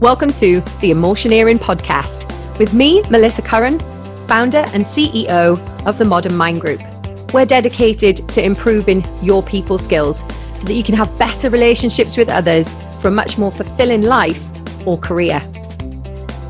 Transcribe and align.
Welcome 0.00 0.30
to 0.34 0.60
the 0.80 0.92
Emotioneering 0.92 1.58
Podcast 1.58 2.28
with 2.56 2.72
me, 2.72 3.02
Melissa 3.10 3.42
Curran, 3.42 3.80
founder 4.28 4.58
and 4.58 4.84
CEO 4.84 5.58
of 5.88 5.98
the 5.98 6.04
Modern 6.04 6.36
Mind 6.36 6.60
Group. 6.60 6.80
We're 7.32 7.46
dedicated 7.46 8.28
to 8.28 8.40
improving 8.40 9.04
your 9.24 9.42
people 9.42 9.76
skills 9.76 10.20
so 10.56 10.66
that 10.66 10.74
you 10.74 10.84
can 10.84 10.94
have 10.94 11.18
better 11.18 11.50
relationships 11.50 12.16
with 12.16 12.28
others 12.28 12.72
for 13.00 13.08
a 13.08 13.10
much 13.10 13.38
more 13.38 13.50
fulfilling 13.50 14.02
life 14.02 14.40
or 14.86 14.98
career. 14.98 15.42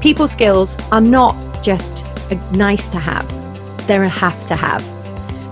People 0.03 0.29
skills 0.29 0.77
are 0.93 1.01
not 1.01 1.63
just 1.63 2.05
a 2.31 2.35
nice 2.55 2.91
to 2.91 2.99
have, 2.99 3.27
they're 3.87 4.03
a 4.03 4.11
have 4.11 4.47
to 4.49 4.57
have. 4.57 4.85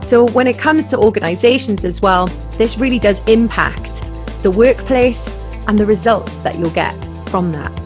So 0.05 0.27
when 0.27 0.47
it 0.49 0.59
comes 0.59 0.91
to 0.91 0.99
organizations 0.99 1.83
as 1.83 2.03
well, 2.03 2.27
this 2.59 2.77
really 2.77 2.99
does 2.99 3.27
impact 3.27 4.03
the 4.43 4.51
workplace 4.51 5.31
and 5.67 5.79
the 5.79 5.87
results 5.87 6.37
that 6.41 6.59
you'll 6.59 6.69
get 6.69 6.95
from 7.31 7.53
that. 7.53 7.86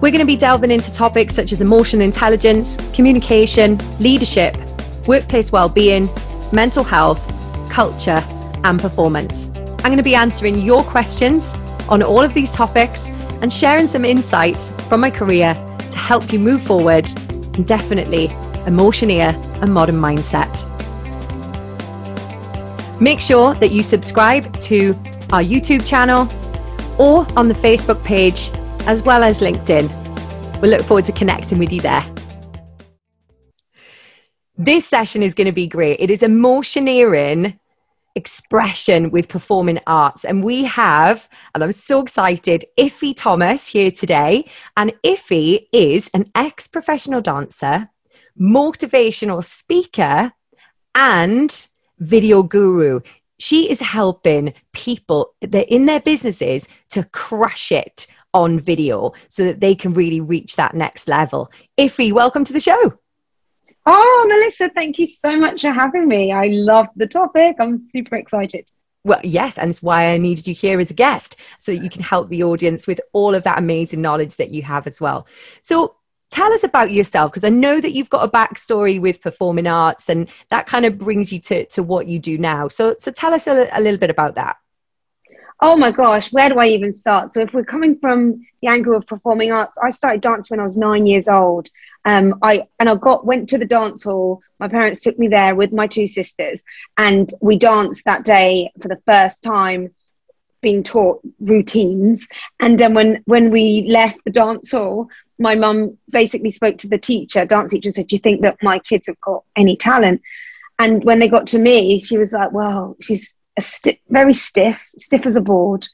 We're 0.00 0.12
going 0.12 0.20
to 0.20 0.26
be 0.26 0.36
delving 0.36 0.70
into 0.70 0.92
topics 0.92 1.34
such 1.34 1.50
as 1.50 1.60
emotional 1.60 2.02
intelligence, 2.02 2.78
communication, 2.94 3.80
leadership, 3.98 4.56
workplace 5.08 5.50
well-being, 5.50 6.08
mental 6.52 6.84
health, 6.84 7.20
culture, 7.68 8.22
and 8.62 8.78
performance. 8.78 9.48
I'm 9.48 9.86
going 9.86 9.96
to 9.96 10.04
be 10.04 10.14
answering 10.14 10.60
your 10.60 10.84
questions 10.84 11.52
on 11.88 12.04
all 12.04 12.20
of 12.20 12.32
these 12.32 12.52
topics 12.52 13.08
and 13.42 13.52
sharing 13.52 13.88
some 13.88 14.04
insights 14.04 14.70
from 14.88 15.00
my 15.00 15.10
career 15.10 15.54
to 15.90 15.98
help 15.98 16.32
you 16.32 16.38
move 16.38 16.62
forward 16.62 17.08
and 17.56 17.66
definitely 17.66 18.28
emotioneer 18.68 19.34
a 19.62 19.66
modern 19.66 19.96
mindset. 19.96 20.64
Make 23.00 23.18
sure 23.18 23.54
that 23.54 23.72
you 23.72 23.82
subscribe 23.82 24.56
to 24.60 24.90
our 25.32 25.42
YouTube 25.42 25.84
channel 25.84 26.28
or 26.98 27.26
on 27.36 27.48
the 27.48 27.54
Facebook 27.54 28.04
page 28.04 28.50
as 28.88 29.02
well 29.02 29.22
as 29.22 29.42
LinkedIn. 29.42 29.86
We 30.62 30.68
look 30.68 30.82
forward 30.82 31.04
to 31.04 31.12
connecting 31.12 31.58
with 31.58 31.70
you 31.70 31.82
there. 31.82 32.04
This 34.56 34.86
session 34.88 35.22
is 35.22 35.34
going 35.34 35.46
to 35.46 35.52
be 35.52 35.66
great. 35.66 36.00
It 36.00 36.10
is 36.10 36.22
emotioneering 36.22 37.58
expression 38.14 39.10
with 39.10 39.28
performing 39.28 39.78
arts. 39.86 40.24
And 40.24 40.42
we 40.42 40.64
have, 40.64 41.28
and 41.54 41.62
I'm 41.62 41.72
so 41.72 42.00
excited, 42.00 42.64
Iffy 42.78 43.14
Thomas 43.14 43.68
here 43.68 43.90
today. 43.90 44.46
And 44.74 44.94
Iffy 45.04 45.66
is 45.70 46.08
an 46.14 46.24
ex 46.34 46.66
professional 46.66 47.20
dancer, 47.20 47.90
motivational 48.40 49.44
speaker, 49.44 50.32
and 50.94 51.66
video 51.98 52.42
guru. 52.42 53.00
She 53.38 53.70
is 53.70 53.80
helping 53.80 54.54
people 54.72 55.34
that 55.42 55.72
in 55.72 55.84
their 55.84 56.00
businesses 56.00 56.66
to 56.90 57.04
crush 57.04 57.70
it 57.70 58.06
on 58.34 58.60
video 58.60 59.12
so 59.28 59.44
that 59.44 59.60
they 59.60 59.74
can 59.74 59.92
really 59.94 60.20
reach 60.20 60.56
that 60.56 60.74
next 60.74 61.08
level. 61.08 61.50
Iffy, 61.78 62.12
welcome 62.12 62.44
to 62.44 62.52
the 62.52 62.60
show. 62.60 62.98
Oh, 63.86 64.26
Melissa, 64.28 64.68
thank 64.68 64.98
you 64.98 65.06
so 65.06 65.38
much 65.38 65.62
for 65.62 65.72
having 65.72 66.06
me. 66.06 66.32
I 66.32 66.48
love 66.48 66.88
the 66.96 67.06
topic. 67.06 67.56
I'm 67.58 67.86
super 67.86 68.16
excited. 68.16 68.70
Well, 69.04 69.20
yes, 69.24 69.56
and 69.56 69.70
it's 69.70 69.82
why 69.82 70.10
I 70.10 70.18
needed 70.18 70.46
you 70.46 70.54
here 70.54 70.78
as 70.78 70.90
a 70.90 70.94
guest 70.94 71.36
so 71.58 71.72
that 71.72 71.82
you 71.82 71.88
can 71.88 72.02
help 72.02 72.28
the 72.28 72.42
audience 72.42 72.86
with 72.86 73.00
all 73.14 73.34
of 73.34 73.44
that 73.44 73.58
amazing 73.58 74.02
knowledge 74.02 74.36
that 74.36 74.50
you 74.50 74.62
have 74.62 74.86
as 74.86 75.00
well. 75.00 75.26
So, 75.62 75.94
tell 76.30 76.52
us 76.52 76.64
about 76.64 76.92
yourself 76.92 77.32
because 77.32 77.44
I 77.44 77.48
know 77.48 77.80
that 77.80 77.92
you've 77.92 78.10
got 78.10 78.24
a 78.24 78.30
backstory 78.30 79.00
with 79.00 79.22
performing 79.22 79.66
arts 79.66 80.10
and 80.10 80.28
that 80.50 80.66
kind 80.66 80.84
of 80.84 80.98
brings 80.98 81.32
you 81.32 81.40
to, 81.40 81.64
to 81.66 81.82
what 81.82 82.06
you 82.06 82.18
do 82.18 82.36
now. 82.36 82.68
So, 82.68 82.96
so 82.98 83.10
tell 83.10 83.32
us 83.32 83.46
a, 83.46 83.68
a 83.72 83.80
little 83.80 83.98
bit 83.98 84.10
about 84.10 84.34
that. 84.34 84.56
Oh 85.60 85.76
my 85.76 85.90
gosh, 85.90 86.32
where 86.32 86.48
do 86.48 86.58
I 86.58 86.68
even 86.68 86.92
start? 86.92 87.32
So, 87.32 87.40
if 87.40 87.52
we're 87.52 87.64
coming 87.64 87.98
from 87.98 88.46
the 88.62 88.68
angle 88.68 88.94
of 88.96 89.06
performing 89.06 89.52
arts, 89.52 89.76
I 89.82 89.90
started 89.90 90.20
dancing 90.20 90.54
when 90.54 90.60
I 90.60 90.64
was 90.64 90.76
nine 90.76 91.06
years 91.06 91.28
old. 91.28 91.68
Um, 92.04 92.38
I 92.42 92.68
and 92.78 92.88
I 92.88 92.94
got 92.94 93.26
went 93.26 93.48
to 93.50 93.58
the 93.58 93.64
dance 93.64 94.04
hall. 94.04 94.40
My 94.60 94.68
parents 94.68 95.02
took 95.02 95.18
me 95.18 95.26
there 95.28 95.56
with 95.56 95.72
my 95.72 95.88
two 95.88 96.06
sisters, 96.06 96.62
and 96.96 97.28
we 97.40 97.58
danced 97.58 98.04
that 98.04 98.24
day 98.24 98.70
for 98.80 98.88
the 98.88 99.02
first 99.04 99.42
time 99.42 99.90
being 100.60 100.82
taught 100.82 101.20
routines. 101.40 102.28
And 102.60 102.78
then 102.78 102.94
when 102.94 103.22
when 103.26 103.50
we 103.50 103.86
left 103.88 104.18
the 104.24 104.30
dance 104.30 104.70
hall, 104.72 105.08
my 105.40 105.56
mum 105.56 105.98
basically 106.10 106.50
spoke 106.50 106.78
to 106.78 106.88
the 106.88 106.98
teacher, 106.98 107.44
dance 107.44 107.72
teacher, 107.72 107.88
and 107.88 107.94
said, 107.96 108.06
"Do 108.08 108.16
you 108.16 108.20
think 108.20 108.42
that 108.42 108.62
my 108.62 108.78
kids 108.78 109.08
have 109.08 109.20
got 109.20 109.44
any 109.56 109.76
talent?" 109.76 110.22
And 110.78 111.02
when 111.04 111.18
they 111.18 111.28
got 111.28 111.48
to 111.48 111.58
me, 111.58 112.00
she 112.00 112.18
was 112.18 112.32
like, 112.32 112.52
"Well, 112.52 112.96
she's 113.00 113.34
sti- 113.60 114.00
very 114.08 114.32
stiff, 114.32 114.86
stiff 114.98 115.26
as 115.26 115.36
a 115.36 115.40
board." 115.40 115.86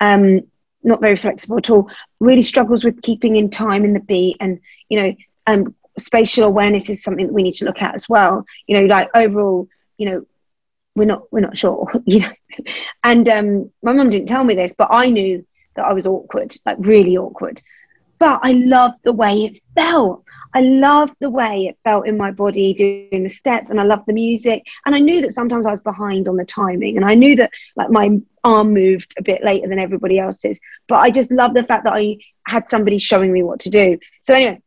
Um, 0.00 0.40
not 0.84 1.00
very 1.00 1.16
flexible 1.16 1.58
at 1.58 1.70
all. 1.70 1.88
Really 2.20 2.42
struggles 2.42 2.84
with 2.84 3.02
keeping 3.02 3.36
in 3.36 3.50
time 3.50 3.84
in 3.84 3.92
the 3.92 4.00
beat, 4.00 4.36
and 4.40 4.60
you 4.88 5.02
know, 5.02 5.14
um, 5.46 5.74
spatial 5.98 6.44
awareness 6.44 6.88
is 6.88 7.02
something 7.02 7.26
that 7.26 7.32
we 7.32 7.42
need 7.42 7.54
to 7.54 7.64
look 7.64 7.82
at 7.82 7.94
as 7.94 8.08
well. 8.08 8.44
You 8.66 8.80
know, 8.80 8.86
like 8.86 9.08
overall, 9.14 9.68
you 9.96 10.06
know, 10.06 10.26
we're 10.94 11.04
not 11.04 11.32
we're 11.32 11.40
not 11.40 11.56
sure. 11.56 11.90
You 12.06 12.20
know, 12.20 12.32
and 13.02 13.28
um, 13.28 13.70
my 13.82 13.92
mum 13.92 14.10
didn't 14.10 14.28
tell 14.28 14.44
me 14.44 14.54
this, 14.54 14.74
but 14.76 14.88
I 14.90 15.08
knew 15.10 15.46
that 15.74 15.86
I 15.86 15.94
was 15.94 16.06
awkward, 16.06 16.54
like 16.66 16.76
really 16.80 17.16
awkward 17.16 17.62
but 18.18 18.40
I 18.42 18.52
loved 18.52 18.98
the 19.04 19.12
way 19.12 19.44
it 19.44 19.62
felt. 19.74 20.24
I 20.54 20.60
loved 20.60 21.14
the 21.20 21.30
way 21.30 21.66
it 21.66 21.78
felt 21.82 22.06
in 22.06 22.16
my 22.16 22.30
body 22.30 22.74
doing 22.74 23.22
the 23.22 23.28
steps 23.28 23.70
and 23.70 23.80
I 23.80 23.84
loved 23.84 24.04
the 24.06 24.12
music. 24.12 24.64
And 24.84 24.94
I 24.94 24.98
knew 24.98 25.22
that 25.22 25.32
sometimes 25.32 25.66
I 25.66 25.70
was 25.70 25.80
behind 25.80 26.28
on 26.28 26.36
the 26.36 26.44
timing 26.44 26.96
and 26.96 27.06
I 27.06 27.14
knew 27.14 27.36
that 27.36 27.50
like 27.74 27.90
my 27.90 28.20
arm 28.44 28.74
moved 28.74 29.14
a 29.18 29.22
bit 29.22 29.42
later 29.42 29.68
than 29.68 29.78
everybody 29.78 30.18
else's. 30.18 30.60
But 30.88 30.96
I 30.96 31.10
just 31.10 31.30
loved 31.30 31.56
the 31.56 31.64
fact 31.64 31.84
that 31.84 31.94
I 31.94 32.18
had 32.46 32.68
somebody 32.68 32.98
showing 32.98 33.32
me 33.32 33.42
what 33.42 33.60
to 33.60 33.70
do. 33.70 33.98
So 34.22 34.34
anyway, 34.34 34.60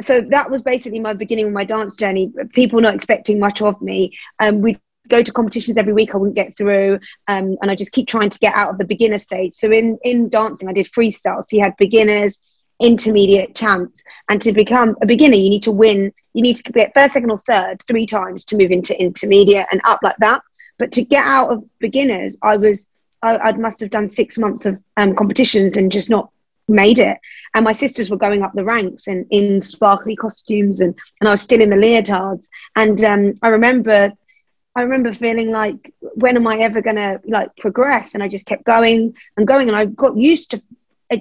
so 0.00 0.20
that 0.20 0.50
was 0.50 0.62
basically 0.62 1.00
my 1.00 1.12
beginning 1.12 1.46
of 1.46 1.52
my 1.52 1.64
dance 1.64 1.96
journey. 1.96 2.32
People 2.52 2.80
not 2.80 2.94
expecting 2.94 3.40
much 3.40 3.62
of 3.62 3.80
me. 3.82 4.16
Um, 4.38 4.60
we'd 4.60 4.80
go 5.08 5.22
to 5.22 5.32
competitions 5.32 5.76
every 5.76 5.92
week 5.92 6.14
I 6.14 6.18
wouldn't 6.18 6.36
get 6.36 6.56
through 6.56 6.94
um, 7.28 7.56
and 7.62 7.70
I 7.70 7.74
just 7.74 7.92
keep 7.92 8.08
trying 8.08 8.30
to 8.30 8.38
get 8.38 8.54
out 8.54 8.70
of 8.70 8.78
the 8.78 8.84
beginner 8.84 9.18
stage. 9.18 9.54
So 9.54 9.70
in, 9.70 9.98
in 10.02 10.28
dancing 10.28 10.68
I 10.68 10.72
did 10.72 10.86
freestyle. 10.86 11.40
So 11.40 11.56
you 11.56 11.60
had 11.60 11.76
beginners, 11.76 12.38
intermediate 12.80 13.54
chance. 13.54 14.02
And 14.28 14.40
to 14.42 14.52
become 14.52 14.96
a 15.02 15.06
beginner, 15.06 15.36
you 15.36 15.50
need 15.50 15.64
to 15.64 15.72
win. 15.72 16.12
You 16.34 16.42
need 16.42 16.56
to 16.56 16.72
get 16.72 16.94
first, 16.94 17.14
second, 17.14 17.30
or 17.30 17.38
third 17.38 17.82
three 17.86 18.06
times 18.06 18.44
to 18.46 18.56
move 18.56 18.70
into 18.70 18.98
intermediate 19.00 19.66
and 19.70 19.80
up 19.84 20.00
like 20.02 20.16
that. 20.18 20.42
But 20.78 20.92
to 20.92 21.04
get 21.04 21.24
out 21.24 21.52
of 21.52 21.64
beginners, 21.78 22.36
I 22.42 22.56
was 22.56 22.88
I, 23.22 23.36
I 23.38 23.52
must 23.52 23.80
have 23.80 23.90
done 23.90 24.08
six 24.08 24.38
months 24.38 24.66
of 24.66 24.80
um, 24.96 25.14
competitions 25.14 25.76
and 25.76 25.90
just 25.90 26.10
not 26.10 26.30
made 26.68 26.98
it. 26.98 27.18
And 27.54 27.64
my 27.64 27.72
sisters 27.72 28.10
were 28.10 28.16
going 28.16 28.42
up 28.42 28.52
the 28.52 28.64
ranks 28.64 29.06
and 29.06 29.26
in 29.30 29.62
sparkly 29.62 30.16
costumes, 30.16 30.80
and, 30.80 30.94
and 31.20 31.28
I 31.28 31.30
was 31.30 31.40
still 31.40 31.60
in 31.60 31.70
the 31.70 31.76
leotards. 31.76 32.48
And 32.74 33.02
um, 33.04 33.38
I 33.42 33.48
remember 33.48 34.12
I 34.74 34.82
remember 34.82 35.14
feeling 35.14 35.50
like, 35.50 35.94
when 36.00 36.36
am 36.36 36.46
I 36.46 36.58
ever 36.58 36.82
gonna 36.82 37.20
like 37.24 37.56
progress? 37.56 38.12
And 38.12 38.22
I 38.22 38.28
just 38.28 38.44
kept 38.44 38.64
going 38.64 39.14
and 39.36 39.46
going, 39.46 39.68
and 39.68 39.76
I 39.76 39.86
got 39.86 40.18
used 40.18 40.50
to 40.50 40.62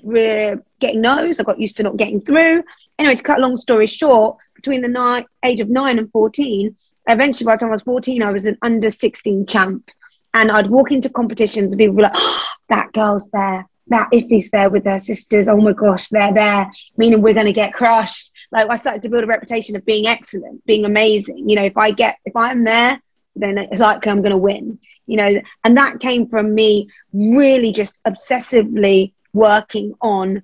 we're 0.03 0.53
uh, 0.53 0.57
getting 0.79 1.01
no's. 1.01 1.39
I 1.39 1.43
got 1.43 1.59
used 1.59 1.77
to 1.77 1.83
not 1.83 1.97
getting 1.97 2.21
through. 2.21 2.63
Anyway, 2.97 3.15
to 3.15 3.23
cut 3.23 3.39
a 3.39 3.41
long 3.41 3.57
story 3.57 3.87
short, 3.87 4.37
between 4.55 4.81
the 4.81 4.87
ni- 4.87 5.27
age 5.43 5.59
of 5.59 5.69
nine 5.69 5.99
and 5.99 6.11
14, 6.11 6.75
eventually 7.07 7.45
by 7.45 7.55
the 7.55 7.59
time 7.59 7.69
I 7.69 7.73
was 7.73 7.83
14, 7.83 8.23
I 8.23 8.31
was 8.31 8.45
an 8.45 8.57
under 8.61 8.89
16 8.89 9.45
champ. 9.45 9.89
And 10.33 10.51
I'd 10.51 10.69
walk 10.69 10.91
into 10.91 11.09
competitions 11.09 11.71
and 11.71 11.79
people 11.79 11.95
were 11.95 12.03
like, 12.03 12.11
oh, 12.15 12.45
that 12.69 12.93
girl's 12.93 13.29
there. 13.29 13.67
That 13.87 14.09
Iffy's 14.11 14.49
there 14.49 14.71
with 14.71 14.83
their 14.83 14.99
sisters. 14.99 15.47
Oh 15.47 15.57
my 15.57 15.73
gosh, 15.73 16.09
they're 16.09 16.33
there, 16.33 16.71
meaning 16.97 17.21
we're 17.21 17.35
going 17.35 17.45
to 17.45 17.53
get 17.53 17.73
crushed. 17.73 18.31
Like 18.51 18.67
I 18.69 18.77
started 18.77 19.03
to 19.03 19.09
build 19.09 19.23
a 19.23 19.27
reputation 19.27 19.75
of 19.75 19.85
being 19.85 20.07
excellent, 20.07 20.65
being 20.65 20.85
amazing. 20.85 21.47
You 21.47 21.55
know, 21.55 21.65
if 21.65 21.77
I 21.77 21.91
get, 21.91 22.17
if 22.25 22.35
I'm 22.35 22.63
there, 22.63 22.99
then 23.35 23.59
it's 23.59 23.81
likely 23.81 24.11
I'm 24.11 24.21
going 24.21 24.31
to 24.31 24.37
win. 24.37 24.79
You 25.05 25.17
know, 25.17 25.41
and 25.63 25.77
that 25.77 25.99
came 25.99 26.27
from 26.27 26.55
me 26.55 26.89
really 27.13 27.71
just 27.71 27.93
obsessively 28.07 29.13
working 29.35 29.93
on 30.01 30.41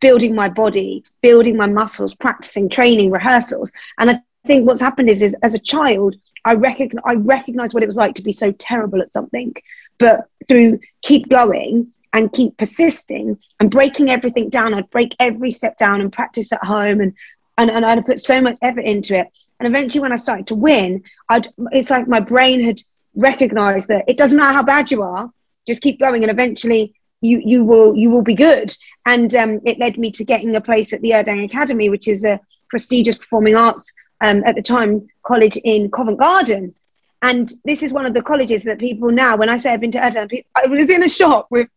building 0.00 0.34
my 0.34 0.48
body, 0.48 1.04
building 1.20 1.56
my 1.56 1.66
muscles, 1.66 2.14
practicing, 2.14 2.68
training, 2.68 3.10
rehearsals. 3.10 3.70
And 3.98 4.10
I 4.10 4.22
think 4.46 4.66
what's 4.66 4.80
happened 4.80 5.10
is, 5.10 5.22
is 5.22 5.36
as 5.42 5.54
a 5.54 5.58
child, 5.58 6.16
I 6.44 6.54
recognize, 6.54 7.02
I 7.04 7.14
recognize 7.14 7.74
what 7.74 7.82
it 7.82 7.86
was 7.86 7.96
like 7.96 8.14
to 8.14 8.22
be 8.22 8.32
so 8.32 8.50
terrible 8.52 9.02
at 9.02 9.12
something. 9.12 9.54
But 9.98 10.24
through 10.48 10.80
keep 11.02 11.28
going 11.28 11.92
and 12.12 12.32
keep 12.32 12.56
persisting 12.56 13.38
and 13.60 13.70
breaking 13.70 14.08
everything 14.08 14.48
down, 14.48 14.74
I'd 14.74 14.90
break 14.90 15.14
every 15.20 15.50
step 15.50 15.76
down 15.76 16.00
and 16.00 16.12
practice 16.12 16.52
at 16.52 16.64
home 16.64 17.00
and, 17.00 17.14
and, 17.58 17.70
and 17.70 17.84
I'd 17.84 18.06
put 18.06 18.18
so 18.18 18.40
much 18.40 18.56
effort 18.62 18.84
into 18.84 19.18
it. 19.18 19.28
And 19.58 19.66
eventually 19.66 20.00
when 20.00 20.12
I 20.12 20.16
started 20.16 20.46
to 20.46 20.54
win, 20.54 21.04
I'd, 21.28 21.48
it's 21.72 21.90
like 21.90 22.08
my 22.08 22.20
brain 22.20 22.64
had 22.64 22.80
recognized 23.14 23.88
that 23.88 24.06
it 24.08 24.16
doesn't 24.16 24.38
matter 24.38 24.54
how 24.54 24.62
bad 24.62 24.90
you 24.90 25.02
are, 25.02 25.30
just 25.66 25.82
keep 25.82 26.00
going. 26.00 26.22
And 26.22 26.30
eventually 26.30 26.94
you 27.20 27.40
you 27.44 27.64
will 27.64 27.94
you 27.96 28.10
will 28.10 28.22
be 28.22 28.34
good. 28.34 28.76
And 29.06 29.34
um, 29.34 29.60
it 29.64 29.78
led 29.78 29.98
me 29.98 30.10
to 30.12 30.24
getting 30.24 30.54
a 30.56 30.60
place 30.60 30.92
at 30.92 31.00
the 31.00 31.10
Urdang 31.10 31.44
Academy, 31.44 31.88
which 31.88 32.08
is 32.08 32.24
a 32.24 32.40
prestigious 32.68 33.16
performing 33.16 33.56
arts 33.56 33.92
um, 34.20 34.42
at 34.44 34.54
the 34.54 34.62
time 34.62 35.08
college 35.22 35.56
in 35.56 35.90
Covent 35.90 36.18
Garden. 36.18 36.74
And 37.22 37.52
this 37.64 37.82
is 37.82 37.92
one 37.92 38.06
of 38.06 38.14
the 38.14 38.22
colleges 38.22 38.62
that 38.62 38.78
people 38.78 39.10
now, 39.10 39.36
when 39.36 39.50
I 39.50 39.58
say 39.58 39.72
I've 39.72 39.80
been 39.80 39.92
to 39.92 39.98
Erdang, 39.98 40.44
I 40.54 40.66
was 40.66 40.88
in 40.88 41.02
a 41.02 41.08
shop 41.08 41.48
with 41.50 41.68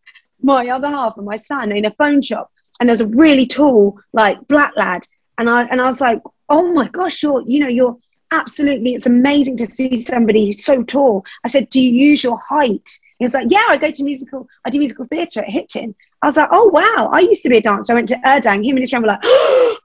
my 0.42 0.68
other 0.68 0.88
half 0.88 1.16
and 1.16 1.26
my 1.26 1.36
son 1.36 1.72
in 1.72 1.84
a 1.84 1.90
phone 1.92 2.22
shop. 2.22 2.50
and 2.80 2.88
there's 2.88 3.00
a 3.00 3.06
really 3.06 3.46
tall, 3.46 4.00
like 4.12 4.46
black 4.48 4.76
lad. 4.76 5.06
And 5.38 5.48
I, 5.48 5.64
and 5.64 5.80
I 5.80 5.86
was 5.86 6.00
like, 6.00 6.22
oh 6.48 6.72
my 6.72 6.88
gosh, 6.88 7.22
you're, 7.22 7.42
you 7.46 7.60
know, 7.60 7.68
you're 7.68 7.96
absolutely, 8.30 8.94
it's 8.94 9.06
amazing 9.06 9.56
to 9.58 9.66
see 9.66 10.00
somebody 10.02 10.52
so 10.54 10.82
tall. 10.82 11.24
I 11.44 11.48
said, 11.48 11.70
do 11.70 11.80
you 11.80 11.90
use 12.08 12.22
your 12.22 12.38
height? 12.38 12.98
He 13.18 13.24
was 13.24 13.34
like, 13.34 13.46
yeah, 13.50 13.66
I 13.68 13.76
go 13.76 13.90
to 13.90 14.04
musical, 14.04 14.48
I 14.64 14.70
do 14.70 14.78
musical 14.78 15.06
theatre 15.06 15.40
at 15.40 15.50
Hitchin. 15.50 15.94
I 16.22 16.26
was 16.26 16.36
like, 16.36 16.48
oh 16.50 16.68
wow, 16.68 17.10
I 17.12 17.20
used 17.20 17.42
to 17.42 17.48
be 17.48 17.58
a 17.58 17.62
dancer. 17.62 17.92
I 17.92 17.96
went 17.96 18.08
to 18.08 18.16
Urdang. 18.16 18.64
Him 18.64 18.76
and 18.76 18.80
his 18.80 18.90
friend 18.90 19.04
were 19.04 19.12
like, 19.12 19.20
oh, 19.24 19.78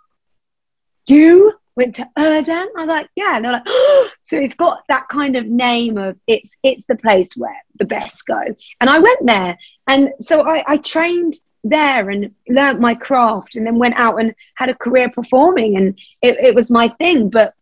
you 1.07 1.53
went 1.75 1.95
to 1.95 2.09
Urdang? 2.17 2.67
I 2.75 2.79
was 2.79 2.87
like, 2.87 3.09
yeah. 3.15 3.35
And 3.35 3.45
they're 3.45 3.51
like, 3.51 3.63
oh. 3.67 4.09
so 4.23 4.37
it's 4.37 4.55
got 4.55 4.83
that 4.89 5.07
kind 5.09 5.35
of 5.35 5.45
name 5.45 5.97
of 5.97 6.17
it's 6.27 6.55
it's 6.63 6.83
the 6.85 6.95
place 6.95 7.29
where 7.35 7.57
the 7.77 7.85
best 7.85 8.25
go. 8.25 8.41
And 8.81 8.89
I 8.89 8.99
went 8.99 9.25
there, 9.25 9.57
and 9.87 10.09
so 10.19 10.41
I, 10.41 10.63
I 10.67 10.77
trained 10.77 11.35
there 11.63 12.09
and 12.09 12.33
learnt 12.47 12.79
my 12.79 12.95
craft, 12.95 13.55
and 13.55 13.65
then 13.65 13.77
went 13.77 13.95
out 13.95 14.19
and 14.19 14.33
had 14.55 14.69
a 14.69 14.75
career 14.75 15.09
performing, 15.09 15.77
and 15.77 15.99
it, 16.21 16.37
it 16.39 16.55
was 16.55 16.71
my 16.71 16.87
thing. 16.87 17.29
But 17.29 17.53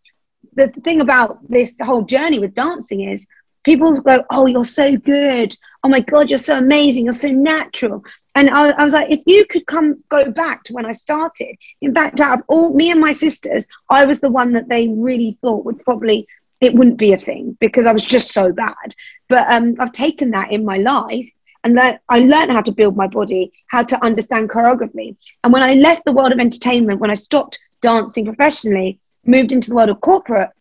the 0.53 0.67
thing 0.69 1.01
about 1.01 1.39
this 1.49 1.75
whole 1.81 2.01
journey 2.01 2.39
with 2.39 2.55
dancing 2.55 3.01
is 3.01 3.27
people 3.67 3.99
go, 3.99 4.23
oh, 4.31 4.45
you're 4.45 4.63
so 4.63 4.95
good. 4.95 5.53
Oh 5.83 5.89
my 5.89 5.99
God, 5.99 6.29
you're 6.29 6.37
so 6.37 6.57
amazing. 6.57 7.03
You're 7.03 7.11
so 7.11 7.27
natural. 7.27 8.01
And 8.33 8.49
I, 8.49 8.69
I, 8.69 8.83
was 8.85 8.93
like, 8.93 9.11
if 9.11 9.19
you 9.25 9.45
could 9.45 9.67
come 9.67 10.01
go 10.07 10.31
back 10.31 10.63
to 10.63 10.73
when 10.73 10.85
I 10.85 10.93
started, 10.93 11.57
in 11.81 11.93
fact, 11.93 12.21
out 12.21 12.39
of 12.39 12.45
all 12.47 12.73
me 12.73 12.91
and 12.91 13.01
my 13.01 13.11
sisters, 13.11 13.67
I 13.89 14.05
was 14.05 14.21
the 14.21 14.29
one 14.29 14.53
that 14.53 14.69
they 14.69 14.87
really 14.87 15.37
thought 15.41 15.65
would 15.65 15.83
probably 15.83 16.27
it 16.61 16.73
wouldn't 16.75 16.97
be 16.97 17.11
a 17.11 17.17
thing 17.17 17.57
because 17.59 17.85
I 17.85 17.91
was 17.91 18.05
just 18.05 18.31
so 18.31 18.53
bad. 18.53 18.95
But 19.27 19.51
um, 19.51 19.75
I've 19.79 19.91
taken 19.91 20.31
that 20.31 20.51
in 20.51 20.63
my 20.63 20.77
life 20.77 21.29
and 21.65 21.77
I 21.77 22.19
learned 22.19 22.53
how 22.53 22.61
to 22.61 22.71
build 22.71 22.95
my 22.95 23.07
body, 23.07 23.51
how 23.67 23.83
to 23.83 24.01
understand 24.01 24.49
choreography. 24.49 25.17
And 25.43 25.51
when 25.51 25.61
I 25.61 25.73
left 25.73 26.05
the 26.05 26.13
world 26.13 26.31
of 26.31 26.39
entertainment, 26.39 27.01
when 27.01 27.11
I 27.11 27.15
stopped 27.15 27.59
dancing 27.81 28.23
professionally, 28.23 28.99
moved 29.25 29.51
into 29.51 29.69
the 29.69 29.75
world 29.75 29.89
of 29.89 29.99
corporate, 29.99 30.51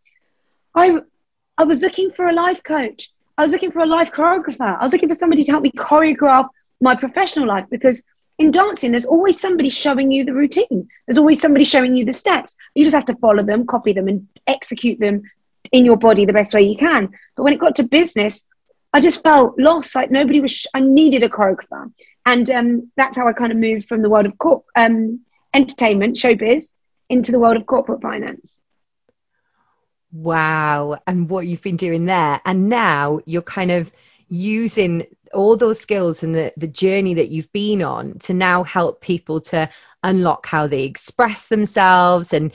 I 0.75 0.99
I 1.59 1.65
was 1.65 1.81
looking 1.83 2.11
for 2.13 2.27
a 2.27 2.35
life 2.35 2.63
coach. 2.63 3.11
I 3.39 3.43
was 3.43 3.53
looking 3.53 3.71
for 3.71 3.81
a 3.81 3.87
life 3.87 4.13
choreographer. 4.13 4.79
I 4.79 4.83
was 4.83 4.93
looking 4.93 5.09
for 5.09 5.15
somebody 5.15 5.45
to 5.45 5.53
help 5.53 5.63
me 5.63 5.73
choreograph 5.73 6.49
my 6.81 6.95
professional 6.95 7.47
life 7.47 7.67
because 7.71 8.05
in 8.39 8.51
dancing, 8.51 8.91
there's 8.91 9.07
always 9.07 9.41
somebody 9.41 9.71
showing 9.71 10.11
you 10.11 10.25
the 10.25 10.35
routine. 10.35 10.89
There's 11.07 11.19
always 11.19 11.41
somebody 11.41 11.65
showing 11.65 11.97
you 11.97 12.05
the 12.05 12.13
steps. 12.13 12.55
You 12.75 12.85
just 12.85 12.95
have 12.95 13.07
to 13.07 13.17
follow 13.17 13.43
them, 13.43 13.67
copy 13.67 13.93
them, 13.95 14.09
and 14.09 14.29
execute 14.47 15.01
them 15.01 15.23
in 15.73 15.87
your 15.87 15.97
body 15.97 16.27
the 16.27 16.35
best 16.35 16.53
way 16.53 16.63
you 16.63 16.77
can. 16.77 17.09
But 17.37 17.45
when 17.45 17.55
it 17.55 17.61
got 17.61 17.77
to 17.77 17.83
business, 17.83 18.45
I 18.93 19.01
just 19.01 19.23
felt 19.23 19.59
lost. 19.59 19.95
Like 19.95 20.11
nobody 20.11 20.41
was. 20.41 20.51
Sh- 20.51 20.67
I 20.75 20.81
needed 20.81 21.23
a 21.23 21.29
choreographer, 21.31 21.91
and 22.27 22.51
um, 22.51 22.93
that's 22.97 23.17
how 23.17 23.27
I 23.27 23.33
kind 23.33 23.53
of 23.53 23.59
moved 23.59 23.89
from 23.89 24.03
the 24.03 24.11
world 24.11 24.27
of 24.27 24.63
um, 24.77 25.21
entertainment, 25.55 26.17
showbiz, 26.17 26.75
into 27.09 27.33
the 27.33 27.41
world 27.41 27.57
of 27.57 27.67
corporate 27.67 28.03
finance. 28.03 28.61
Wow, 30.23 30.99
and 31.07 31.29
what 31.29 31.47
you've 31.47 31.61
been 31.63 31.77
doing 31.77 32.07
there, 32.07 32.41
and 32.47 32.71
now 32.71 33.21
you're 33.27 33.43
kind 33.43 33.71
of 33.71 33.93
using 34.29 35.07
all 35.35 35.57
those 35.57 35.79
skills 35.79 36.23
and 36.23 36.35
the, 36.35 36.55
the 36.57 36.67
journey 36.67 37.13
that 37.15 37.29
you've 37.29 37.53
been 37.53 37.83
on 37.83 38.19
to 38.21 38.33
now 38.33 38.65
help 38.65 39.03
people 39.03 39.43
to 39.43 39.69
unlock 40.03 40.47
how 40.47 40.67
they 40.67 40.85
express 40.85 41.49
themselves. 41.49 42.33
And 42.33 42.51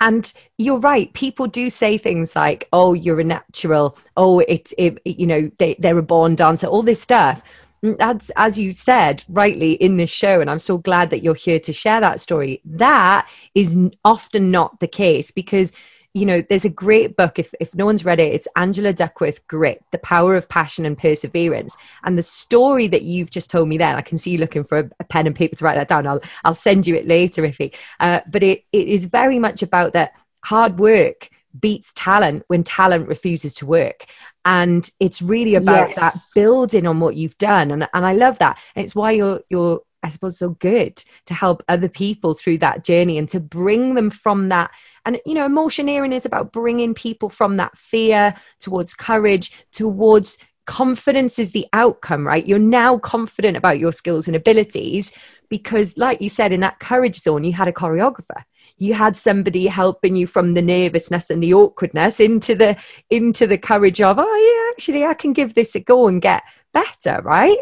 and 0.00 0.32
you're 0.56 0.80
right 0.80 1.12
people 1.12 1.46
do 1.46 1.70
say 1.70 1.98
things 1.98 2.34
like 2.34 2.66
oh 2.72 2.94
you're 2.94 3.20
a 3.20 3.24
natural. 3.24 3.96
Oh 4.16 4.40
it's 4.40 4.74
it, 4.76 5.00
you 5.04 5.26
know 5.26 5.50
they, 5.58 5.76
they're 5.78 5.98
a 5.98 6.02
born 6.02 6.34
dancer 6.34 6.66
all 6.66 6.82
this 6.82 7.00
stuff. 7.00 7.42
Mm, 7.84 7.96
as 8.00 8.32
as 8.34 8.58
you 8.58 8.72
said 8.72 9.22
rightly 9.28 9.72
in 9.74 9.98
this 9.98 10.10
show 10.10 10.40
and 10.40 10.50
i'm 10.50 10.58
so 10.58 10.78
glad 10.78 11.10
that 11.10 11.22
you're 11.22 11.36
here 11.36 11.60
to 11.60 11.72
share 11.72 12.00
that 12.00 12.20
story. 12.20 12.60
That 12.64 13.28
is 13.54 13.78
often 14.04 14.50
not 14.50 14.80
the 14.80 14.88
case 14.88 15.30
because 15.30 15.70
you 16.14 16.26
know, 16.26 16.42
there's 16.42 16.64
a 16.64 16.70
great 16.70 17.16
book. 17.16 17.38
If, 17.38 17.54
if 17.60 17.74
no 17.74 17.86
one's 17.86 18.04
read 18.04 18.20
it, 18.20 18.32
it's 18.32 18.48
Angela 18.56 18.92
Duckworth 18.92 19.46
Grit, 19.46 19.82
The 19.92 19.98
Power 19.98 20.36
of 20.36 20.48
Passion 20.48 20.86
and 20.86 20.96
Perseverance. 20.96 21.76
And 22.02 22.16
the 22.16 22.22
story 22.22 22.88
that 22.88 23.02
you've 23.02 23.30
just 23.30 23.50
told 23.50 23.68
me 23.68 23.78
there, 23.78 23.96
I 23.96 24.02
can 24.02 24.18
see 24.18 24.30
you 24.30 24.38
looking 24.38 24.64
for 24.64 24.78
a, 24.78 24.90
a 25.00 25.04
pen 25.04 25.26
and 25.26 25.36
paper 25.36 25.56
to 25.56 25.64
write 25.64 25.76
that 25.76 25.88
down. 25.88 26.06
I'll, 26.06 26.20
I'll 26.44 26.54
send 26.54 26.86
you 26.86 26.94
it 26.94 27.06
later, 27.06 27.42
Iffy. 27.42 27.74
Uh, 28.00 28.20
but 28.28 28.42
it, 28.42 28.64
it 28.72 28.88
is 28.88 29.04
very 29.04 29.38
much 29.38 29.62
about 29.62 29.92
that 29.92 30.12
hard 30.44 30.78
work 30.78 31.28
beats 31.58 31.92
talent 31.94 32.44
when 32.48 32.62
talent 32.62 33.08
refuses 33.08 33.54
to 33.54 33.66
work 33.66 34.06
and 34.44 34.90
it's 35.00 35.20
really 35.20 35.56
about 35.56 35.88
yes. 35.88 35.96
that 35.96 36.14
building 36.34 36.86
on 36.86 37.00
what 37.00 37.16
you've 37.16 37.36
done 37.38 37.70
and, 37.70 37.88
and 37.92 38.06
i 38.06 38.12
love 38.12 38.38
that 38.38 38.58
and 38.76 38.84
it's 38.84 38.94
why 38.94 39.10
you're 39.10 39.40
you're 39.48 39.80
i 40.08 40.10
suppose 40.10 40.38
so 40.38 40.50
good 40.50 40.96
to 41.26 41.34
help 41.34 41.62
other 41.68 41.88
people 41.88 42.34
through 42.34 42.58
that 42.58 42.84
journey 42.84 43.18
and 43.18 43.28
to 43.28 43.38
bring 43.38 43.94
them 43.94 44.10
from 44.10 44.48
that 44.48 44.70
and, 45.08 45.18
you 45.24 45.32
know, 45.32 45.48
emotioneering 45.48 46.12
is 46.14 46.26
about 46.26 46.52
bringing 46.52 46.92
people 46.92 47.30
from 47.30 47.56
that 47.56 47.78
fear 47.78 48.34
towards 48.60 48.92
courage, 48.92 49.52
towards 49.72 50.36
confidence 50.66 51.38
is 51.38 51.50
the 51.52 51.66
outcome, 51.72 52.26
right? 52.26 52.46
You're 52.46 52.58
now 52.58 52.98
confident 52.98 53.56
about 53.56 53.78
your 53.78 53.90
skills 53.90 54.26
and 54.26 54.36
abilities 54.36 55.12
because, 55.48 55.96
like 55.96 56.20
you 56.20 56.28
said, 56.28 56.52
in 56.52 56.60
that 56.60 56.78
courage 56.78 57.20
zone, 57.20 57.42
you 57.42 57.54
had 57.54 57.68
a 57.68 57.72
choreographer. 57.72 58.44
You 58.76 58.92
had 58.92 59.16
somebody 59.16 59.66
helping 59.66 60.14
you 60.14 60.26
from 60.26 60.52
the 60.52 60.60
nervousness 60.60 61.30
and 61.30 61.42
the 61.42 61.54
awkwardness 61.54 62.20
into 62.20 62.54
the 62.54 62.76
into 63.08 63.46
the 63.46 63.56
courage 63.56 64.02
of, 64.02 64.18
oh 64.18 64.22
yeah, 64.22 64.72
actually 64.74 65.06
I 65.06 65.14
can 65.14 65.32
give 65.32 65.54
this 65.54 65.74
a 65.74 65.80
go 65.80 66.08
and 66.08 66.20
get 66.20 66.42
better, 66.74 67.22
right? 67.22 67.56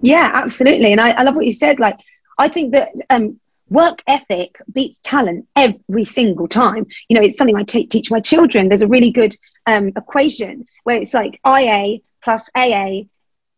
Yeah, 0.00 0.30
absolutely. 0.32 0.92
And 0.92 1.00
I, 1.00 1.10
I 1.10 1.22
love 1.22 1.34
what 1.36 1.44
you 1.46 1.52
said. 1.52 1.80
Like 1.80 1.98
I 2.38 2.48
think 2.48 2.72
that 2.72 2.92
um, 3.10 3.38
work 3.68 4.02
ethic 4.06 4.58
beats 4.72 5.00
talent 5.02 5.46
every 5.56 6.04
single 6.04 6.48
time. 6.48 6.86
You 7.08 7.18
know, 7.18 7.24
it's 7.24 7.36
something 7.36 7.56
I 7.56 7.64
t- 7.64 7.86
teach 7.86 8.10
my 8.10 8.20
children. 8.20 8.68
There's 8.68 8.82
a 8.82 8.88
really 8.88 9.10
good 9.10 9.34
um, 9.66 9.88
equation 9.96 10.66
where 10.84 10.96
it's 10.96 11.14
like 11.14 11.40
IA 11.46 11.98
plus 12.22 12.48
AA 12.54 13.02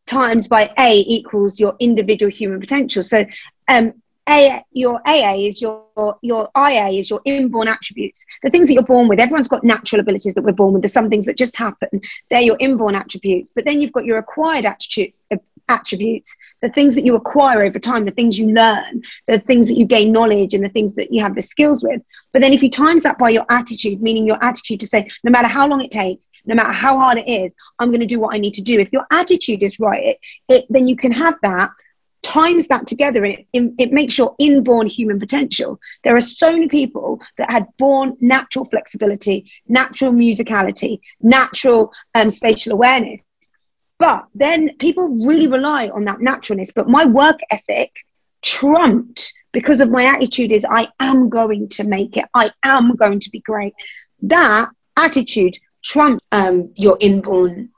times 0.07 0.49
by 0.49 0.73
A 0.79 0.99
equals 1.07 1.61
your 1.61 1.77
individual 1.79 2.31
human 2.31 2.61
potential. 2.61 3.03
So, 3.03 3.25
um, 3.69 3.95
a, 4.29 4.63
your 4.73 5.01
AA 5.07 5.35
is 5.39 5.61
your 5.61 5.89
your 6.23 6.49
IA 6.57 6.65
is 6.67 6.85
your 6.85 6.95
inborn 6.97 7.41
attributes, 7.69 8.01
the 8.21 8.27
things 8.29 8.47
that 8.49 8.55
you're 8.57 8.67
born 8.67 8.95
with. 8.95 9.05
Everyone's 9.05 9.49
got 9.49 9.65
natural 9.65 10.01
abilities 10.01 10.35
that 10.35 10.43
we're 10.43 10.53
born 10.53 10.73
with. 10.73 10.83
There's 10.83 10.93
some 10.93 11.09
things 11.11 11.27
that 11.27 11.37
just 11.37 11.57
happen. 11.57 12.01
They're 12.31 12.41
your 12.41 12.57
inborn 12.61 12.95
attributes. 12.95 13.51
But 13.55 13.65
then 13.65 13.81
you've 13.81 13.93
got 13.93 14.05
your 14.05 14.19
acquired 14.19 14.67
attitude, 14.67 15.13
attributes, 15.71 16.35
the 16.61 16.69
things 16.69 16.95
that 16.95 17.05
you 17.05 17.15
acquire 17.15 17.63
over 17.63 17.79
time, 17.79 18.05
the 18.05 18.11
things 18.11 18.39
you 18.39 18.49
learn, 18.49 19.03
the 19.27 19.39
things 19.39 19.69
that 19.69 19.79
you 19.79 19.87
gain 19.87 20.13
knowledge 20.13 20.53
and 20.53 20.65
the 20.65 20.69
things 20.69 20.93
that 20.95 21.13
you 21.13 21.23
have 21.23 21.35
the 21.35 21.43
skills 21.43 21.83
with. 21.83 22.03
But 22.33 22.43
then 22.43 22.53
if 22.53 22.63
you 22.63 22.71
times 22.71 23.03
that 23.05 23.19
by 23.19 23.31
your 23.31 23.47
attitude, 23.49 24.03
meaning 24.03 24.27
your 24.27 24.43
attitude 24.43 24.81
to 24.81 24.87
say, 24.87 25.09
no 25.25 25.31
matter 25.31 25.49
how 25.49 25.67
long 25.67 25.83
it 25.83 25.91
takes, 25.91 26.29
no 26.45 26.55
matter 26.55 26.73
how 26.73 26.99
hard 26.99 27.19
it 27.19 27.29
is, 27.29 27.55
I'm 27.79 27.91
going 27.91 28.01
to 28.01 28.07
do 28.07 28.21
what 28.21 28.35
I 28.35 28.39
need 28.39 28.55
to 28.55 28.63
do. 28.63 28.79
If 28.79 28.93
your 28.93 29.07
attitude 29.11 29.63
is 29.63 29.81
right, 29.81 30.05
it, 30.05 30.19
it, 30.49 30.65
then 30.69 30.87
you 30.87 30.97
can 30.97 31.13
have 31.13 31.37
that 31.43 31.71
times 32.23 32.69
that 32.69 32.87
together 32.87 33.25
and 33.25 33.39
it, 33.53 33.73
it, 33.79 33.93
makes 33.93 34.19
your 34.19 34.35
inborn 34.39 34.87
human 34.87 35.19
potential. 35.19 35.81
There 36.05 36.15
are 36.17 36.21
so 36.21 36.53
many 36.53 36.69
people 36.69 37.21
that 37.39 37.51
had 37.51 37.67
born 37.79 38.17
natural 38.21 38.67
flexibility, 38.67 39.51
natural 39.67 40.13
musicality, 40.13 41.01
natural 41.21 41.93
um, 42.15 42.31
spatial 42.31 42.73
awareness, 42.73 43.21
but 44.01 44.27
then 44.35 44.77
people 44.79 45.07
really 45.09 45.47
rely 45.47 45.91
on 45.91 46.07
that 46.07 46.21
naturalness. 46.21 46.73
But 46.75 46.89
my 46.89 47.05
work 47.05 47.39
ethic 47.51 47.93
trumped 48.43 49.33
because 49.53 49.81
of 49.81 49.91
my 49.91 50.05
attitude 50.05 50.53
is 50.53 50.65
I 50.65 50.89
am 50.99 51.29
going 51.29 51.69
to 51.71 51.85
make 51.85 52.17
it. 52.17 52.25
I 52.35 52.51
am 52.65 52.97
going 52.97 53.21
to 53.21 53.31
be 53.31 53.41
great. 53.41 53.75
That 54.23 54.71
attitude 54.97 55.59
trumps 55.85 56.25
um, 56.33 56.73
your 56.79 56.97
inborn 56.99 57.71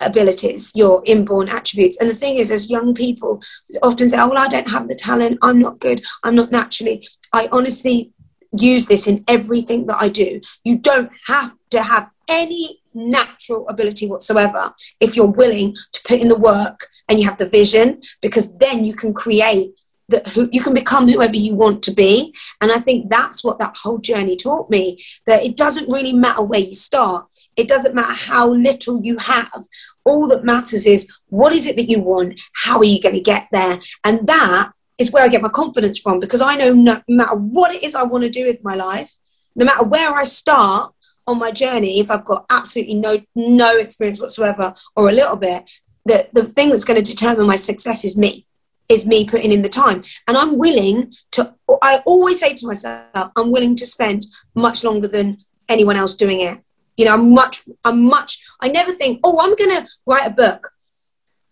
abilities, 0.00 0.72
your 0.74 1.02
inborn 1.06 1.48
attributes. 1.48 1.98
And 2.00 2.10
the 2.10 2.14
thing 2.14 2.36
is, 2.36 2.50
as 2.50 2.68
young 2.68 2.94
people 2.94 3.40
often 3.80 4.08
say, 4.08 4.18
oh, 4.18 4.28
well, 4.28 4.38
I 4.38 4.48
don't 4.48 4.68
have 4.68 4.88
the 4.88 4.96
talent. 4.96 5.38
I'm 5.40 5.60
not 5.60 5.78
good. 5.78 6.02
I'm 6.24 6.34
not 6.34 6.50
naturally. 6.50 7.06
I 7.32 7.48
honestly 7.52 8.12
use 8.58 8.86
this 8.86 9.06
in 9.06 9.24
everything 9.28 9.86
that 9.86 9.98
I 10.00 10.08
do. 10.08 10.40
You 10.64 10.78
don't 10.78 11.12
have 11.26 11.54
to 11.70 11.80
have 11.80 12.10
any 12.30 12.80
natural 12.94 13.68
ability 13.68 14.06
whatsoever 14.06 14.72
if 15.00 15.16
you're 15.16 15.26
willing 15.26 15.74
to 15.92 16.00
put 16.06 16.20
in 16.20 16.28
the 16.28 16.38
work 16.38 16.86
and 17.08 17.18
you 17.18 17.26
have 17.26 17.38
the 17.38 17.48
vision 17.48 18.02
because 18.22 18.56
then 18.56 18.84
you 18.84 18.94
can 18.94 19.12
create 19.12 19.72
that 20.08 20.26
who 20.28 20.48
you 20.50 20.60
can 20.60 20.74
become 20.74 21.08
whoever 21.08 21.36
you 21.36 21.54
want 21.54 21.84
to 21.84 21.92
be. 21.92 22.34
And 22.60 22.72
i 22.72 22.78
think 22.78 23.10
that's 23.10 23.44
what 23.44 23.60
that 23.60 23.76
whole 23.76 23.98
journey 23.98 24.36
taught 24.36 24.70
me 24.70 24.98
that 25.26 25.44
it 25.44 25.56
doesn't 25.56 25.88
really 25.88 26.12
matter 26.12 26.42
where 26.42 26.60
you 26.60 26.74
start. 26.74 27.26
It 27.56 27.68
doesn't 27.68 27.94
matter 27.94 28.12
how 28.12 28.48
little 28.48 29.00
you 29.02 29.18
have. 29.18 29.62
All 30.04 30.28
that 30.28 30.44
matters 30.44 30.86
is 30.86 31.20
what 31.28 31.52
is 31.52 31.66
it 31.66 31.76
that 31.76 31.84
you 31.84 32.00
want? 32.00 32.40
How 32.54 32.78
are 32.78 32.84
you 32.84 33.00
going 33.00 33.14
to 33.14 33.20
get 33.20 33.46
there? 33.52 33.78
And 34.04 34.26
that 34.26 34.72
is 35.00 35.10
where 35.10 35.24
i 35.24 35.28
get 35.28 35.42
my 35.42 35.48
confidence 35.48 35.98
from 35.98 36.20
because 36.20 36.42
i 36.42 36.56
know 36.56 36.72
no 36.74 37.00
matter 37.08 37.36
what 37.36 37.74
it 37.74 37.82
is 37.82 37.94
i 37.94 38.02
want 38.02 38.22
to 38.22 38.30
do 38.30 38.46
with 38.46 38.62
my 38.62 38.74
life 38.74 39.12
no 39.56 39.64
matter 39.64 39.84
where 39.84 40.12
i 40.12 40.24
start 40.24 40.92
on 41.30 41.38
my 41.38 41.50
journey, 41.50 42.00
if 42.00 42.10
I've 42.10 42.24
got 42.24 42.46
absolutely 42.50 42.94
no 42.94 43.20
no 43.34 43.76
experience 43.78 44.20
whatsoever 44.20 44.74
or 44.94 45.08
a 45.08 45.12
little 45.12 45.36
bit, 45.36 45.70
the 46.04 46.28
the 46.32 46.44
thing 46.44 46.70
that's 46.70 46.84
going 46.84 47.02
to 47.02 47.10
determine 47.14 47.46
my 47.46 47.56
success 47.56 48.04
is 48.04 48.16
me. 48.16 48.46
is 48.90 49.06
me 49.06 49.24
putting 49.24 49.52
in 49.52 49.62
the 49.62 49.68
time. 49.68 50.02
And 50.26 50.36
I'm 50.36 50.58
willing 50.58 51.14
to, 51.32 51.54
I 51.80 52.02
always 52.04 52.40
say 52.40 52.54
to 52.54 52.66
myself, 52.66 53.30
I'm 53.36 53.52
willing 53.52 53.76
to 53.76 53.86
spend 53.86 54.26
much 54.54 54.82
longer 54.82 55.08
than 55.08 55.38
anyone 55.68 55.96
else 55.96 56.16
doing 56.16 56.40
it. 56.40 56.58
You 56.96 57.04
know, 57.04 57.14
I'm 57.14 57.32
much, 57.32 57.62
I'm 57.84 58.02
much, 58.02 58.42
I 58.60 58.68
never 58.68 58.92
think, 58.92 59.20
oh, 59.22 59.38
I'm 59.40 59.54
going 59.54 59.70
to 59.76 59.88
write 60.08 60.26
a 60.26 60.34
book. 60.34 60.72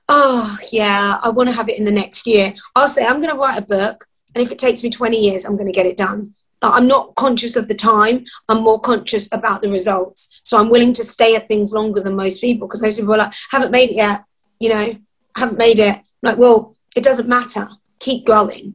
Oh, 0.08 0.58
yeah, 0.73 1.16
I 1.23 1.28
want 1.30 1.49
to 1.49 1.54
have 1.54 1.68
it 1.68 1.78
in 1.78 1.85
the 1.85 1.92
next 1.92 2.26
year. 2.26 2.52
I'll 2.75 2.88
say, 2.88 3.06
I'm 3.06 3.20
going 3.20 3.32
to 3.32 3.40
write 3.40 3.58
a 3.58 3.62
book. 3.76 4.04
And 4.35 4.42
if 4.42 4.50
it 4.50 4.58
takes 4.58 4.82
me 4.82 4.90
20 4.90 5.16
years, 5.16 5.44
I'm 5.44 5.56
going 5.56 5.68
to 5.68 5.73
get 5.73 5.87
it 5.87 5.97
done. 5.97 6.35
I'm 6.62 6.88
not 6.88 7.15
conscious 7.15 7.57
of 7.57 7.69
the 7.69 7.75
time. 7.75 8.25
I'm 8.49 8.62
more 8.62 8.81
conscious 8.81 9.29
about 9.33 9.62
the 9.62 9.71
results. 9.71 10.41
So 10.45 10.59
I'm 10.59 10.71
willing 10.71 10.93
to 10.95 11.05
stay 11.05 11.37
at 11.37 11.49
things 11.49 11.73
longer 11.73 12.00
than 12.00 12.17
most 12.17 12.41
people 12.41 12.67
because 12.67 12.83
most 12.83 12.99
people 12.99 13.15
are 13.15 13.19
like, 13.19 13.35
haven't 13.50 13.71
made 13.71 13.91
it 13.91 13.97
yet. 13.97 14.25
You 14.59 14.71
know, 14.71 14.95
haven't 15.37 15.59
made 15.59 15.79
it. 15.79 15.95
I'm 15.95 16.03
like, 16.23 16.38
well, 16.38 16.77
it 16.97 17.05
doesn't 17.05 17.29
matter. 17.29 17.69
Keep 18.00 18.27
going. 18.27 18.75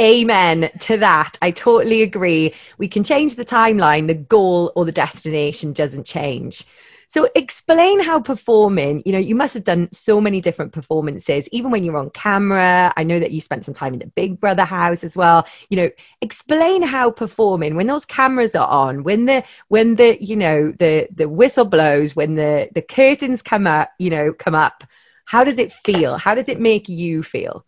Amen 0.00 0.70
to 0.80 0.96
that. 0.98 1.38
I 1.42 1.50
totally 1.50 2.02
agree. 2.02 2.54
We 2.78 2.88
can 2.88 3.04
change 3.04 3.34
the 3.34 3.44
timeline, 3.44 4.06
the 4.06 4.14
goal 4.14 4.72
or 4.74 4.84
the 4.84 4.92
destination 4.92 5.72
doesn't 5.72 6.06
change. 6.06 6.64
So 7.12 7.28
explain 7.34 8.00
how 8.00 8.20
performing, 8.20 9.02
you 9.04 9.12
know, 9.12 9.18
you 9.18 9.34
must 9.34 9.52
have 9.52 9.64
done 9.64 9.90
so 9.92 10.18
many 10.18 10.40
different 10.40 10.72
performances, 10.72 11.46
even 11.52 11.70
when 11.70 11.84
you're 11.84 11.98
on 11.98 12.08
camera. 12.08 12.90
I 12.96 13.04
know 13.04 13.18
that 13.20 13.32
you 13.32 13.42
spent 13.42 13.66
some 13.66 13.74
time 13.74 13.92
in 13.92 13.98
the 13.98 14.06
Big 14.06 14.40
Brother 14.40 14.64
house 14.64 15.04
as 15.04 15.14
well. 15.14 15.46
You 15.68 15.76
know, 15.76 15.90
explain 16.22 16.80
how 16.80 17.10
performing 17.10 17.76
when 17.76 17.86
those 17.86 18.06
cameras 18.06 18.54
are 18.54 18.66
on, 18.66 19.02
when 19.02 19.26
the 19.26 19.44
when 19.68 19.96
the, 19.96 20.16
you 20.24 20.36
know, 20.36 20.72
the 20.78 21.06
the 21.14 21.28
whistle 21.28 21.66
blows, 21.66 22.16
when 22.16 22.34
the 22.34 22.70
the 22.74 22.80
curtains 22.80 23.42
come 23.42 23.66
up, 23.66 23.90
you 23.98 24.08
know, 24.08 24.32
come 24.32 24.54
up. 24.54 24.82
How 25.26 25.44
does 25.44 25.58
it 25.58 25.70
feel? 25.70 26.16
How 26.16 26.34
does 26.34 26.48
it 26.48 26.60
make 26.60 26.88
you 26.88 27.22
feel? 27.22 27.66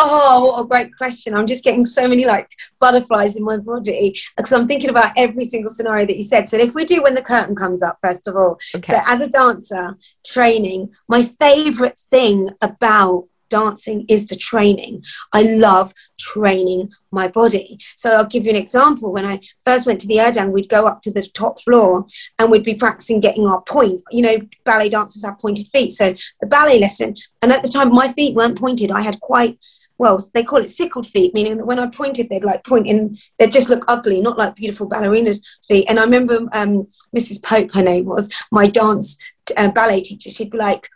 Oh, 0.00 0.44
what 0.44 0.60
a 0.64 0.68
great 0.68 0.96
question. 0.96 1.34
I'm 1.34 1.48
just 1.48 1.64
getting 1.64 1.84
so 1.84 2.06
many 2.06 2.24
like 2.24 2.48
butterflies 2.78 3.36
in 3.36 3.42
my 3.42 3.56
body 3.56 4.16
because 4.36 4.52
I'm 4.52 4.68
thinking 4.68 4.90
about 4.90 5.12
every 5.16 5.44
single 5.44 5.70
scenario 5.70 6.06
that 6.06 6.16
you 6.16 6.22
said. 6.22 6.48
So 6.48 6.56
if 6.56 6.72
we 6.72 6.84
do 6.84 7.02
when 7.02 7.16
the 7.16 7.22
curtain 7.22 7.56
comes 7.56 7.82
up, 7.82 7.98
first 8.00 8.28
of 8.28 8.36
all. 8.36 8.58
Okay. 8.76 8.92
So 8.92 9.00
as 9.06 9.20
a 9.20 9.28
dancer, 9.28 9.98
training, 10.24 10.90
my 11.08 11.24
favorite 11.24 11.98
thing 11.98 12.48
about 12.62 13.26
dancing 13.50 14.04
is 14.08 14.26
the 14.26 14.36
training. 14.36 15.02
I 15.32 15.42
love 15.42 15.92
training 16.18 16.90
my 17.10 17.26
body. 17.26 17.78
So 17.96 18.14
I'll 18.14 18.26
give 18.26 18.44
you 18.44 18.50
an 18.50 18.56
example. 18.56 19.12
When 19.12 19.26
I 19.26 19.40
first 19.64 19.86
went 19.86 20.00
to 20.02 20.06
the 20.06 20.18
Urdang, 20.18 20.52
we'd 20.52 20.68
go 20.68 20.86
up 20.86 21.02
to 21.02 21.12
the 21.12 21.26
top 21.34 21.60
floor 21.60 22.06
and 22.38 22.50
we'd 22.50 22.62
be 22.62 22.74
practicing 22.74 23.18
getting 23.18 23.46
our 23.46 23.62
point. 23.62 24.02
You 24.12 24.22
know, 24.22 24.36
ballet 24.64 24.90
dancers 24.90 25.24
have 25.24 25.40
pointed 25.40 25.66
feet. 25.68 25.92
So 25.94 26.14
the 26.40 26.46
ballet 26.46 26.78
lesson. 26.78 27.16
And 27.42 27.50
at 27.50 27.62
the 27.62 27.68
time, 27.68 27.92
my 27.92 28.12
feet 28.12 28.36
weren't 28.36 28.60
pointed. 28.60 28.92
I 28.92 29.00
had 29.00 29.18
quite 29.20 29.58
well, 29.98 30.24
they 30.32 30.44
call 30.44 30.60
it 30.60 30.70
sickled 30.70 31.06
feet, 31.06 31.34
meaning 31.34 31.56
that 31.56 31.66
when 31.66 31.78
I 31.78 31.86
pointed, 31.86 32.28
they'd 32.28 32.44
like 32.44 32.64
point 32.64 32.86
in, 32.86 33.16
they'd 33.38 33.52
just 33.52 33.68
look 33.68 33.84
ugly, 33.88 34.20
not 34.20 34.38
like 34.38 34.54
beautiful 34.54 34.88
ballerinas' 34.88 35.44
feet. 35.66 35.86
And 35.88 35.98
I 35.98 36.04
remember 36.04 36.46
um, 36.52 36.86
Mrs. 37.14 37.42
Pope, 37.42 37.72
her 37.74 37.82
name 37.82 38.06
was, 38.06 38.32
my 38.52 38.68
dance 38.68 39.18
uh, 39.56 39.70
ballet 39.70 40.02
teacher, 40.02 40.30
she'd 40.30 40.50
be 40.50 40.58
like, 40.58 40.88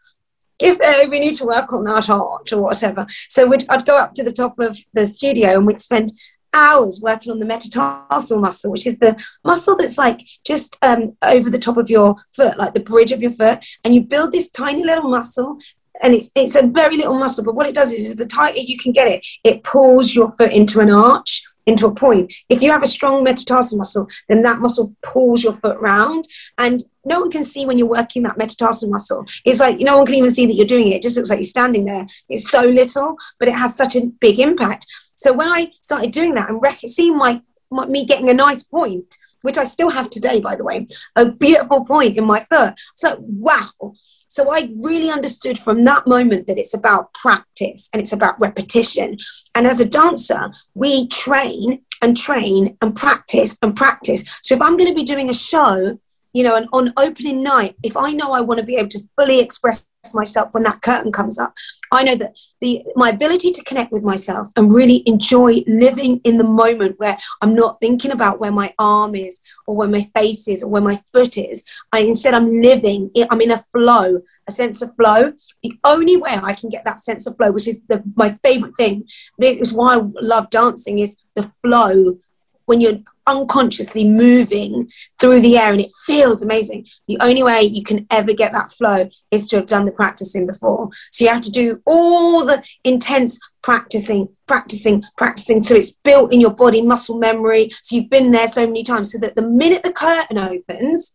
if 0.60 0.80
uh, 0.80 1.08
we 1.10 1.18
need 1.18 1.34
to 1.34 1.46
work 1.46 1.72
on 1.72 1.84
that 1.84 2.08
art 2.08 2.52
or 2.52 2.62
whatever. 2.62 3.06
So 3.28 3.52
I'd 3.68 3.86
go 3.86 3.98
up 3.98 4.14
to 4.14 4.22
the 4.22 4.32
top 4.32 4.58
of 4.60 4.78
the 4.92 5.06
studio 5.06 5.50
and 5.50 5.66
we'd 5.66 5.80
spend 5.80 6.12
hours 6.54 7.00
working 7.00 7.32
on 7.32 7.40
the 7.40 7.46
metatarsal 7.46 8.38
muscle, 8.38 8.70
which 8.70 8.86
is 8.86 8.98
the 8.98 9.20
muscle 9.42 9.76
that's 9.76 9.98
like 9.98 10.20
just 10.44 10.76
um, 10.82 11.16
over 11.22 11.50
the 11.50 11.58
top 11.58 11.78
of 11.78 11.90
your 11.90 12.16
foot, 12.30 12.58
like 12.58 12.74
the 12.74 12.80
bridge 12.80 13.10
of 13.10 13.22
your 13.22 13.30
foot. 13.30 13.64
And 13.84 13.94
you 13.94 14.02
build 14.02 14.32
this 14.32 14.48
tiny 14.50 14.84
little 14.84 15.10
muscle 15.10 15.58
and 16.02 16.14
it's 16.14 16.30
it's 16.34 16.54
a 16.54 16.62
very 16.62 16.96
little 16.96 17.18
muscle, 17.18 17.44
but 17.44 17.54
what 17.54 17.66
it 17.66 17.74
does 17.74 17.92
is, 17.92 18.10
is 18.10 18.16
the 18.16 18.26
tighter 18.26 18.60
you 18.60 18.78
can 18.78 18.92
get 18.92 19.08
it, 19.08 19.26
it 19.44 19.62
pulls 19.64 20.14
your 20.14 20.32
foot 20.38 20.52
into 20.52 20.80
an 20.80 20.90
arch, 20.90 21.42
into 21.66 21.86
a 21.86 21.94
point. 21.94 22.32
If 22.48 22.62
you 22.62 22.70
have 22.70 22.82
a 22.82 22.88
strong 22.88 23.24
metatarsal 23.24 23.78
muscle, 23.78 24.08
then 24.28 24.42
that 24.42 24.60
muscle 24.60 24.94
pulls 25.02 25.42
your 25.42 25.54
foot 25.54 25.78
round, 25.78 26.26
and 26.58 26.82
no 27.04 27.20
one 27.20 27.30
can 27.30 27.44
see 27.44 27.66
when 27.66 27.78
you're 27.78 27.86
working 27.88 28.22
that 28.22 28.38
metatarsal 28.38 28.88
muscle. 28.90 29.26
It's 29.44 29.60
like 29.60 29.78
no 29.80 29.98
one 29.98 30.06
can 30.06 30.16
even 30.16 30.30
see 30.30 30.46
that 30.46 30.54
you're 30.54 30.66
doing 30.66 30.88
it. 30.88 30.96
It 30.96 31.02
just 31.02 31.16
looks 31.16 31.30
like 31.30 31.38
you're 31.38 31.44
standing 31.44 31.84
there. 31.84 32.06
It's 32.28 32.50
so 32.50 32.62
little, 32.62 33.16
but 33.38 33.48
it 33.48 33.54
has 33.54 33.76
such 33.76 33.96
a 33.96 34.06
big 34.06 34.38
impact. 34.38 34.86
So 35.16 35.32
when 35.32 35.48
I 35.48 35.70
started 35.80 36.12
doing 36.12 36.34
that 36.34 36.48
and 36.48 36.60
rec- 36.60 36.80
seeing 36.80 37.16
my, 37.16 37.40
my 37.70 37.86
me 37.86 38.06
getting 38.06 38.28
a 38.28 38.34
nice 38.34 38.62
point, 38.62 39.16
which 39.42 39.58
I 39.58 39.64
still 39.64 39.90
have 39.90 40.10
today, 40.10 40.40
by 40.40 40.56
the 40.56 40.64
way, 40.64 40.88
a 41.16 41.30
beautiful 41.30 41.84
point 41.84 42.16
in 42.16 42.24
my. 42.24 42.44
It's 42.50 43.02
like, 43.02 43.18
wow, 43.20 43.92
so 44.32 44.50
I 44.50 44.70
really 44.80 45.10
understood 45.10 45.58
from 45.58 45.84
that 45.84 46.06
moment 46.06 46.46
that 46.46 46.58
it's 46.58 46.72
about 46.72 47.12
practice 47.12 47.90
and 47.92 48.00
it's 48.00 48.12
about 48.12 48.40
repetition. 48.40 49.18
And 49.54 49.66
as 49.66 49.80
a 49.80 49.84
dancer, 49.84 50.50
we 50.74 51.08
train 51.08 51.82
and 52.00 52.16
train 52.16 52.78
and 52.80 52.96
practice 52.96 53.58
and 53.60 53.76
practice. 53.76 54.24
So 54.42 54.54
if 54.54 54.62
I'm 54.62 54.78
going 54.78 54.88
to 54.88 54.96
be 54.96 55.04
doing 55.04 55.28
a 55.28 55.34
show, 55.34 55.98
you 56.32 56.44
know, 56.44 56.54
and 56.54 56.66
on 56.72 56.94
opening 56.96 57.42
night, 57.42 57.76
if 57.82 57.94
I 57.94 58.12
know 58.12 58.32
I 58.32 58.40
want 58.40 58.58
to 58.58 58.64
be 58.64 58.76
able 58.76 58.88
to 58.88 59.06
fully 59.18 59.38
express 59.38 59.84
myself 60.12 60.52
when 60.52 60.64
that 60.64 60.82
curtain 60.82 61.12
comes 61.12 61.38
up. 61.38 61.54
I 61.92 62.02
know 62.02 62.16
that 62.16 62.36
the 62.60 62.82
my 62.96 63.10
ability 63.10 63.52
to 63.52 63.64
connect 63.64 63.92
with 63.92 64.02
myself 64.02 64.48
and 64.56 64.74
really 64.74 65.02
enjoy 65.06 65.62
living 65.66 66.20
in 66.24 66.38
the 66.38 66.44
moment 66.44 66.98
where 66.98 67.16
I'm 67.40 67.54
not 67.54 67.80
thinking 67.80 68.10
about 68.10 68.40
where 68.40 68.50
my 68.50 68.74
arm 68.78 69.14
is 69.14 69.40
or 69.66 69.76
where 69.76 69.88
my 69.88 70.10
face 70.16 70.48
is 70.48 70.62
or 70.62 70.68
where 70.68 70.82
my 70.82 71.00
foot 71.12 71.38
is. 71.38 71.64
I 71.92 72.00
instead 72.00 72.34
I'm 72.34 72.50
living. 72.50 73.10
I'm 73.30 73.40
in 73.40 73.52
a 73.52 73.64
flow, 73.72 74.20
a 74.48 74.52
sense 74.52 74.82
of 74.82 74.94
flow. 74.96 75.32
The 75.62 75.78
only 75.84 76.16
way 76.16 76.36
I 76.42 76.54
can 76.54 76.68
get 76.68 76.84
that 76.84 77.00
sense 77.00 77.26
of 77.26 77.36
flow, 77.36 77.52
which 77.52 77.68
is 77.68 77.82
the, 77.88 78.02
my 78.16 78.36
favorite 78.42 78.76
thing, 78.76 79.04
this 79.38 79.58
is 79.58 79.72
why 79.72 79.96
I 79.96 80.02
love 80.20 80.50
dancing, 80.50 80.98
is 80.98 81.16
the 81.36 81.50
flow 81.62 82.18
when 82.66 82.80
you're 82.80 82.98
unconsciously 83.26 84.04
moving 84.04 84.90
through 85.20 85.40
the 85.40 85.56
air 85.56 85.72
and 85.72 85.80
it 85.80 85.92
feels 86.06 86.42
amazing. 86.42 86.86
The 87.06 87.18
only 87.20 87.42
way 87.42 87.62
you 87.62 87.82
can 87.82 88.06
ever 88.10 88.32
get 88.32 88.52
that 88.52 88.72
flow 88.72 89.08
is 89.30 89.48
to 89.48 89.56
have 89.56 89.66
done 89.66 89.84
the 89.84 89.92
practicing 89.92 90.46
before. 90.46 90.90
So 91.10 91.24
you 91.24 91.30
have 91.30 91.42
to 91.42 91.50
do 91.50 91.80
all 91.86 92.44
the 92.44 92.62
intense 92.84 93.38
practicing, 93.62 94.28
practicing, 94.46 95.04
practicing. 95.16 95.62
So 95.62 95.74
it's 95.74 95.92
built 95.92 96.32
in 96.32 96.40
your 96.40 96.54
body 96.54 96.82
muscle 96.82 97.18
memory. 97.18 97.70
So 97.82 97.96
you've 97.96 98.10
been 98.10 98.32
there 98.32 98.48
so 98.48 98.66
many 98.66 98.82
times 98.82 99.12
so 99.12 99.18
that 99.18 99.34
the 99.34 99.42
minute 99.42 99.82
the 99.82 99.92
curtain 99.92 100.38
opens, 100.38 101.12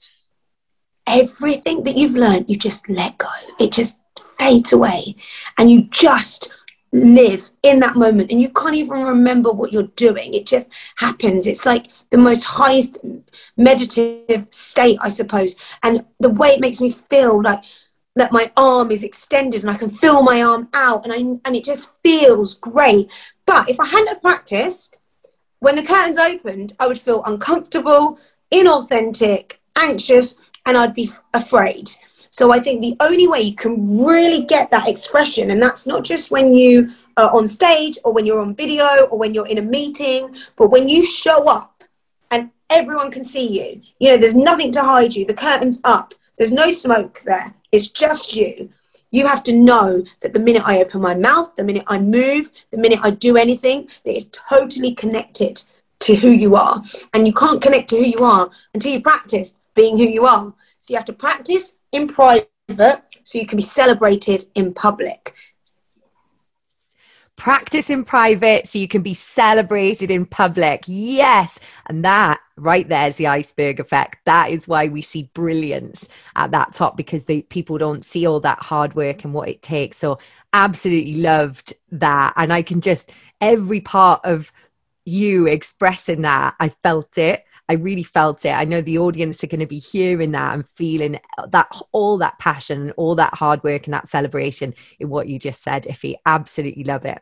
everything 1.06 1.84
that 1.84 1.98
you've 1.98 2.16
learned, 2.16 2.50
you 2.50 2.58
just 2.58 2.90
let 2.90 3.18
go. 3.18 3.28
It 3.60 3.72
just 3.72 4.00
fades 4.40 4.74
away 4.74 5.16
and 5.58 5.70
you 5.70 5.84
just 5.84 6.52
live 6.98 7.50
in 7.64 7.80
that 7.82 7.96
moment 7.96 8.32
and 8.32 8.42
you 8.42 8.50
can't 8.50 8.76
even 8.76 9.04
remember 9.04 9.52
what 9.52 9.74
you're 9.74 9.92
doing. 9.96 10.34
It 10.34 10.46
just 10.46 10.70
happens. 10.98 11.48
It's 11.48 11.66
like 11.66 11.88
the 12.12 12.18
most 12.18 12.44
highest 12.44 12.98
meditative 13.58 14.26
state 14.50 14.76
i 15.02 15.10
suppose. 15.10 15.56
And 15.84 16.06
the 16.20 16.30
way 16.30 16.50
it 16.50 16.62
makes 16.62 16.80
me 16.82 16.90
feel 16.92 17.42
like 17.42 17.64
that 18.16 18.32
my 18.32 18.52
arm 18.58 18.92
is 18.92 19.04
extended 19.04 19.62
and 19.62 19.70
i 19.72 19.76
can 19.76 19.90
feel 19.90 20.22
my 20.22 20.42
arm 20.44 20.68
out 20.74 21.06
and 21.06 21.14
i 21.14 21.18
and 21.18 21.56
it 21.56 21.64
just 21.66 21.92
feels 22.04 22.54
great. 22.56 23.10
But 23.46 23.70
if 23.70 23.80
i 23.80 23.86
hadn't 23.86 24.22
practiced 24.22 24.98
when 25.60 25.76
the 25.76 25.84
curtains 25.84 26.18
opened 26.18 26.74
i 26.80 26.88
would 26.88 27.00
feel 27.00 27.24
uncomfortable 27.26 28.18
inauthentic 28.54 29.54
anxious 29.76 30.36
and 30.66 30.78
i'd 30.78 30.94
be 30.94 31.10
afraid 31.34 31.90
so 32.30 32.52
I 32.52 32.60
think 32.60 32.82
the 32.82 32.96
only 33.00 33.28
way 33.28 33.42
you 33.42 33.56
can 33.56 34.04
really 34.06 34.46
get 34.46 34.72
that 34.72 34.88
expression, 34.88 35.52
and 35.52 35.62
that's 35.62 35.86
not 35.86 36.04
just 36.04 36.32
when 36.32 36.54
you 36.54 36.92
are 37.18 37.34
on 37.36 37.48
stage 37.48 37.98
or 38.04 38.14
when 38.14 38.26
you're 38.26 38.40
on 38.40 38.56
video 38.56 39.08
or 39.10 39.18
when 39.18 39.34
you're 39.34 39.48
in 39.48 39.58
a 39.58 39.62
meeting, 39.62 40.36
but 40.56 40.70
when 40.70 40.88
you 40.88 41.06
show 41.06 41.46
up 41.46 41.84
and 42.32 42.52
everyone 42.70 43.12
can 43.12 43.26
see 43.26 43.48
you. 43.48 43.82
You 44.00 44.10
know, 44.10 44.18
there's 44.18 44.36
nothing 44.36 44.72
to 44.74 44.82
hide 44.82 45.16
you. 45.16 45.26
The 45.26 45.34
curtain's 45.34 45.80
up. 45.84 46.14
There's 46.38 46.52
no 46.52 46.72
smoke 46.72 47.22
there. 47.26 47.54
It's 47.72 47.88
just 47.88 48.36
you. 48.36 48.70
You 49.10 49.26
have 49.26 49.44
to 49.44 49.56
know 49.56 50.04
that 50.20 50.34
the 50.34 50.40
minute 50.40 50.64
I 50.66 50.82
open 50.82 51.02
my 51.02 51.16
mouth, 51.16 51.56
the 51.56 51.64
minute 51.64 51.86
I 51.88 51.98
move, 51.98 52.52
the 52.72 52.78
minute 52.78 53.00
I 53.02 53.12
do 53.12 53.38
anything, 53.38 53.90
that 54.04 54.16
it's 54.16 54.30
totally 54.50 54.94
connected 54.94 55.64
to 56.00 56.16
who 56.16 56.30
you 56.30 56.56
are. 56.56 56.84
And 57.14 57.26
you 57.26 57.34
can't 57.34 57.62
connect 57.62 57.90
to 57.90 57.98
who 57.98 58.06
you 58.06 58.20
are 58.20 58.50
until 58.74 58.92
you 58.92 59.02
practice 59.02 59.56
being 59.76 59.98
who 59.98 60.04
you 60.04 60.26
are. 60.26 60.54
So 60.82 60.94
you 60.94 60.98
have 60.98 61.06
to 61.06 61.14
practice 61.14 61.74
in 61.92 62.08
private 62.08 62.48
so 63.24 63.40
you 63.40 63.46
can 63.46 63.58
be 63.58 63.64
celebrated 63.64 64.46
in 64.56 64.74
public. 64.74 65.34
Practice 67.36 67.92
in 67.92 68.04
private 68.04 68.68
so 68.68 68.80
you 68.80 68.88
can 68.88 69.04
be 69.04 69.14
celebrated 69.14 70.10
in 70.10 70.26
public. 70.26 70.84
Yes. 70.88 71.60
And 71.86 72.04
that 72.04 72.40
right 72.56 72.88
there 72.90 73.08
is 73.08 73.16
the 73.16 73.28
iceberg 73.28 73.80
effect. 73.80 74.26
That 74.26 74.50
is 74.50 74.68
why 74.68 74.88
we 74.88 75.04
see 75.04 75.30
brilliance 75.34 76.08
at 76.36 76.52
that 76.52 76.74
top 76.74 76.98
because 76.98 77.26
they, 77.26 77.44
people 77.44 77.78
don't 77.78 78.04
see 78.04 78.26
all 78.26 78.40
that 78.40 78.60
hard 78.60 78.96
work 78.96 79.24
and 79.24 79.34
what 79.34 79.50
it 79.50 79.62
takes. 79.62 79.98
So, 79.98 80.18
absolutely 80.52 81.16
loved 81.16 81.76
that. 81.92 82.34
And 82.38 82.52
I 82.52 82.64
can 82.64 82.82
just, 82.82 83.12
every 83.40 83.82
part 83.82 84.22
of 84.24 84.52
you 85.06 85.48
expressing 85.48 86.24
that, 86.24 86.56
I 86.60 86.70
felt 86.70 87.18
it 87.20 87.44
I 87.70 87.74
really 87.74 88.04
felt 88.04 88.46
it. 88.46 88.52
I 88.52 88.64
know 88.64 88.82
the 88.82 89.00
audience 89.00 89.44
are 89.44 89.48
going 89.48 89.60
to 89.60 89.66
be 89.66 89.80
hearing 89.80 90.32
that 90.32 90.54
and 90.54 90.66
feeling 90.76 91.20
that 91.50 91.68
all 91.92 92.18
that 92.20 92.40
passion, 92.40 92.92
all 92.92 93.16
that 93.16 93.34
hard 93.34 93.64
work 93.64 93.88
and 93.88 93.94
that 93.94 94.08
celebration 94.08 94.74
in 95.00 95.10
what 95.10 95.28
you 95.28 95.38
just 95.38 95.62
said, 95.62 95.84
Iffy. 95.84 96.16
Absolutely 96.26 96.84
love 96.84 97.06
it. 97.06 97.22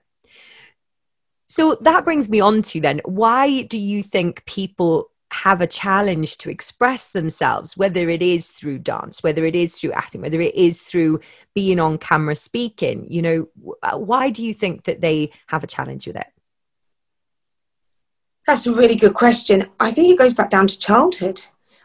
So 1.48 1.78
that 1.82 2.06
brings 2.06 2.30
me 2.30 2.42
on 2.42 2.62
to 2.64 2.82
then, 2.82 3.02
why 3.06 3.64
do 3.64 3.80
you 3.80 4.04
think 4.04 4.46
people 4.46 5.10
have 5.32 5.62
a 5.62 5.68
challenge 5.68 6.38
to 6.38 6.50
express 6.50 7.10
themselves, 7.10 7.76
whether 7.76 8.10
it 8.10 8.22
is 8.22 8.48
through 8.48 8.80
dance, 8.80 9.22
whether 9.22 9.46
it 9.46 9.56
is 9.56 9.76
through 9.76 9.92
acting, 9.92 10.22
whether 10.22 10.42
it 10.42 10.56
is 10.56 10.82
through 10.82 11.20
being 11.54 11.80
on 11.80 11.98
camera 11.98 12.36
speaking? 12.36 13.08
You 13.10 13.22
know, 13.22 13.50
uh, 13.84 13.98
why 13.98 14.30
do 14.30 14.44
you 14.44 14.54
think 14.54 14.86
that 14.86 15.02
they 15.02 15.32
have 15.48 15.64
a 15.64 15.68
challenge 15.68 16.08
with 16.08 16.16
it? 16.16 16.28
That's 18.46 18.68
a 18.68 18.74
really 18.74 18.96
good 18.96 19.14
question. 19.14 19.70
I 19.80 19.92
think 19.92 20.10
it 20.10 20.20
goes 20.20 20.34
back 20.34 20.50
down 20.50 20.68
to 20.68 20.80
childhood. 20.80 21.42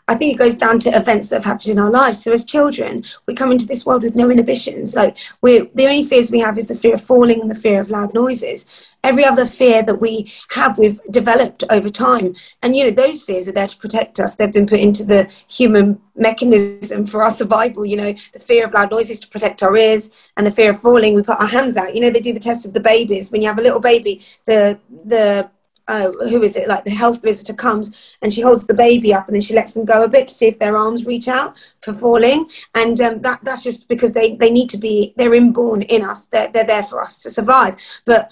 I 0.08 0.16
think 0.16 0.34
it 0.34 0.38
goes 0.38 0.56
down 0.56 0.80
to 0.80 0.90
events 0.90 1.28
that 1.28 1.36
have 1.36 1.44
happened 1.44 1.68
in 1.68 1.78
our 1.78 1.90
lives. 1.90 2.22
So 2.22 2.32
as 2.32 2.44
children, 2.44 3.04
we 3.26 3.34
come 3.34 3.52
into 3.52 3.66
this 3.66 3.86
world 3.86 4.02
with 4.02 4.16
no 4.16 4.28
inhibitions. 4.28 4.96
Like 4.96 5.16
we 5.40 5.60
the 5.74 5.86
only 5.86 6.02
fears 6.02 6.32
we 6.32 6.40
have 6.40 6.58
is 6.58 6.66
the 6.66 6.74
fear 6.74 6.94
of 6.94 7.00
falling 7.00 7.40
and 7.40 7.48
the 7.48 7.54
fear 7.54 7.80
of 7.80 7.90
loud 7.90 8.12
noises. 8.12 8.66
Every 9.04 9.24
other 9.24 9.46
fear 9.46 9.84
that 9.84 10.00
we 10.00 10.32
have, 10.50 10.78
we've 10.78 11.00
developed 11.10 11.62
over 11.70 11.88
time. 11.88 12.34
And 12.60 12.76
you 12.76 12.84
know, 12.84 12.90
those 12.90 13.22
fears 13.22 13.46
are 13.46 13.52
there 13.52 13.68
to 13.68 13.76
protect 13.76 14.18
us. 14.18 14.34
They've 14.34 14.52
been 14.52 14.66
put 14.66 14.80
into 14.80 15.04
the 15.04 15.30
human 15.48 16.00
mechanism 16.16 17.06
for 17.06 17.22
our 17.22 17.30
survival. 17.30 17.86
You 17.86 17.96
know, 17.96 18.14
the 18.32 18.40
fear 18.40 18.66
of 18.66 18.74
loud 18.74 18.90
noises 18.90 19.20
to 19.20 19.28
protect 19.28 19.62
our 19.62 19.76
ears, 19.76 20.10
and 20.36 20.44
the 20.44 20.50
fear 20.50 20.70
of 20.70 20.80
falling, 20.80 21.14
we 21.14 21.22
put 21.22 21.40
our 21.40 21.46
hands 21.46 21.76
out. 21.76 21.94
You 21.94 22.00
know, 22.00 22.10
they 22.10 22.20
do 22.20 22.32
the 22.32 22.40
test 22.40 22.66
of 22.66 22.72
the 22.72 22.80
babies. 22.80 23.30
When 23.30 23.42
you 23.42 23.48
have 23.48 23.60
a 23.60 23.62
little 23.62 23.80
baby, 23.80 24.26
the 24.46 24.80
the 25.04 25.48
uh, 25.90 26.10
who 26.30 26.42
is 26.42 26.56
it 26.56 26.68
like 26.68 26.84
the 26.84 26.90
health 27.02 27.20
visitor 27.22 27.54
comes 27.54 27.86
and 28.22 28.32
she 28.32 28.40
holds 28.42 28.66
the 28.66 28.74
baby 28.74 29.12
up 29.14 29.26
and 29.26 29.34
then 29.34 29.40
she 29.42 29.54
lets 29.54 29.72
them 29.72 29.84
go 29.84 30.04
a 30.04 30.08
bit 30.08 30.28
to 30.28 30.34
see 30.34 30.46
if 30.46 30.58
their 30.58 30.76
arms 30.76 31.06
reach 31.06 31.28
out 31.28 31.56
for 31.82 31.92
falling. 31.92 32.48
And 32.74 33.00
um, 33.00 33.20
that 33.22 33.40
that's 33.42 33.62
just 33.62 33.88
because 33.88 34.12
they 34.12 34.36
they 34.36 34.50
need 34.50 34.70
to 34.70 34.78
be 34.78 35.12
they're 35.16 35.34
inborn 35.34 35.82
in 35.82 36.04
us. 36.04 36.26
They're, 36.26 36.48
they're 36.52 36.66
there 36.66 36.84
for 36.84 37.00
us 37.00 37.22
to 37.22 37.30
survive. 37.30 37.76
But 38.06 38.30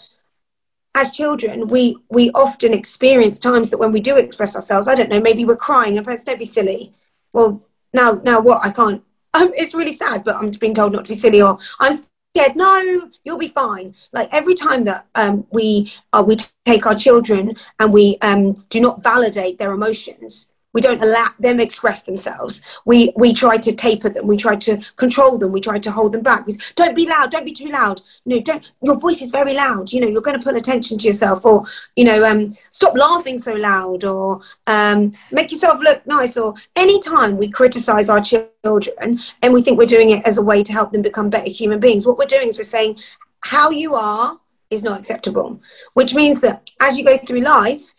as 0.94 1.10
children 1.10 1.68
we 1.68 1.96
we 2.10 2.30
often 2.32 2.72
experience 2.74 3.38
times 3.38 3.70
that 3.70 3.78
when 3.78 3.92
we 3.92 4.00
do 4.00 4.16
express 4.16 4.54
ourselves 4.56 4.88
i 4.88 4.94
don't 4.94 5.10
know 5.10 5.20
maybe 5.20 5.44
we're 5.44 5.56
crying 5.56 5.96
and 5.96 6.04
parents 6.06 6.24
don't 6.24 6.38
be 6.38 6.44
silly. 6.44 6.92
Well 7.32 7.62
now 7.92 8.20
now 8.24 8.40
what? 8.40 8.64
I 8.64 8.70
can't. 8.70 9.02
Um, 9.34 9.52
it's 9.54 9.74
really 9.74 9.92
sad 9.92 10.24
but 10.24 10.36
i'm 10.36 10.50
being 10.52 10.74
told 10.74 10.92
not 10.92 11.04
to 11.04 11.12
be 11.12 11.18
silly 11.18 11.42
or 11.42 11.58
i'm 11.78 11.92
scared. 12.34 12.56
No, 12.56 13.08
you'll 13.24 13.38
be 13.38 13.48
fine. 13.48 13.94
Like 14.12 14.28
every 14.32 14.54
time 14.54 14.84
that 14.84 15.06
um, 15.14 15.46
we 15.50 15.92
uh, 16.12 16.24
we 16.26 16.36
take 16.36 16.86
our 16.86 16.94
children 16.94 17.56
and 17.78 17.92
we 17.92 18.16
um, 18.22 18.64
do 18.70 18.80
not 18.80 19.02
validate 19.02 19.58
their 19.58 19.72
emotions, 19.72 20.48
we 20.78 20.82
don't 20.82 21.02
allow 21.02 21.26
them 21.40 21.58
express 21.58 22.02
themselves. 22.02 22.62
We 22.84 23.12
we 23.16 23.34
try 23.34 23.58
to 23.58 23.74
taper 23.74 24.10
them. 24.10 24.28
We 24.28 24.36
try 24.36 24.54
to 24.54 24.80
control 24.94 25.36
them. 25.36 25.50
We 25.50 25.60
try 25.60 25.80
to 25.80 25.90
hold 25.90 26.12
them 26.12 26.22
back. 26.22 26.46
We 26.46 26.56
don't 26.76 26.94
be 26.94 27.04
loud. 27.04 27.32
Don't 27.32 27.44
be 27.44 27.50
too 27.50 27.70
loud. 27.70 28.00
No, 28.26 28.38
don't. 28.38 28.62
Your 28.80 28.96
voice 28.96 29.20
is 29.20 29.32
very 29.32 29.54
loud. 29.54 29.92
You 29.92 30.00
know, 30.00 30.06
you're 30.06 30.22
going 30.28 30.38
to 30.38 30.44
pull 30.44 30.54
attention 30.54 30.96
to 30.98 31.06
yourself. 31.08 31.44
Or 31.44 31.64
you 31.96 32.04
know, 32.04 32.22
um, 32.22 32.56
stop 32.70 32.94
laughing 32.96 33.40
so 33.40 33.54
loud. 33.54 34.04
Or 34.04 34.40
um, 34.68 35.10
make 35.32 35.50
yourself 35.50 35.80
look 35.80 36.06
nice. 36.06 36.36
Or 36.36 36.54
anytime 36.76 37.36
we 37.38 37.48
criticize 37.48 38.08
our 38.08 38.20
children 38.20 39.18
and 39.42 39.52
we 39.52 39.62
think 39.62 39.78
we're 39.78 39.94
doing 39.96 40.10
it 40.10 40.28
as 40.28 40.38
a 40.38 40.42
way 40.42 40.62
to 40.62 40.72
help 40.72 40.92
them 40.92 41.02
become 41.02 41.28
better 41.28 41.50
human 41.50 41.80
beings, 41.80 42.06
what 42.06 42.18
we're 42.18 42.26
doing 42.36 42.46
is 42.46 42.56
we're 42.56 42.62
saying 42.62 43.00
how 43.40 43.70
you 43.70 43.96
are 43.96 44.38
is 44.70 44.84
not 44.84 45.00
acceptable. 45.00 45.60
Which 45.94 46.14
means 46.14 46.40
that 46.42 46.70
as 46.80 46.96
you 46.96 47.02
go 47.02 47.18
through 47.18 47.40
life 47.40 47.94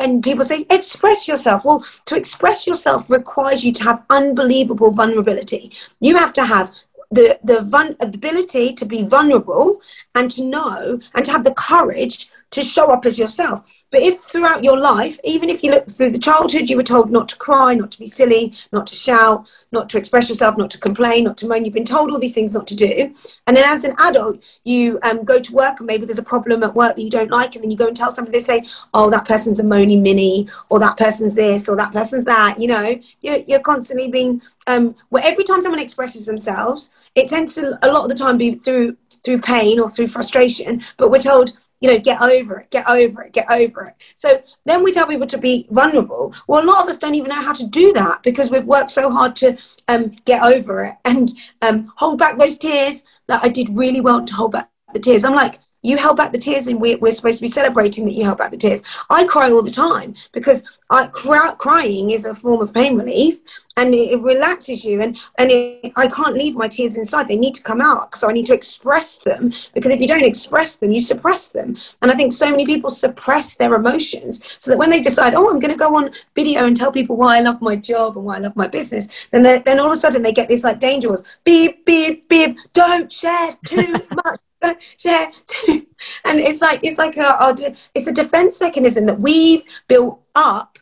and 0.00 0.22
people 0.22 0.44
say 0.44 0.66
express 0.70 1.28
yourself. 1.28 1.64
Well 1.64 1.84
to 2.06 2.16
express 2.16 2.66
yourself 2.66 3.08
requires 3.08 3.64
you 3.64 3.72
to 3.72 3.82
have 3.84 4.04
unbelievable 4.10 4.90
vulnerability. 4.90 5.72
You 6.00 6.16
have 6.16 6.32
to 6.34 6.44
have 6.44 6.74
the 7.10 7.38
the 7.44 7.96
ability 8.00 8.74
to 8.74 8.84
be 8.84 9.02
vulnerable 9.02 9.80
and 10.14 10.30
to 10.32 10.44
know 10.44 11.00
and 11.14 11.24
to 11.24 11.32
have 11.32 11.44
the 11.44 11.54
courage 11.54 12.30
to 12.56 12.62
show 12.62 12.86
up 12.96 13.06
as 13.06 13.18
yourself 13.18 13.64
but 13.90 14.02
if 14.02 14.20
throughout 14.20 14.64
your 14.64 14.78
life, 14.78 15.18
even 15.22 15.48
if 15.48 15.62
you 15.62 15.70
look 15.70 15.88
through 15.88 16.10
the 16.10 16.18
childhood, 16.18 16.68
you 16.68 16.76
were 16.76 16.82
told 16.82 17.10
not 17.10 17.28
to 17.28 17.36
cry, 17.36 17.74
not 17.74 17.92
to 17.92 17.98
be 17.98 18.06
silly, 18.06 18.54
not 18.72 18.88
to 18.88 18.96
shout, 18.96 19.48
not 19.70 19.88
to 19.90 19.98
express 19.98 20.28
yourself, 20.28 20.58
not 20.58 20.70
to 20.70 20.78
complain, 20.78 21.24
not 21.24 21.36
to 21.38 21.46
moan, 21.46 21.64
you've 21.64 21.72
been 21.72 21.84
told 21.84 22.10
all 22.10 22.18
these 22.18 22.34
things 22.34 22.52
not 22.52 22.66
to 22.66 22.74
do. 22.74 23.14
And 23.46 23.56
then 23.56 23.64
as 23.64 23.84
an 23.84 23.94
adult, 23.98 24.42
you 24.64 24.98
um, 25.02 25.24
go 25.24 25.38
to 25.38 25.52
work 25.52 25.78
and 25.78 25.86
maybe 25.86 26.04
there's 26.04 26.18
a 26.18 26.24
problem 26.24 26.64
at 26.64 26.74
work 26.74 26.96
that 26.96 27.02
you 27.02 27.10
don't 27.10 27.30
like, 27.30 27.54
and 27.54 27.62
then 27.62 27.70
you 27.70 27.76
go 27.76 27.86
and 27.86 27.96
tell 27.96 28.10
somebody, 28.10 28.38
they 28.38 28.44
say, 28.44 28.64
oh, 28.92 29.08
that 29.10 29.26
person's 29.26 29.60
a 29.60 29.64
moany 29.64 30.00
mini, 30.00 30.48
or 30.68 30.80
that 30.80 30.96
person's 30.96 31.34
this, 31.34 31.68
or 31.68 31.76
that 31.76 31.92
person's 31.92 32.24
that. 32.24 32.60
You 32.60 32.68
know, 32.68 33.00
you're, 33.20 33.38
you're 33.38 33.60
constantly 33.60 34.10
being, 34.10 34.42
um, 34.66 34.96
where 35.10 35.24
every 35.24 35.44
time 35.44 35.62
someone 35.62 35.80
expresses 35.80 36.24
themselves, 36.24 36.92
it 37.14 37.28
tends 37.28 37.54
to 37.54 37.78
a 37.82 37.88
lot 37.92 38.02
of 38.02 38.08
the 38.08 38.16
time 38.16 38.36
be 38.36 38.56
through 38.56 38.96
through 39.24 39.40
pain 39.40 39.80
or 39.80 39.88
through 39.88 40.06
frustration, 40.06 40.80
but 40.98 41.10
we're 41.10 41.18
told 41.18 41.56
you 41.80 41.90
know, 41.90 41.98
get 41.98 42.20
over 42.20 42.58
it, 42.60 42.70
get 42.70 42.88
over 42.88 43.22
it, 43.22 43.32
get 43.32 43.50
over 43.50 43.84
it. 43.84 43.94
So 44.14 44.42
then 44.64 44.82
we 44.82 44.92
tell 44.92 45.06
people 45.06 45.26
to 45.26 45.38
be 45.38 45.66
vulnerable. 45.70 46.34
Well, 46.48 46.64
a 46.64 46.66
lot 46.66 46.82
of 46.82 46.88
us 46.88 46.96
don't 46.96 47.14
even 47.14 47.30
know 47.30 47.42
how 47.42 47.52
to 47.52 47.66
do 47.66 47.92
that 47.94 48.22
because 48.22 48.50
we've 48.50 48.64
worked 48.64 48.90
so 48.90 49.10
hard 49.10 49.36
to 49.36 49.56
um, 49.88 50.10
get 50.24 50.42
over 50.42 50.84
it 50.84 50.94
and 51.04 51.30
um, 51.62 51.92
hold 51.96 52.18
back 52.18 52.38
those 52.38 52.58
tears. 52.58 53.04
That 53.28 53.42
I 53.42 53.48
did 53.48 53.76
really 53.76 54.00
well 54.00 54.24
to 54.24 54.34
hold 54.34 54.52
back 54.52 54.70
the 54.94 55.00
tears. 55.00 55.24
I'm 55.24 55.34
like, 55.34 55.58
you 55.86 55.96
held 55.96 56.16
back 56.16 56.32
the 56.32 56.38
tears 56.38 56.66
and 56.66 56.80
we're, 56.80 56.98
we're 56.98 57.12
supposed 57.12 57.38
to 57.38 57.42
be 57.42 57.48
celebrating 57.48 58.04
that 58.06 58.14
you 58.14 58.24
held 58.24 58.38
back 58.38 58.50
the 58.50 58.56
tears. 58.56 58.82
I 59.08 59.24
cry 59.24 59.50
all 59.52 59.62
the 59.62 59.70
time 59.70 60.14
because 60.32 60.64
I, 60.90 61.06
cry, 61.06 61.54
crying 61.56 62.10
is 62.10 62.24
a 62.24 62.34
form 62.34 62.60
of 62.60 62.74
pain 62.74 62.96
relief 62.96 63.38
and 63.76 63.94
it, 63.94 64.12
it 64.12 64.20
relaxes 64.20 64.84
you 64.84 65.00
and, 65.00 65.16
and 65.38 65.50
it, 65.50 65.92
I 65.96 66.08
can't 66.08 66.34
leave 66.34 66.56
my 66.56 66.66
tears 66.66 66.96
inside. 66.96 67.28
They 67.28 67.36
need 67.36 67.54
to 67.54 67.62
come 67.62 67.80
out. 67.80 68.16
So 68.16 68.28
I 68.28 68.32
need 68.32 68.46
to 68.46 68.54
express 68.54 69.16
them 69.18 69.52
because 69.74 69.92
if 69.92 70.00
you 70.00 70.08
don't 70.08 70.24
express 70.24 70.76
them, 70.76 70.90
you 70.90 71.00
suppress 71.00 71.48
them. 71.48 71.76
And 72.02 72.10
I 72.10 72.14
think 72.14 72.32
so 72.32 72.50
many 72.50 72.66
people 72.66 72.90
suppress 72.90 73.54
their 73.54 73.74
emotions 73.74 74.42
so 74.58 74.72
that 74.72 74.78
when 74.78 74.90
they 74.90 75.00
decide, 75.00 75.34
oh, 75.34 75.48
I'm 75.48 75.60
going 75.60 75.72
to 75.72 75.78
go 75.78 75.94
on 75.96 76.10
video 76.34 76.66
and 76.66 76.76
tell 76.76 76.90
people 76.90 77.16
why 77.16 77.38
I 77.38 77.42
love 77.42 77.62
my 77.62 77.76
job 77.76 78.16
and 78.16 78.26
why 78.26 78.36
I 78.36 78.40
love 78.40 78.56
my 78.56 78.66
business, 78.66 79.28
then 79.30 79.42
then 79.42 79.78
all 79.78 79.86
of 79.86 79.92
a 79.92 79.96
sudden 79.96 80.22
they 80.22 80.32
get 80.32 80.48
this 80.48 80.64
like 80.64 80.80
danger 80.80 81.08
was 81.08 81.24
beep, 81.44 81.84
beep, 81.84 82.28
beep, 82.28 82.56
don't 82.72 83.12
share 83.12 83.56
too 83.66 83.92
much 84.24 84.40
share. 84.98 85.30
And 86.24 86.38
it's 86.40 86.60
like 86.60 86.80
it's 86.82 86.98
like 86.98 87.16
a, 87.16 87.22
a 87.22 87.74
it's 87.94 88.06
a 88.06 88.12
defense 88.12 88.60
mechanism 88.60 89.06
that 89.06 89.18
we've 89.18 89.62
built 89.88 90.20
up 90.34 90.78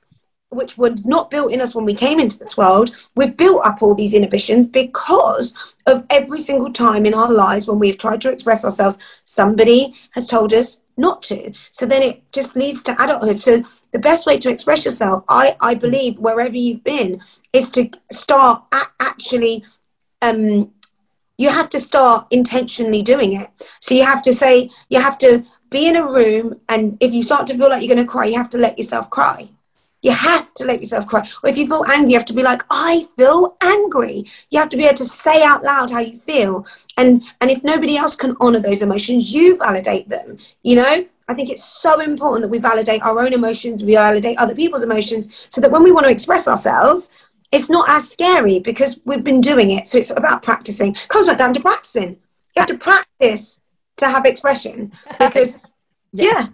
which 0.55 0.79
were 0.79 0.95
not 1.05 1.31
built 1.31 1.53
in 1.53 1.61
us 1.61 1.75
when 1.75 1.85
we 1.85 1.95
came 1.95 2.21
into 2.21 2.39
this 2.39 2.57
world, 2.57 2.91
we've 3.15 3.37
built 3.37 3.65
up 3.65 3.83
all 3.83 3.95
these 3.95 4.15
inhibitions 4.15 4.69
because 4.69 5.53
of 5.87 6.05
every 6.11 6.39
single 6.39 6.73
time 6.73 7.07
in 7.07 7.15
our 7.15 7.31
lives 7.31 7.67
when 7.67 7.79
we've 7.79 7.99
tried 7.99 8.21
to 8.23 8.31
express 8.31 8.65
ourselves, 8.65 8.99
somebody 9.25 9.95
has 10.13 10.29
told 10.29 10.53
us 10.53 10.81
not 10.97 11.23
to. 11.25 11.53
So 11.73 11.87
then 11.87 12.03
it 12.03 12.33
just 12.33 12.57
leads 12.57 12.85
to 12.85 13.03
adulthood. 13.03 13.39
So 13.39 13.65
the 13.93 13.99
best 13.99 14.27
way 14.27 14.39
to 14.39 14.51
express 14.51 14.85
yourself, 14.85 15.25
I, 15.29 15.57
I 15.61 15.75
believe, 15.75 16.19
wherever 16.19 16.57
you've 16.57 16.85
been, 16.85 17.21
is 17.53 17.71
to 17.71 17.91
start 18.11 18.63
actually 19.01 19.65
um, 20.23 20.73
you 21.37 21.49
have 21.49 21.71
to 21.71 21.81
start 21.81 22.27
intentionally 22.31 23.03
doing 23.03 23.35
it. 23.41 23.49
So 23.81 23.95
you 23.95 24.05
have 24.05 24.23
to 24.23 24.33
say, 24.33 24.71
you 24.89 25.01
have 25.01 25.19
to 25.19 25.45
be 25.71 25.89
in 25.89 25.97
a 25.97 26.07
room, 26.07 26.61
and 26.69 26.97
if 27.01 27.13
you 27.13 27.23
start 27.23 27.47
to 27.49 27.57
feel 27.57 27.69
like 27.69 27.83
you're 27.83 27.95
going 27.95 28.07
to 28.07 28.11
cry, 28.11 28.27
you 28.27 28.37
have 28.37 28.51
to 28.51 28.59
let 28.59 28.79
yourself 28.79 29.11
cry. 29.11 29.49
You 30.03 30.13
have 30.13 30.53
to 30.55 30.67
let 30.67 30.81
yourself 30.81 31.07
cry. 31.07 31.27
Or 31.43 31.49
if 31.49 31.57
you 31.57 31.67
feel 31.67 31.85
angry, 31.91 32.13
you 32.13 32.19
have 32.19 32.27
to 32.27 32.35
be 32.35 32.43
like, 32.43 32.63
I 32.71 33.09
feel 33.17 33.57
angry. 33.63 34.27
You 34.51 34.59
have 34.61 34.69
to 34.69 34.77
be 34.77 34.85
able 34.85 34.97
to 34.97 35.05
say 35.05 35.43
out 35.43 35.65
loud 35.65 35.91
how 35.91 36.01
you 36.01 36.19
feel. 36.27 36.67
And 36.99 37.23
and 37.41 37.51
if 37.51 37.65
nobody 37.65 37.97
else 37.97 38.15
can 38.15 38.37
honor 38.39 38.61
those 38.61 38.83
emotions, 38.83 39.33
you 39.33 39.57
validate 39.57 40.11
them. 40.11 40.37
You 40.63 40.77
know? 40.77 41.07
I 41.27 41.33
think 41.33 41.49
it's 41.49 41.65
so 41.65 42.01
important 42.01 42.43
that 42.43 42.51
we 42.51 42.59
validate 42.59 43.03
our 43.03 43.19
own 43.19 43.33
emotions, 43.33 43.83
we 43.83 43.95
validate 43.95 44.37
other 44.37 44.55
people's 44.55 44.83
emotions, 44.83 45.31
so 45.49 45.63
that 45.63 45.71
when 45.71 45.83
we 45.83 45.91
want 45.91 46.05
to 46.05 46.13
express 46.13 46.47
ourselves, 46.47 47.09
it's 47.53 47.71
not 47.71 47.89
as 47.89 48.11
scary 48.11 48.59
because 48.59 49.01
we've 49.05 49.25
been 49.25 49.41
doing 49.41 49.71
it. 49.71 49.89
So 49.89 49.99
it's 49.99 50.11
about 50.11 50.43
practicing. 50.43 50.95
It 50.95 51.09
comes 51.09 51.27
back 51.27 51.39
down 51.39 51.55
to 51.55 51.61
practicing. 51.61 52.11
You 52.57 52.61
have 52.61 52.67
to 52.67 52.75
uh, 52.75 52.79
practice 52.79 53.61
to 53.99 54.09
have 54.09 54.27
expression 54.27 54.93
because, 55.19 55.59
yeah. 56.13 56.25
yeah. 56.25 56.47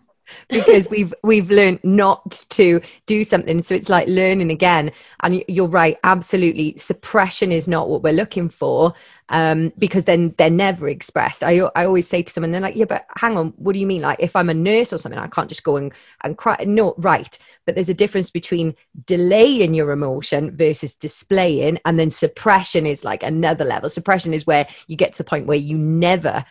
Because 0.49 0.89
we've 0.91 1.15
we've 1.23 1.51
learned 1.51 1.81
not 1.83 2.45
to 2.51 2.81
do 3.07 3.25
something. 3.25 3.63
So 3.63 3.75
it's 3.75 3.89
like 3.89 4.09
learning 4.09 4.51
again. 4.51 4.93
And 5.23 5.45
you're 5.49 5.69
right 5.69 5.99
absolutely 6.05 6.77
suppression 6.77 7.53
is 7.53 7.69
not 7.69 7.89
what 7.89 8.03
we're 8.03 8.13
looking 8.13 8.49
for 8.49 8.95
um, 9.29 9.73
because 9.79 10.05
then 10.05 10.35
they're 10.39 10.51
never 10.51 10.89
expressed. 10.89 11.43
I, 11.43 11.59
I 11.77 11.85
always 11.85 12.09
say 12.09 12.23
to 12.23 12.33
someone 12.33 12.53
they're 12.53 12.61
like 12.61 12.77
yeah 12.77 12.87
but 12.87 13.07
hang 13.17 13.37
on 13.37 13.55
what 13.57 13.73
do 13.73 13.79
you 13.79 13.87
mean? 13.87 14.03
Like 14.03 14.19
if 14.21 14.37
i'm 14.37 14.51
a 14.51 14.55
nurse 14.55 14.93
or 14.93 14.99
something 14.99 15.19
i 15.19 15.29
can't 15.29 15.49
just 15.49 15.65
go 15.65 15.77
and, 15.77 15.93
and 16.23 16.37
cry. 16.37 16.65
No 16.67 16.95
right. 16.99 17.39
But 17.67 17.75
there's 17.75 17.89
a 17.91 17.95
difference 17.95 18.31
between 18.31 18.75
delaying 19.07 19.75
your 19.75 19.93
emotion 19.93 20.57
versus 20.57 20.97
displaying 20.97 21.79
and 21.85 22.01
then 22.01 22.11
suppression 22.11 22.87
is 22.87 23.05
like 23.05 23.23
another 23.23 23.65
level. 23.65 23.89
Suppression 23.91 24.35
is 24.35 24.47
where 24.47 24.67
you 24.87 24.97
get 24.97 25.13
to 25.13 25.19
the 25.19 25.29
point 25.29 25.47
where 25.47 25.59
you 25.59 25.77
never 25.79 26.45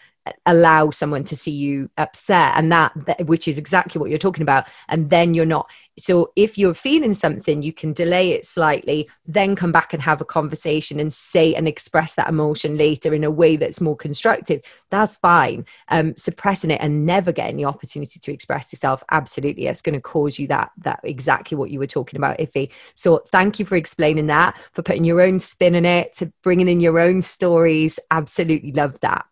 allow 0.45 0.89
someone 0.89 1.23
to 1.25 1.35
see 1.35 1.51
you 1.51 1.89
upset 1.97 2.53
and 2.55 2.71
that, 2.71 2.93
which 3.25 3.47
is 3.47 3.57
exactly 3.57 3.99
what 3.99 4.09
you're 4.09 4.19
talking 4.19 4.41
about 4.41 4.67
and 4.87 5.09
then 5.09 5.33
you're 5.33 5.45
not. 5.45 5.69
So 5.97 6.31
if 6.35 6.57
you're 6.57 6.73
feeling 6.73 7.13
something 7.13 7.61
you 7.61 7.73
can 7.73 7.93
delay 7.93 8.31
it 8.31 8.45
slightly 8.45 9.09
then 9.25 9.55
come 9.55 9.71
back 9.71 9.93
and 9.93 10.01
have 10.01 10.21
a 10.21 10.25
conversation 10.25 10.99
and 10.99 11.13
say 11.13 11.53
and 11.55 11.67
express 11.67 12.15
that 12.15 12.29
emotion 12.29 12.77
later 12.77 13.13
in 13.13 13.23
a 13.23 13.31
way 13.31 13.57
that's 13.57 13.81
more 13.81 13.97
constructive. 13.97 14.61
That's 14.89 15.17
fine. 15.17 15.65
Um, 15.89 16.15
suppressing 16.17 16.71
it 16.71 16.81
and 16.81 17.05
never 17.05 17.31
getting 17.31 17.57
the 17.57 17.65
opportunity 17.65 18.19
to 18.19 18.31
express 18.33 18.71
yourself 18.71 19.03
absolutely 19.11 19.67
it's 19.67 19.81
going 19.81 19.95
to 19.95 20.01
cause 20.01 20.39
you 20.39 20.47
that 20.47 20.71
that 20.79 20.99
exactly 21.03 21.57
what 21.57 21.69
you 21.69 21.79
were 21.79 21.87
talking 21.87 22.17
about 22.17 22.39
Iffy. 22.39 22.71
So 22.95 23.23
thank 23.27 23.59
you 23.59 23.65
for 23.65 23.75
explaining 23.75 24.27
that 24.27 24.57
for 24.73 24.81
putting 24.81 25.03
your 25.03 25.21
own 25.21 25.39
spin 25.39 25.75
in 25.75 25.85
it 25.85 26.15
to 26.15 26.31
bringing 26.43 26.69
in 26.69 26.79
your 26.79 26.99
own 26.99 27.21
stories. 27.21 27.99
Absolutely 28.11 28.71
love 28.71 28.99
that 29.01 29.25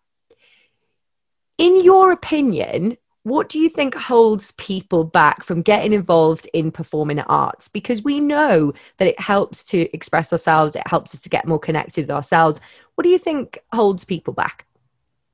in 1.57 1.83
your 1.83 2.11
opinion 2.11 2.97
what 3.27 3.49
do 3.49 3.59
you 3.59 3.67
think 3.67 3.93
holds 3.93 4.53
people 4.53 5.03
back 5.03 5.43
from 5.43 5.61
getting 5.61 5.91
involved 5.91 6.47
in 6.53 6.71
performing 6.71 7.19
arts? 7.19 7.67
Because 7.67 8.01
we 8.01 8.21
know 8.21 8.73
that 8.97 9.09
it 9.09 9.19
helps 9.19 9.65
to 9.65 9.93
express 9.93 10.31
ourselves, 10.31 10.77
it 10.77 10.87
helps 10.87 11.13
us 11.13 11.19
to 11.21 11.29
get 11.29 11.45
more 11.45 11.59
connected 11.59 12.03
with 12.03 12.11
ourselves. 12.11 12.61
What 12.95 13.03
do 13.03 13.09
you 13.09 13.19
think 13.19 13.59
holds 13.73 14.05
people 14.05 14.33
back? 14.33 14.65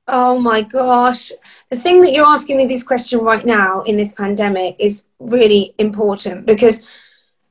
Oh 0.08 0.40
my 0.40 0.62
gosh. 0.62 1.30
The 1.70 1.76
thing 1.76 2.02
that 2.02 2.12
you're 2.12 2.26
asking 2.26 2.56
me 2.56 2.66
this 2.66 2.82
question 2.82 3.20
right 3.20 3.46
now 3.46 3.82
in 3.82 3.96
this 3.96 4.12
pandemic 4.12 4.76
is 4.80 5.04
really 5.20 5.72
important 5.78 6.46
because 6.46 6.84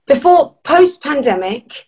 before 0.07 0.57
post 0.61 1.01
pandemic, 1.01 1.85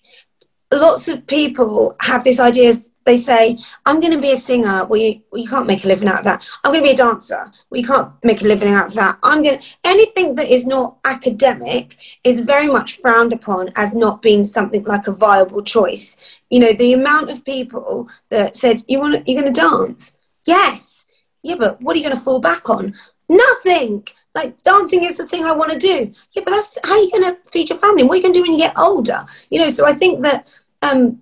lots 0.72 1.10
of 1.10 1.28
people 1.28 1.98
have 2.00 2.24
this 2.24 2.40
idea 2.40 2.72
they 3.06 3.18
say, 3.18 3.58
I'm 3.86 4.00
going 4.00 4.14
to 4.14 4.22
be 4.22 4.32
a 4.32 4.38
singer. 4.38 4.86
Well 4.86 5.00
you, 5.00 5.22
well, 5.32 5.42
you 5.42 5.48
can't 5.48 5.68
make 5.68 5.86
a 5.86 5.88
living 5.88 6.08
out 6.08 6.20
of 6.20 6.26
that. 6.26 6.48
I'm 6.64 6.72
going 6.72 6.84
to 6.84 6.88
be 6.90 6.94
a 6.94 6.98
dancer. 6.98 7.52
Well, 7.70 7.84
can't 7.84 8.12
make 8.24 8.42
a 8.42 8.48
living 8.48 8.70
out 8.70 8.88
of 8.88 8.94
that. 8.96 9.18
I'm 9.24 9.44
going 9.44 9.60
anything 9.84 10.36
that 10.36 10.50
is 10.50 10.66
not 10.66 10.98
academic 11.06 11.96
is 12.24 12.40
very 12.40 12.68
much 12.68 12.98
frowned 12.98 13.34
upon 13.34 13.70
as 13.76 13.94
not 13.94 14.22
being 14.22 14.44
something 14.44 14.84
like 14.84 15.08
a 15.08 15.12
viable 15.12 15.62
choice. 15.62 16.18
You 16.50 16.60
know, 16.60 16.74
the 16.74 16.94
amount 16.94 17.32
of 17.32 17.46
people 17.46 18.10
that 18.30 18.58
said, 18.58 18.84
you 18.88 19.00
want, 19.00 19.28
you're 19.28 19.42
going 19.42 19.54
to 19.54 19.62
dance? 19.62 20.18
Yes. 20.46 21.06
Yeah, 21.44 21.56
but 21.56 21.82
what 21.82 21.96
are 21.96 22.00
you 22.00 22.06
going 22.06 22.18
to 22.18 22.24
fall 22.24 22.40
back 22.40 22.70
on? 22.70 22.96
Nothing. 23.30 24.08
Like 24.34 24.62
dancing 24.64 25.06
is 25.06 25.18
the 25.18 25.28
thing 25.28 25.46
I 25.46 25.54
want 25.54 25.72
to 25.72 25.80
do. 25.80 26.14
Yeah, 26.32 26.42
but 26.44 26.52
that's 26.52 26.78
how 26.84 26.94
are 26.94 27.02
you 27.02 27.12
going 27.12 27.24
to 27.24 27.38
feed 27.52 27.70
your 27.70 27.80
family? 27.80 28.04
What 28.04 28.14
are 28.14 28.18
you 28.18 28.24
going 28.24 28.34
to 28.34 28.40
do 28.40 28.44
when 28.44 28.52
you 28.52 28.58
get 28.58 28.78
older? 28.78 29.26
You 29.50 29.60
know, 29.60 29.70
so 29.70 29.86
I 29.86 29.94
think 29.94 30.24
that 30.24 30.48
um, 30.82 31.22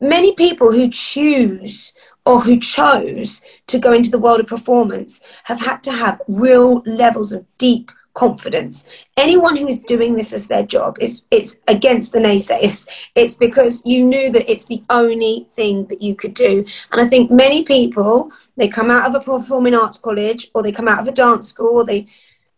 many 0.00 0.34
people 0.34 0.72
who 0.72 0.88
choose 0.90 1.92
or 2.24 2.40
who 2.40 2.60
chose 2.60 3.42
to 3.68 3.78
go 3.78 3.92
into 3.92 4.10
the 4.10 4.18
world 4.18 4.40
of 4.40 4.46
performance 4.46 5.20
have 5.44 5.60
had 5.60 5.82
to 5.84 5.92
have 5.92 6.20
real 6.28 6.82
levels 6.84 7.32
of 7.32 7.44
deep 7.56 7.90
confidence. 8.18 8.88
Anyone 9.16 9.56
who 9.56 9.68
is 9.68 9.78
doing 9.80 10.16
this 10.16 10.32
as 10.32 10.48
their 10.48 10.64
job 10.64 10.98
is 11.00 11.22
it's 11.30 11.58
against 11.68 12.12
the 12.12 12.18
naysayers. 12.18 12.86
It's 13.14 13.36
because 13.36 13.82
you 13.84 14.04
knew 14.04 14.30
that 14.30 14.50
it's 14.50 14.64
the 14.64 14.82
only 14.90 15.46
thing 15.54 15.86
that 15.86 16.02
you 16.02 16.14
could 16.16 16.34
do. 16.34 16.64
And 16.90 17.00
I 17.00 17.06
think 17.06 17.30
many 17.30 17.62
people 17.62 18.32
they 18.56 18.68
come 18.68 18.90
out 18.90 19.06
of 19.08 19.14
a 19.14 19.24
performing 19.24 19.74
arts 19.74 19.98
college 19.98 20.50
or 20.52 20.62
they 20.62 20.72
come 20.72 20.88
out 20.88 21.00
of 21.00 21.08
a 21.08 21.12
dance 21.12 21.48
school 21.48 21.76
or 21.78 21.84
they 21.84 22.08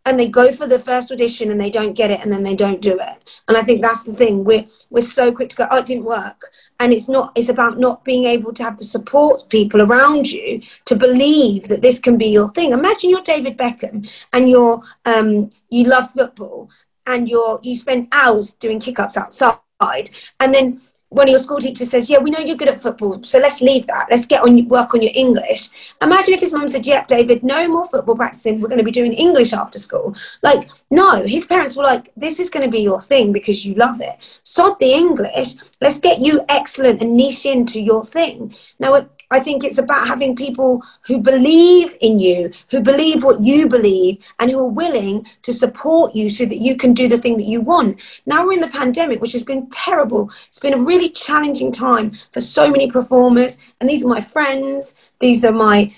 and 0.06 0.18
they 0.18 0.28
go 0.28 0.50
for 0.52 0.66
the 0.66 0.78
first 0.78 1.12
audition 1.12 1.50
and 1.50 1.60
they 1.60 1.70
don't 1.70 1.92
get 1.94 2.10
it 2.10 2.20
and 2.22 2.32
then 2.32 2.42
they 2.42 2.54
don't 2.54 2.80
do 2.80 2.98
it. 3.00 3.40
And 3.48 3.56
I 3.56 3.62
think 3.62 3.82
that's 3.82 4.02
the 4.02 4.12
thing. 4.14 4.44
We're 4.44 4.64
we're 4.90 5.00
so 5.02 5.32
quick 5.32 5.50
to 5.50 5.56
go, 5.56 5.68
oh, 5.70 5.78
it 5.78 5.86
didn't 5.86 6.04
work. 6.04 6.50
And 6.78 6.92
it's 6.92 7.08
not 7.08 7.32
it's 7.36 7.48
about 7.48 7.78
not 7.78 8.04
being 8.04 8.24
able 8.24 8.52
to 8.54 8.62
have 8.62 8.78
the 8.78 8.84
support 8.84 9.48
people 9.48 9.82
around 9.82 10.30
you 10.30 10.62
to 10.86 10.96
believe 10.96 11.68
that 11.68 11.82
this 11.82 11.98
can 11.98 12.16
be 12.18 12.26
your 12.28 12.48
thing. 12.52 12.72
Imagine 12.72 13.10
you're 13.10 13.22
David 13.22 13.56
Beckham 13.58 14.10
and 14.32 14.48
you're 14.48 14.82
um 15.04 15.50
you 15.70 15.84
love 15.84 16.10
football 16.12 16.70
and 17.06 17.28
you're 17.28 17.60
you 17.62 17.76
spend 17.76 18.08
hours 18.12 18.52
doing 18.52 18.80
kick-ups 18.80 19.16
outside 19.16 20.10
and 20.40 20.54
then 20.54 20.80
one 21.10 21.26
of 21.26 21.30
your 21.30 21.40
school 21.40 21.58
teachers 21.58 21.90
says, 21.90 22.08
"Yeah, 22.08 22.18
we 22.18 22.30
know 22.30 22.38
you're 22.38 22.56
good 22.56 22.68
at 22.68 22.80
football, 22.80 23.22
so 23.22 23.38
let's 23.38 23.60
leave 23.60 23.86
that. 23.88 24.06
Let's 24.10 24.26
get 24.26 24.42
on 24.42 24.68
work 24.68 24.94
on 24.94 25.02
your 25.02 25.12
English." 25.14 25.68
Imagine 26.00 26.34
if 26.34 26.40
his 26.40 26.52
mum 26.52 26.68
said, 26.68 26.86
"Yep, 26.86 27.08
David, 27.08 27.42
no 27.42 27.68
more 27.68 27.84
football 27.84 28.16
practicing. 28.16 28.60
We're 28.60 28.68
going 28.68 28.78
to 28.78 28.84
be 28.84 28.90
doing 28.90 29.12
English 29.12 29.52
after 29.52 29.78
school." 29.78 30.14
Like, 30.42 30.68
no, 30.90 31.22
his 31.24 31.44
parents 31.44 31.76
were 31.76 31.82
like, 31.82 32.10
"This 32.16 32.40
is 32.40 32.50
going 32.50 32.64
to 32.64 32.70
be 32.70 32.82
your 32.82 33.00
thing 33.00 33.32
because 33.32 33.66
you 33.66 33.74
love 33.74 34.00
it. 34.00 34.16
Sod 34.44 34.78
the 34.78 34.92
English. 34.92 35.54
Let's 35.80 35.98
get 35.98 36.18
you 36.18 36.44
excellent 36.48 37.00
and 37.00 37.16
niche 37.16 37.46
into 37.46 37.80
your 37.80 38.04
thing." 38.04 38.54
Now, 38.78 39.06
I 39.32 39.38
think 39.38 39.62
it's 39.62 39.78
about 39.78 40.08
having 40.08 40.34
people 40.34 40.82
who 41.06 41.20
believe 41.20 41.96
in 42.00 42.18
you, 42.18 42.50
who 42.68 42.80
believe 42.80 43.22
what 43.22 43.44
you 43.44 43.68
believe, 43.68 44.18
and 44.40 44.50
who 44.50 44.58
are 44.58 44.68
willing 44.68 45.24
to 45.42 45.54
support 45.54 46.16
you 46.16 46.28
so 46.30 46.44
that 46.46 46.58
you 46.58 46.76
can 46.76 46.94
do 46.94 47.06
the 47.06 47.16
thing 47.16 47.36
that 47.36 47.46
you 47.46 47.60
want. 47.60 48.00
Now 48.26 48.44
we're 48.44 48.54
in 48.54 48.60
the 48.60 48.68
pandemic, 48.68 49.20
which 49.20 49.32
has 49.32 49.44
been 49.44 49.68
terrible. 49.70 50.30
It's 50.48 50.58
been 50.58 50.74
a 50.74 50.82
really 50.82 51.10
challenging 51.10 51.70
time 51.70 52.12
for 52.32 52.40
so 52.40 52.68
many 52.68 52.90
performers, 52.90 53.58
and 53.80 53.88
these 53.88 54.04
are 54.04 54.08
my 54.08 54.20
friends, 54.20 54.96
these 55.20 55.44
are 55.44 55.52
my 55.52 55.94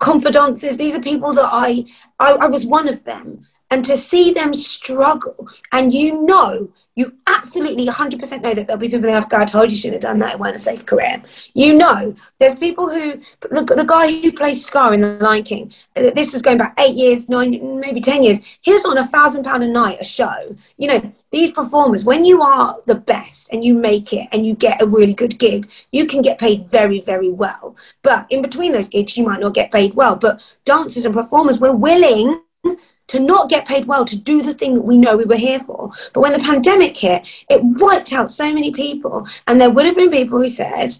confidences, 0.00 0.76
these 0.76 0.96
are 0.96 1.00
people 1.00 1.34
that 1.34 1.48
I, 1.52 1.84
I, 2.18 2.32
I 2.32 2.46
was 2.48 2.66
one 2.66 2.88
of 2.88 3.04
them. 3.04 3.46
And 3.72 3.86
to 3.86 3.96
see 3.96 4.32
them 4.32 4.52
struggle, 4.52 5.48
and 5.72 5.94
you 5.94 6.26
know 6.26 6.68
you 6.94 7.16
absolutely 7.26 7.86
100% 7.86 8.42
know 8.42 8.52
that 8.52 8.66
there'll 8.66 8.78
be 8.78 8.88
people 8.88 9.00
that 9.10 9.30
go, 9.30 9.38
I 9.38 9.46
told 9.46 9.70
you 9.70 9.78
shouldn't 9.78 10.04
have 10.04 10.10
done 10.10 10.18
that. 10.18 10.34
It 10.34 10.38
weren't 10.38 10.56
a 10.56 10.58
safe 10.58 10.84
career. 10.84 11.22
You 11.54 11.72
know, 11.72 12.14
there's 12.38 12.56
people 12.56 12.90
who, 12.90 13.18
the, 13.40 13.64
the 13.64 13.86
guy 13.86 14.12
who 14.12 14.30
plays 14.30 14.62
Scar 14.62 14.92
in 14.92 15.00
The 15.00 15.16
Lion 15.18 15.42
King, 15.42 15.72
uh, 15.96 16.10
this 16.10 16.34
was 16.34 16.42
going 16.42 16.58
back 16.58 16.78
eight 16.78 16.94
years, 16.94 17.30
nine, 17.30 17.80
maybe 17.80 18.02
10 18.02 18.22
years. 18.22 18.40
He 18.60 18.74
was 18.74 18.84
on 18.84 18.98
a 18.98 19.06
thousand 19.06 19.44
pound 19.44 19.64
a 19.64 19.68
night 19.68 20.02
a 20.02 20.04
show. 20.04 20.54
You 20.76 20.88
know, 20.88 21.12
these 21.30 21.52
performers, 21.52 22.04
when 22.04 22.26
you 22.26 22.42
are 22.42 22.76
the 22.84 22.96
best 22.96 23.54
and 23.54 23.64
you 23.64 23.72
make 23.72 24.12
it 24.12 24.28
and 24.32 24.44
you 24.44 24.54
get 24.54 24.82
a 24.82 24.86
really 24.86 25.14
good 25.14 25.38
gig, 25.38 25.70
you 25.92 26.06
can 26.06 26.20
get 26.20 26.38
paid 26.38 26.68
very, 26.68 27.00
very 27.00 27.30
well. 27.30 27.74
But 28.02 28.26
in 28.28 28.42
between 28.42 28.72
those 28.72 28.90
gigs, 28.90 29.16
you 29.16 29.24
might 29.24 29.40
not 29.40 29.54
get 29.54 29.72
paid 29.72 29.94
well. 29.94 30.16
But 30.16 30.42
dancers 30.66 31.06
and 31.06 31.14
performers, 31.14 31.58
we're 31.58 31.72
willing 31.72 32.42
to 33.12 33.20
not 33.20 33.50
get 33.50 33.68
paid 33.68 33.84
well 33.84 34.06
to 34.06 34.16
do 34.16 34.42
the 34.42 34.54
thing 34.54 34.74
that 34.74 34.82
we 34.82 34.96
know 34.96 35.18
we 35.18 35.26
were 35.26 35.36
here 35.36 35.60
for. 35.60 35.90
But 36.14 36.22
when 36.22 36.32
the 36.32 36.38
pandemic 36.38 36.96
hit, 36.96 37.28
it 37.50 37.62
wiped 37.62 38.10
out 38.14 38.30
so 38.30 38.52
many 38.52 38.72
people. 38.72 39.26
And 39.46 39.60
there 39.60 39.70
would 39.70 39.84
have 39.84 39.96
been 39.96 40.10
people 40.10 40.38
who 40.38 40.48
said, 40.48 40.90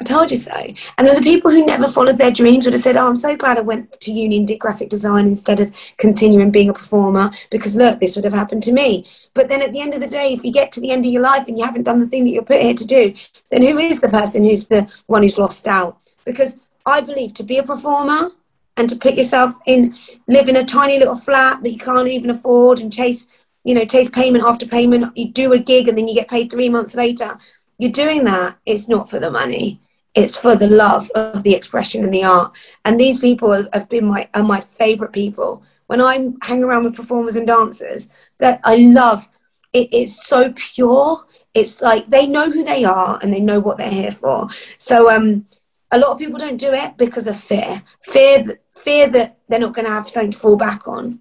I 0.00 0.04
told 0.04 0.30
you 0.30 0.38
so. 0.38 0.56
And 0.96 1.06
then 1.06 1.14
the 1.14 1.20
people 1.20 1.50
who 1.50 1.66
never 1.66 1.86
followed 1.88 2.16
their 2.16 2.30
dreams 2.30 2.64
would 2.64 2.72
have 2.72 2.82
said, 2.82 2.96
Oh, 2.96 3.06
I'm 3.06 3.16
so 3.16 3.36
glad 3.36 3.58
I 3.58 3.60
went 3.60 4.00
to 4.00 4.10
uni 4.10 4.38
and 4.38 4.46
did 4.46 4.60
graphic 4.60 4.88
design 4.88 5.26
instead 5.26 5.60
of 5.60 5.76
continuing 5.98 6.50
being 6.50 6.70
a 6.70 6.72
performer 6.72 7.30
because 7.50 7.76
look, 7.76 8.00
this 8.00 8.16
would 8.16 8.24
have 8.24 8.32
happened 8.32 8.62
to 8.62 8.72
me. 8.72 9.06
But 9.34 9.50
then 9.50 9.60
at 9.60 9.74
the 9.74 9.82
end 9.82 9.92
of 9.92 10.00
the 10.00 10.08
day, 10.08 10.32
if 10.32 10.42
you 10.42 10.52
get 10.52 10.72
to 10.72 10.80
the 10.80 10.90
end 10.90 11.04
of 11.04 11.12
your 11.12 11.22
life 11.22 11.48
and 11.48 11.58
you 11.58 11.66
haven't 11.66 11.84
done 11.84 12.00
the 12.00 12.06
thing 12.06 12.24
that 12.24 12.30
you're 12.30 12.42
put 12.42 12.62
here 12.62 12.74
to 12.74 12.86
do, 12.86 13.14
then 13.50 13.60
who 13.60 13.78
is 13.78 14.00
the 14.00 14.08
person 14.08 14.42
who's 14.42 14.66
the 14.68 14.88
one 15.06 15.22
who's 15.22 15.36
lost 15.38 15.68
out? 15.68 15.98
Because 16.24 16.58
I 16.86 17.02
believe 17.02 17.34
to 17.34 17.42
be 17.42 17.58
a 17.58 17.62
performer, 17.62 18.30
and 18.76 18.88
to 18.88 18.96
put 18.96 19.14
yourself 19.14 19.54
in 19.66 19.94
live 20.28 20.48
in 20.48 20.56
a 20.56 20.64
tiny 20.64 20.98
little 20.98 21.14
flat 21.16 21.62
that 21.62 21.70
you 21.72 21.78
can't 21.78 22.08
even 22.08 22.30
afford 22.30 22.80
and 22.80 22.92
chase 22.92 23.26
you 23.64 23.74
know 23.74 23.84
chase 23.84 24.08
payment 24.08 24.44
after 24.44 24.66
payment. 24.66 25.16
You 25.16 25.30
do 25.32 25.52
a 25.52 25.58
gig 25.58 25.88
and 25.88 25.96
then 25.96 26.08
you 26.08 26.14
get 26.14 26.28
paid 26.28 26.50
three 26.50 26.68
months 26.68 26.94
later. 26.94 27.38
You're 27.78 27.92
doing 27.92 28.24
that. 28.24 28.56
It's 28.66 28.88
not 28.88 29.10
for 29.10 29.18
the 29.18 29.30
money. 29.30 29.80
It's 30.14 30.36
for 30.36 30.56
the 30.56 30.68
love 30.68 31.10
of 31.14 31.42
the 31.42 31.54
expression 31.54 32.04
and 32.04 32.12
the 32.12 32.24
art. 32.24 32.52
And 32.84 32.98
these 32.98 33.18
people 33.18 33.66
have 33.72 33.88
been 33.88 34.06
my 34.06 34.28
are 34.34 34.42
my 34.42 34.60
favorite 34.60 35.12
people. 35.12 35.62
When 35.86 36.00
i 36.00 36.28
hang 36.42 36.62
around 36.62 36.84
with 36.84 36.96
performers 36.96 37.36
and 37.36 37.46
dancers 37.46 38.08
that 38.38 38.60
i 38.64 38.76
love 38.76 39.28
it 39.72 39.92
is 39.92 40.22
so 40.24 40.52
pure. 40.54 41.24
It's 41.54 41.80
like 41.80 42.08
they 42.08 42.26
know 42.26 42.50
who 42.50 42.64
they 42.64 42.84
are 42.84 43.18
and 43.22 43.32
they 43.32 43.40
know 43.40 43.60
what 43.60 43.78
they're 43.78 43.90
here 43.90 44.10
for. 44.12 44.48
So 44.78 45.10
um 45.10 45.46
a 45.92 45.98
lot 45.98 46.10
of 46.10 46.18
people 46.18 46.38
don't 46.38 46.56
do 46.56 46.72
it 46.72 46.96
because 46.96 47.26
of 47.26 47.38
fear. 47.38 47.82
Fear 48.02 48.44
that 48.44 48.58
fear 48.74 49.08
that 49.08 49.38
they're 49.48 49.60
not 49.60 49.74
going 49.74 49.86
to 49.86 49.92
have 49.92 50.08
something 50.08 50.32
to 50.32 50.38
fall 50.38 50.56
back 50.56 50.88
on 50.88 51.20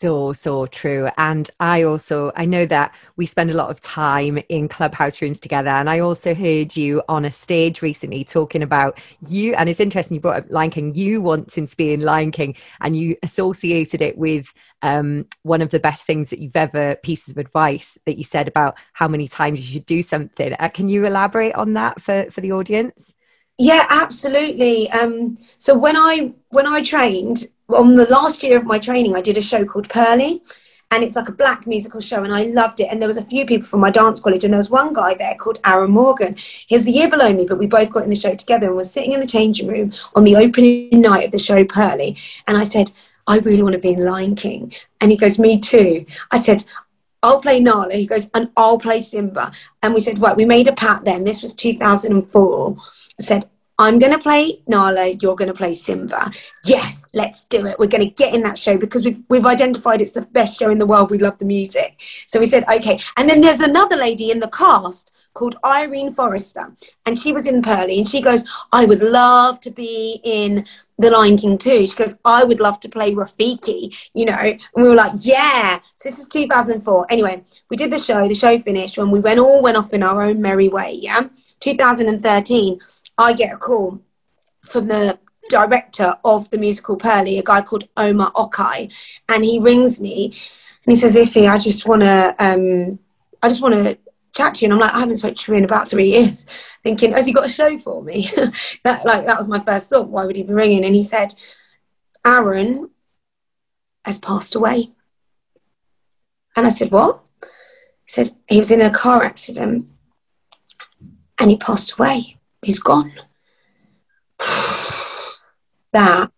so 0.00 0.32
so 0.32 0.66
true. 0.66 1.08
And 1.18 1.48
i 1.60 1.82
also 1.82 2.32
i 2.34 2.44
know 2.44 2.64
that 2.66 2.94
we 3.16 3.26
spend 3.26 3.50
a 3.50 3.54
lot 3.54 3.70
of 3.70 3.80
time 3.80 4.38
in 4.48 4.68
clubhouse 4.68 5.20
rooms 5.20 5.40
together 5.40 5.70
and 5.70 5.90
i 5.90 6.00
also 6.00 6.34
heard 6.34 6.74
you 6.76 7.02
on 7.08 7.24
a 7.24 7.30
stage 7.30 7.82
recently 7.82 8.24
talking 8.24 8.62
about 8.62 8.98
you 9.28 9.54
and 9.54 9.68
it's 9.68 9.80
interesting 9.80 10.14
you 10.14 10.20
brought 10.20 10.44
up 10.44 10.50
lion 10.50 10.70
king. 10.70 10.94
You 10.94 11.20
once 11.20 11.54
since 11.54 11.74
being 11.74 12.00
lion 12.00 12.30
king 12.32 12.56
and 12.80 12.96
you 12.96 13.16
associated 13.22 14.00
it 14.00 14.16
with 14.16 14.52
um, 14.82 15.26
one 15.42 15.60
of 15.60 15.68
the 15.68 15.78
best 15.78 16.06
things 16.06 16.30
that 16.30 16.40
you've 16.40 16.56
ever 16.56 16.96
pieces 16.96 17.28
of 17.28 17.38
advice 17.38 17.98
that 18.06 18.16
you 18.16 18.24
said 18.24 18.48
about 18.48 18.76
how 18.94 19.08
many 19.08 19.28
times 19.28 19.60
you 19.60 19.66
should 19.66 19.84
do 19.84 20.00
something. 20.00 20.54
Uh, 20.58 20.70
can 20.70 20.88
you 20.88 21.04
elaborate 21.04 21.54
on 21.54 21.74
that 21.74 22.00
for 22.00 22.30
for 22.30 22.40
the 22.40 22.52
audience? 22.52 23.14
Yeah 23.58 23.86
absolutely. 23.90 24.90
Um, 24.90 25.36
so 25.58 25.76
when 25.76 25.96
i 25.96 26.32
when 26.48 26.66
i 26.66 26.80
trained 26.80 27.46
on 27.74 27.94
the 27.94 28.06
last 28.06 28.42
year 28.42 28.56
of 28.56 28.64
my 28.66 28.78
training, 28.78 29.16
I 29.16 29.20
did 29.20 29.36
a 29.36 29.42
show 29.42 29.64
called 29.64 29.88
Pearly. 29.88 30.42
and 30.92 31.04
it's 31.04 31.16
like 31.16 31.28
a 31.28 31.32
black 31.32 31.66
musical 31.66 32.00
show 32.00 32.24
and 32.24 32.34
I 32.34 32.44
loved 32.44 32.80
it. 32.80 32.88
And 32.90 33.00
there 33.00 33.06
was 33.08 33.16
a 33.16 33.24
few 33.24 33.46
people 33.46 33.66
from 33.66 33.80
my 33.80 33.90
dance 33.90 34.20
college 34.20 34.44
and 34.44 34.52
there 34.52 34.58
was 34.58 34.70
one 34.70 34.92
guy 34.92 35.14
there 35.14 35.34
called 35.36 35.60
Aaron 35.64 35.90
Morgan. 35.92 36.34
He's 36.66 36.84
the 36.84 36.90
year 36.90 37.08
below 37.08 37.32
me 37.32 37.46
but 37.46 37.58
we 37.58 37.66
both 37.66 37.92
got 37.92 38.02
in 38.04 38.10
the 38.10 38.16
show 38.16 38.34
together 38.34 38.66
and 38.68 38.76
was 38.76 38.90
sitting 38.90 39.12
in 39.12 39.20
the 39.20 39.26
changing 39.26 39.68
room 39.68 39.92
on 40.14 40.24
the 40.24 40.36
opening 40.36 41.00
night 41.00 41.26
of 41.26 41.32
the 41.32 41.38
show 41.38 41.64
Purley 41.64 42.16
and 42.46 42.56
I 42.56 42.64
said 42.64 42.90
I 43.26 43.38
really 43.38 43.62
want 43.62 43.74
to 43.74 43.78
be 43.78 43.92
in 43.92 44.04
Lion 44.04 44.34
King. 44.34 44.72
And 45.00 45.10
he 45.10 45.16
goes 45.16 45.38
me 45.38 45.58
too. 45.58 46.06
I 46.30 46.40
said 46.40 46.64
I'll 47.22 47.40
play 47.40 47.60
Nala. 47.60 47.94
He 47.94 48.06
goes 48.06 48.28
and 48.34 48.50
I'll 48.56 48.78
play 48.78 49.00
Simba. 49.00 49.52
And 49.82 49.94
we 49.94 50.00
said 50.00 50.18
right 50.18 50.36
we 50.36 50.44
made 50.44 50.66
a 50.68 50.72
pact 50.72 51.04
then. 51.04 51.24
This 51.24 51.42
was 51.42 51.52
2004 51.54 52.76
I 53.20 53.22
said 53.22 53.46
I'm 53.80 53.98
going 53.98 54.12
to 54.12 54.18
play 54.18 54.62
Nala, 54.68 55.08
you're 55.22 55.34
going 55.34 55.48
to 55.48 55.54
play 55.54 55.72
Simba. 55.72 56.30
Yes, 56.66 57.06
let's 57.14 57.44
do 57.44 57.64
it. 57.64 57.78
We're 57.78 57.86
going 57.86 58.04
to 58.04 58.10
get 58.10 58.34
in 58.34 58.42
that 58.42 58.58
show 58.58 58.76
because 58.76 59.06
we've, 59.06 59.22
we've 59.30 59.46
identified 59.46 60.02
it's 60.02 60.10
the 60.10 60.20
best 60.20 60.58
show 60.58 60.70
in 60.70 60.76
the 60.76 60.84
world. 60.84 61.10
We 61.10 61.16
love 61.16 61.38
the 61.38 61.46
music. 61.46 61.98
So 62.26 62.38
we 62.38 62.44
said, 62.44 62.68
okay. 62.68 63.00
And 63.16 63.26
then 63.26 63.40
there's 63.40 63.60
another 63.60 63.96
lady 63.96 64.30
in 64.30 64.38
the 64.38 64.48
cast 64.48 65.12
called 65.32 65.56
Irene 65.64 66.12
Forrester, 66.12 66.76
and 67.06 67.18
she 67.18 67.32
was 67.32 67.46
in 67.46 67.62
Pearly, 67.62 67.96
and 67.96 68.06
she 68.06 68.20
goes, 68.20 68.44
I 68.70 68.84
would 68.84 69.00
love 69.00 69.60
to 69.60 69.70
be 69.70 70.20
in 70.24 70.66
The 70.98 71.10
Lion 71.10 71.38
King 71.38 71.56
too. 71.56 71.86
She 71.86 71.96
goes, 71.96 72.14
I 72.22 72.44
would 72.44 72.60
love 72.60 72.80
to 72.80 72.90
play 72.90 73.12
Rafiki, 73.12 73.96
you 74.12 74.26
know. 74.26 74.34
And 74.34 74.60
we 74.76 74.82
were 74.90 74.94
like, 74.94 75.12
yeah. 75.20 75.80
So 75.96 76.10
this 76.10 76.18
is 76.18 76.26
2004. 76.26 77.06
Anyway, 77.08 77.42
we 77.70 77.78
did 77.78 77.90
the 77.90 77.98
show. 77.98 78.28
The 78.28 78.34
show 78.34 78.60
finished, 78.60 78.98
and 78.98 79.10
we 79.10 79.20
went 79.20 79.40
all 79.40 79.62
went 79.62 79.78
off 79.78 79.94
in 79.94 80.02
our 80.02 80.20
own 80.20 80.42
merry 80.42 80.68
way. 80.68 80.98
Yeah. 81.00 81.28
2013 81.60 82.80
I 83.20 83.34
get 83.34 83.52
a 83.52 83.58
call 83.58 84.00
from 84.64 84.88
the 84.88 85.18
director 85.50 86.14
of 86.24 86.48
the 86.48 86.56
musical 86.56 86.96
Purley, 86.96 87.38
a 87.38 87.42
guy 87.42 87.60
called 87.60 87.86
Omar 87.96 88.32
Okai, 88.32 88.92
and 89.28 89.44
he 89.44 89.58
rings 89.58 90.00
me 90.00 90.34
and 90.86 90.92
he 90.92 90.96
says, 90.96 91.16
Iffy, 91.16 91.48
I 91.48 91.58
just 91.58 91.86
want 91.86 92.00
to, 92.00 92.34
um, 92.38 92.98
I 93.42 93.48
just 93.50 93.60
want 93.60 93.74
to 93.74 93.98
chat 94.34 94.54
to 94.54 94.60
you. 94.62 94.66
And 94.66 94.72
I'm 94.72 94.80
like, 94.80 94.94
I 94.94 95.00
haven't 95.00 95.16
spoken 95.16 95.36
to 95.36 95.52
you 95.52 95.58
in 95.58 95.64
about 95.64 95.88
three 95.88 96.08
years. 96.08 96.46
Thinking, 96.82 97.12
has 97.12 97.26
he 97.26 97.34
got 97.34 97.44
a 97.44 97.48
show 97.48 97.76
for 97.76 98.02
me? 98.02 98.30
that 98.84 99.04
like 99.04 99.26
that 99.26 99.38
was 99.38 99.48
my 99.48 99.60
first 99.60 99.90
thought. 99.90 100.08
Why 100.08 100.24
would 100.24 100.36
he 100.36 100.42
be 100.42 100.54
ringing? 100.54 100.84
And 100.86 100.94
he 100.94 101.02
said, 101.02 101.34
Aaron 102.24 102.88
has 104.06 104.18
passed 104.18 104.54
away. 104.54 104.90
And 106.56 106.66
I 106.66 106.70
said, 106.70 106.90
what? 106.90 107.20
He 107.42 107.48
said 108.06 108.30
he 108.48 108.56
was 108.56 108.70
in 108.70 108.80
a 108.80 108.90
car 108.90 109.22
accident 109.22 109.90
and 111.38 111.50
he 111.50 111.58
passed 111.58 111.92
away 111.92 112.39
he's 112.62 112.78
gone. 112.78 113.12
that 115.92 116.30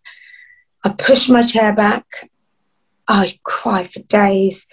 I 0.85 0.89
push 0.99 1.29
my 1.29 1.43
chair 1.43 1.75
back. 1.75 2.31
I 3.07 3.39
cry 3.43 3.85
for 3.85 4.01
days. 4.01 4.67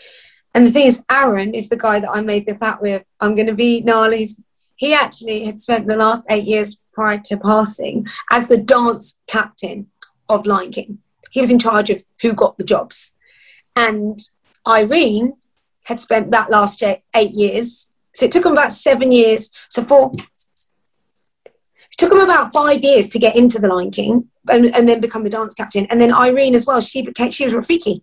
And 0.53 0.65
the 0.65 0.71
thing 0.71 0.87
is, 0.87 1.03
Aaron 1.11 1.53
is 1.53 1.69
the 1.69 1.77
guy 1.77 1.99
that 1.99 2.09
I 2.09 2.21
made 2.21 2.47
the 2.47 2.55
pact 2.55 2.81
with. 2.81 3.03
I'm 3.19 3.35
going 3.35 3.47
to 3.47 3.53
be 3.53 3.81
Nala's. 3.81 4.35
He 4.75 4.93
actually 4.93 5.45
had 5.45 5.59
spent 5.59 5.87
the 5.87 5.97
last 5.97 6.23
eight 6.29 6.45
years 6.45 6.77
prior 6.93 7.19
to 7.25 7.37
passing 7.37 8.07
as 8.31 8.47
the 8.47 8.57
dance 8.57 9.15
captain 9.27 9.87
of 10.27 10.45
Lion 10.45 10.71
King. 10.71 10.99
He 11.31 11.41
was 11.41 11.51
in 11.51 11.59
charge 11.59 11.89
of 11.89 12.03
who 12.21 12.33
got 12.33 12.57
the 12.57 12.63
jobs. 12.63 13.11
And 13.75 14.19
Irene 14.67 15.33
had 15.83 15.99
spent 15.99 16.31
that 16.31 16.49
last 16.49 16.81
eight 16.83 17.31
years. 17.31 17.87
So 18.13 18.25
it 18.25 18.31
took 18.31 18.45
him 18.45 18.53
about 18.53 18.73
seven 18.73 19.11
years. 19.11 19.49
So 19.69 19.83
for 19.83 20.11
took 21.99 22.13
him 22.13 22.21
about 22.21 22.53
five 22.53 22.81
years 22.81 23.09
to 23.09 23.19
get 23.19 23.35
into 23.35 23.59
the 23.59 23.67
Lion 23.67 23.91
King 23.91 24.29
and, 24.49 24.73
and, 24.73 24.87
then 24.87 25.01
become 25.01 25.23
the 25.23 25.29
dance 25.29 25.53
captain. 25.53 25.85
And 25.89 25.99
then 25.99 26.13
Irene 26.13 26.55
as 26.55 26.65
well, 26.65 26.79
she 26.79 27.01
became 27.01 27.29
she 27.29 27.43
was 27.43 27.53
Rafiki 27.53 28.01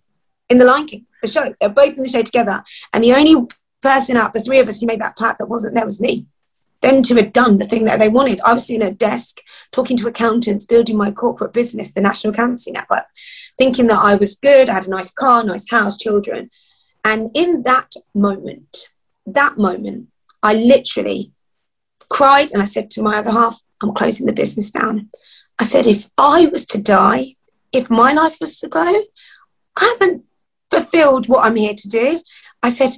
in 0.49 0.59
the 0.59 0.65
Lion 0.65 0.85
King, 0.85 1.07
the 1.23 1.27
show. 1.27 1.55
They're 1.59 1.69
both 1.69 1.95
in 1.97 2.03
the 2.03 2.07
show 2.07 2.21
together. 2.21 2.63
And 2.93 3.03
the 3.03 3.13
only 3.13 3.47
person 3.81 4.15
out 4.15 4.33
the 4.33 4.41
three 4.41 4.59
of 4.59 4.69
us 4.69 4.79
who 4.79 4.85
made 4.85 5.01
that 5.01 5.17
part 5.17 5.39
that 5.39 5.47
wasn't 5.47 5.73
there 5.73 5.85
was 5.85 5.99
me. 5.99 6.27
Them 6.81 7.01
two 7.01 7.15
had 7.15 7.33
done 7.33 7.57
the 7.57 7.65
thing 7.65 7.85
that 7.85 7.97
they 7.97 8.07
wanted. 8.07 8.39
I 8.41 8.53
was 8.53 8.67
sitting 8.67 8.83
at 8.83 8.91
a 8.91 8.95
desk 8.95 9.39
talking 9.71 9.97
to 9.97 10.07
accountants, 10.07 10.65
building 10.65 10.95
my 10.95 11.09
corporate 11.11 11.53
business, 11.53 11.91
the 11.91 12.01
National 12.01 12.33
Accountancy 12.33 12.71
Network, 12.71 13.05
thinking 13.57 13.87
that 13.87 13.97
I 13.97 14.13
was 14.13 14.35
good, 14.35 14.69
I 14.69 14.75
had 14.75 14.85
a 14.85 14.91
nice 14.91 15.09
car, 15.09 15.43
nice 15.43 15.67
house, 15.71 15.97
children. 15.97 16.51
And 17.03 17.31
in 17.33 17.63
that 17.63 17.93
moment, 18.13 18.89
that 19.25 19.57
moment, 19.57 20.09
I 20.43 20.53
literally 20.53 21.31
cried 22.09 22.51
and 22.51 22.61
I 22.61 22.65
said 22.65 22.91
to 22.91 23.01
my 23.01 23.17
other 23.17 23.31
half, 23.31 23.59
I'm 23.81 23.93
closing 23.93 24.25
the 24.25 24.33
business 24.33 24.71
down. 24.71 25.09
I 25.59 25.63
said, 25.63 25.87
if 25.87 26.09
I 26.17 26.47
was 26.47 26.65
to 26.67 26.81
die, 26.81 27.35
if 27.71 27.89
my 27.89 28.13
life 28.13 28.37
was 28.39 28.59
to 28.59 28.67
go, 28.67 29.03
I 29.75 29.95
haven't 29.99 30.25
fulfilled 30.69 31.27
what 31.27 31.45
I'm 31.45 31.55
here 31.55 31.73
to 31.75 31.87
do. 31.87 32.21
I 32.63 32.69
said, 32.69 32.91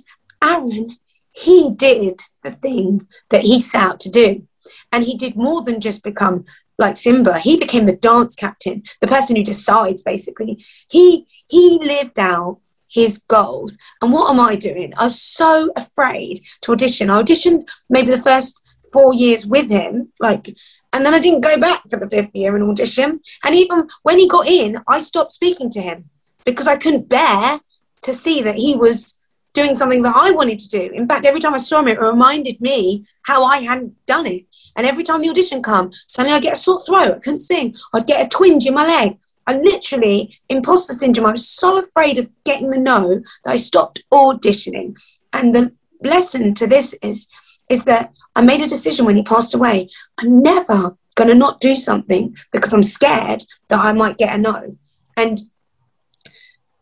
Aaron, 0.43 0.95
he 1.31 1.71
did 1.71 2.19
the 2.43 2.51
thing 2.51 3.07
that 3.29 3.41
he 3.41 3.61
set 3.61 3.81
out 3.81 3.99
to 4.01 4.09
do. 4.09 4.47
And 4.91 5.03
he 5.03 5.15
did 5.15 5.35
more 5.35 5.61
than 5.61 5.81
just 5.81 6.03
become 6.03 6.45
like 6.77 6.97
Simba. 6.97 7.37
He 7.39 7.57
became 7.57 7.85
the 7.85 7.95
dance 7.95 8.35
captain, 8.35 8.83
the 9.01 9.07
person 9.07 9.35
who 9.35 9.43
decides 9.43 10.01
basically. 10.01 10.65
He 10.89 11.27
he 11.47 11.79
lived 11.81 12.19
out 12.19 12.59
his 12.89 13.19
goals. 13.27 13.77
And 14.01 14.11
what 14.11 14.29
am 14.29 14.39
I 14.39 14.55
doing? 14.55 14.93
I 14.97 15.05
was 15.05 15.21
so 15.21 15.71
afraid 15.75 16.39
to 16.61 16.71
audition. 16.71 17.09
I 17.09 17.21
auditioned 17.21 17.67
maybe 17.89 18.11
the 18.11 18.21
first 18.21 18.61
four 18.91 19.13
years 19.13 19.45
with 19.45 19.69
him, 19.69 20.11
like, 20.19 20.55
and 20.91 21.05
then 21.05 21.13
I 21.13 21.19
didn't 21.19 21.41
go 21.41 21.57
back 21.57 21.83
for 21.89 21.97
the 21.97 22.09
fifth 22.09 22.31
year 22.33 22.55
and 22.55 22.63
audition. 22.63 23.19
And 23.43 23.55
even 23.55 23.87
when 24.03 24.17
he 24.17 24.27
got 24.27 24.47
in, 24.47 24.77
I 24.87 24.99
stopped 24.99 25.33
speaking 25.33 25.69
to 25.71 25.81
him 25.81 26.09
because 26.45 26.67
I 26.67 26.77
couldn't 26.77 27.09
bear 27.09 27.59
to 28.03 28.13
see 28.13 28.43
that 28.43 28.55
he 28.55 28.75
was 28.75 29.17
doing 29.53 29.75
something 29.75 30.03
that 30.03 30.15
I 30.15 30.31
wanted 30.31 30.59
to 30.59 30.69
do. 30.69 30.91
In 30.93 31.07
fact, 31.07 31.25
every 31.25 31.39
time 31.39 31.53
I 31.53 31.57
saw 31.57 31.79
him, 31.79 31.87
it 31.87 31.99
reminded 31.99 32.61
me 32.61 33.05
how 33.23 33.43
I 33.43 33.57
hadn't 33.57 34.05
done 34.05 34.25
it. 34.25 34.45
And 34.75 34.85
every 34.85 35.03
time 35.03 35.21
the 35.21 35.29
audition 35.29 35.61
come, 35.61 35.91
suddenly 36.07 36.35
I 36.35 36.39
get 36.39 36.53
a 36.53 36.55
sore 36.55 36.81
throat. 36.81 37.15
I 37.15 37.19
couldn't 37.19 37.39
sing. 37.39 37.75
I'd 37.93 38.07
get 38.07 38.25
a 38.25 38.29
twinge 38.29 38.65
in 38.65 38.73
my 38.73 38.85
leg. 38.87 39.17
I 39.47 39.53
literally, 39.57 40.39
imposter 40.47 40.93
syndrome, 40.93 41.25
I 41.25 41.31
was 41.31 41.47
so 41.47 41.79
afraid 41.79 42.19
of 42.19 42.29
getting 42.43 42.69
the 42.69 42.79
no 42.79 43.21
that 43.43 43.51
I 43.51 43.57
stopped 43.57 44.03
auditioning. 44.11 44.95
And 45.33 45.53
the 45.53 45.71
lesson 46.03 46.53
to 46.55 46.67
this 46.67 46.93
is 47.01 47.27
is 47.69 47.85
that 47.85 48.13
I 48.35 48.41
made 48.41 48.61
a 48.61 48.67
decision 48.67 49.05
when 49.05 49.15
he 49.15 49.23
passed 49.23 49.53
away. 49.53 49.89
I'm 50.17 50.41
never 50.41 50.97
going 51.15 51.29
to 51.29 51.35
not 51.35 51.59
do 51.59 51.75
something 51.75 52.35
because 52.51 52.73
I'm 52.73 52.83
scared 52.83 53.43
that 53.69 53.83
I 53.83 53.93
might 53.93 54.17
get 54.17 54.35
a 54.35 54.37
no. 54.37 54.77
And 55.15 55.39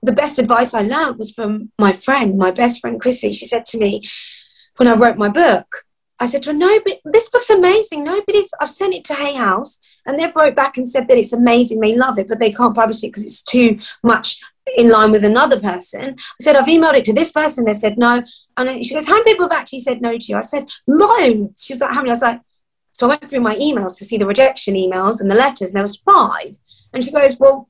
the 0.02 0.14
best 0.14 0.40
advice 0.40 0.74
I 0.74 0.82
learned 0.82 1.18
was 1.18 1.32
from 1.32 1.72
my 1.80 1.92
friend, 1.92 2.38
my 2.38 2.52
best 2.52 2.82
friend 2.82 3.02
Chrissy. 3.02 3.32
She 3.32 3.46
said 3.46 3.66
to 3.68 3.78
me 3.78 4.04
when 4.78 4.88
I 4.88 4.96
wrote 4.96 5.18
my 5.18 5.30
book, 5.30 5.84
I 6.20 6.28
said 6.28 6.44
to 6.44 6.52
her, 6.52 6.58
no, 6.58 6.80
but 6.84 7.00
this 7.06 7.30
book's 7.30 7.50
amazing. 7.50 8.04
Nobody's, 8.04 8.50
I've 8.60 8.70
sent 8.70 8.94
it 8.94 9.06
to 9.06 9.14
Hay 9.14 9.36
House 9.36 9.80
and 10.06 10.18
they've 10.18 10.36
wrote 10.36 10.56
back 10.56 10.78
and 10.78 10.90
said 10.90 11.08
that 11.08 11.18
it's 11.18 11.34
amazing. 11.34 11.80
They 11.80 11.96
love 11.96 12.18
it, 12.18 12.28
but 12.28 12.40
they 12.40 12.52
can't 12.52 12.76
publish 12.76 13.04
it 13.04 13.08
because 13.08 13.26
it's 13.26 13.44
too 13.44 13.80
much 14.04 14.42
in 14.76 14.90
line 14.90 15.12
with 15.12 15.24
another 15.24 15.60
person. 15.60 16.16
I 16.18 16.44
said, 16.44 16.56
I've 16.56 16.66
emailed 16.66 16.96
it 16.96 17.06
to 17.06 17.14
this 17.14 17.32
person. 17.32 17.66
They 17.66 17.74
said 17.74 17.98
no. 17.98 18.24
And 18.58 18.86
she 18.86 18.94
goes, 18.94 19.08
how 19.08 19.14
many 19.14 19.32
people 19.32 19.50
have 19.50 19.60
actually 19.60 19.82
said 19.82 20.02
no 20.02 20.18
to 20.18 20.26
you? 20.26 20.36
I 20.36 20.42
said, 20.42 20.68
loads. 20.88 21.64
She 21.64 21.74
was 21.74 21.82
like, 21.82 21.92
how 21.94 22.02
many? 22.02 22.10
I 22.10 22.14
was 22.14 22.22
like, 22.22 22.42
so 22.92 23.06
I 23.06 23.10
went 23.10 23.30
through 23.30 23.42
my 23.42 23.56
emails 23.56 23.98
to 24.00 24.06
see 24.06 24.18
the 24.18 24.26
rejection 24.26 24.76
emails 24.76 25.22
and 25.22 25.30
the 25.30 25.36
letters, 25.36 25.70
and 25.70 25.76
there 25.76 25.84
was 25.84 25.98
five. 25.98 26.58
And 26.94 27.04
she 27.04 27.12
goes, 27.12 27.38
well, 27.40 27.70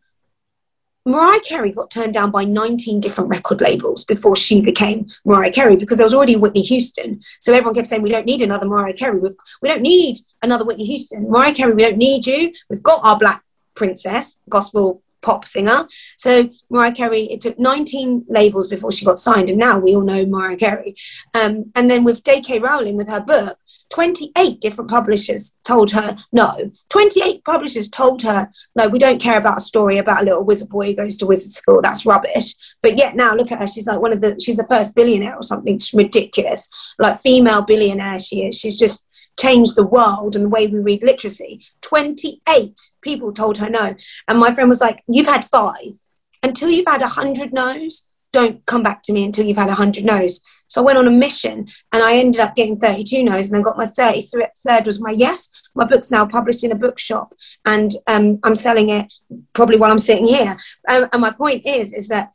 Mariah 1.06 1.40
Carey 1.40 1.72
got 1.72 1.90
turned 1.90 2.14
down 2.14 2.32
by 2.32 2.44
19 2.44 3.00
different 3.00 3.30
record 3.30 3.62
labels 3.62 4.04
before 4.04 4.36
she 4.36 4.62
became 4.62 5.08
Mariah 5.24 5.52
Carey 5.52 5.78
because 5.78 5.98
there 5.98 6.06
was 6.06 6.14
already 6.14 6.36
Whitney 6.36 6.62
Houston. 6.62 7.22
So 7.40 7.54
everyone 7.54 7.76
kept 7.76 7.88
saying, 7.88 8.02
we 8.02 8.10
don't 8.10 8.26
need 8.26 8.42
another 8.42 8.68
Mariah 8.68 8.94
Carey. 8.94 9.18
We've, 9.18 9.36
we 9.62 9.70
don't 9.70 9.82
need 9.82 10.18
another 10.42 10.66
Whitney 10.66 10.86
Houston. 10.86 11.30
Mariah 11.30 11.54
Carey, 11.54 11.74
we 11.74 11.84
don't 11.84 11.98
need 11.98 12.28
you. 12.28 12.52
We've 12.70 12.84
got 12.84 13.06
our 13.06 13.18
black 13.18 13.42
princess, 13.74 14.36
gospel 14.50 15.02
pop 15.22 15.48
singer. 15.48 15.88
So 16.18 16.50
Mariah 16.70 16.92
Carey, 16.92 17.24
it 17.24 17.42
took 17.42 17.60
19 17.60 18.26
labels 18.28 18.68
before 18.68 18.92
she 18.92 19.06
got 19.06 19.20
signed, 19.20 19.50
and 19.50 19.60
now 19.60 19.80
we 19.80 19.96
all 19.96 20.02
know 20.02 20.26
Mariah 20.26 20.58
Carey. 20.58 20.96
Um, 21.34 21.72
and 21.76 21.90
then 21.90 22.04
with 22.04 22.24
J.K. 22.24 22.60
Rowling 22.60 22.98
with 22.98 23.10
her 23.10 23.22
book, 23.22 23.58
28 23.90 24.60
different 24.60 24.90
publishers 24.90 25.54
told 25.64 25.92
her 25.92 26.18
no. 26.32 26.72
28 26.90 27.44
publishers 27.46 27.90
told 27.90 28.22
her, 28.24 28.50
no, 28.76 28.90
we 28.90 29.00
don't 29.00 29.22
care 29.22 29.38
about 29.38 29.58
a 29.58 29.62
story 29.62 29.98
about 29.98 30.22
a 30.22 30.26
little 30.26 30.44
wizard 30.44 30.70
boy 30.70 30.88
who 30.88 30.96
goes 30.96 31.18
to 31.18 31.26
wizard 31.26 31.54
school. 31.54 31.82
That's 31.82 32.06
rubbish. 32.06 32.56
But 32.82 32.98
yet 32.98 33.16
now 33.16 33.34
look 33.34 33.52
at 33.52 33.60
her. 33.60 33.68
She's 33.68 33.88
like 33.88 34.02
one 34.02 34.14
of 34.14 34.22
the, 34.22 34.40
she's 34.40 34.58
the 34.58 34.68
first 34.68 34.94
billionaire 34.94 35.36
or 35.36 35.44
something. 35.44 35.76
It's 35.76 35.94
ridiculous. 35.94 36.70
Like 37.00 37.22
female 37.22 37.62
billionaire 37.62 38.20
she 38.20 38.46
is. 38.46 38.58
She's 38.58 38.78
just 38.78 39.07
changed 39.38 39.76
the 39.76 39.86
world 39.86 40.36
and 40.36 40.46
the 40.46 40.50
way 40.50 40.68
we 40.68 40.80
read 40.80 41.04
literacy. 41.04 41.66
28 41.82 42.80
people 43.02 43.34
told 43.34 43.58
her 43.58 43.70
no. 43.70 43.96
And 44.28 44.40
my 44.40 44.54
friend 44.54 44.70
was 44.70 44.82
like, 44.82 45.04
you've 45.08 45.28
had 45.28 45.46
five. 45.46 45.98
Until 46.44 46.70
you've 46.70 46.88
had 46.88 47.02
100 47.02 47.54
no's, 47.54 48.08
don't 48.32 48.66
come 48.66 48.84
back 48.84 49.02
to 49.04 49.14
me 49.14 49.24
until 49.24 49.46
you've 49.46 49.58
had 49.58 49.68
100 49.68 50.04
no's. 50.04 50.42
So 50.68 50.82
I 50.82 50.86
went 50.86 50.98
on 50.98 51.08
a 51.08 51.12
mission 51.12 51.68
and 51.92 52.04
I 52.04 52.18
ended 52.18 52.42
up 52.42 52.56
getting 52.56 52.78
32 52.78 53.24
no's 53.24 53.48
and 53.48 53.56
then 53.56 53.62
got 53.62 53.78
my 53.78 53.88
33rd 53.88 54.86
was 54.86 55.00
my 55.00 55.12
yes. 55.12 55.50
My 55.76 55.86
book's 55.86 56.12
now 56.12 56.26
published 56.26 56.64
in 56.64 56.72
a 56.72 56.76
bookshop 56.76 57.34
and 57.66 57.90
um, 58.06 58.40
I'm 58.44 58.56
selling 58.56 58.90
it 58.90 59.14
probably 59.54 59.78
while 59.78 59.92
I'm 59.92 60.00
sitting 60.00 60.28
here. 60.28 60.58
Um, 60.88 61.08
and 61.14 61.22
my 61.22 61.32
point 61.32 61.66
is, 61.66 61.94
is 61.94 62.10
that 62.10 62.34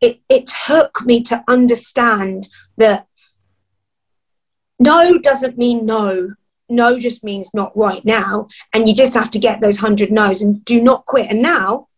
it, 0.00 0.22
it 0.28 0.50
took 0.66 1.04
me 1.04 1.22
to 1.24 1.44
understand 1.46 2.48
that 2.78 3.06
no 4.80 5.18
doesn't 5.18 5.58
mean 5.58 5.86
no. 5.86 6.34
No 6.68 6.98
just 6.98 7.22
means 7.22 7.50
not 7.52 7.76
right 7.76 8.04
now. 8.04 8.48
And 8.72 8.88
you 8.88 8.94
just 8.94 9.14
have 9.14 9.30
to 9.30 9.38
get 9.38 9.60
those 9.60 9.80
100 9.80 10.10
no's 10.10 10.42
and 10.42 10.64
do 10.64 10.80
not 10.80 11.04
quit. 11.04 11.30
And 11.30 11.42
now 11.42 11.88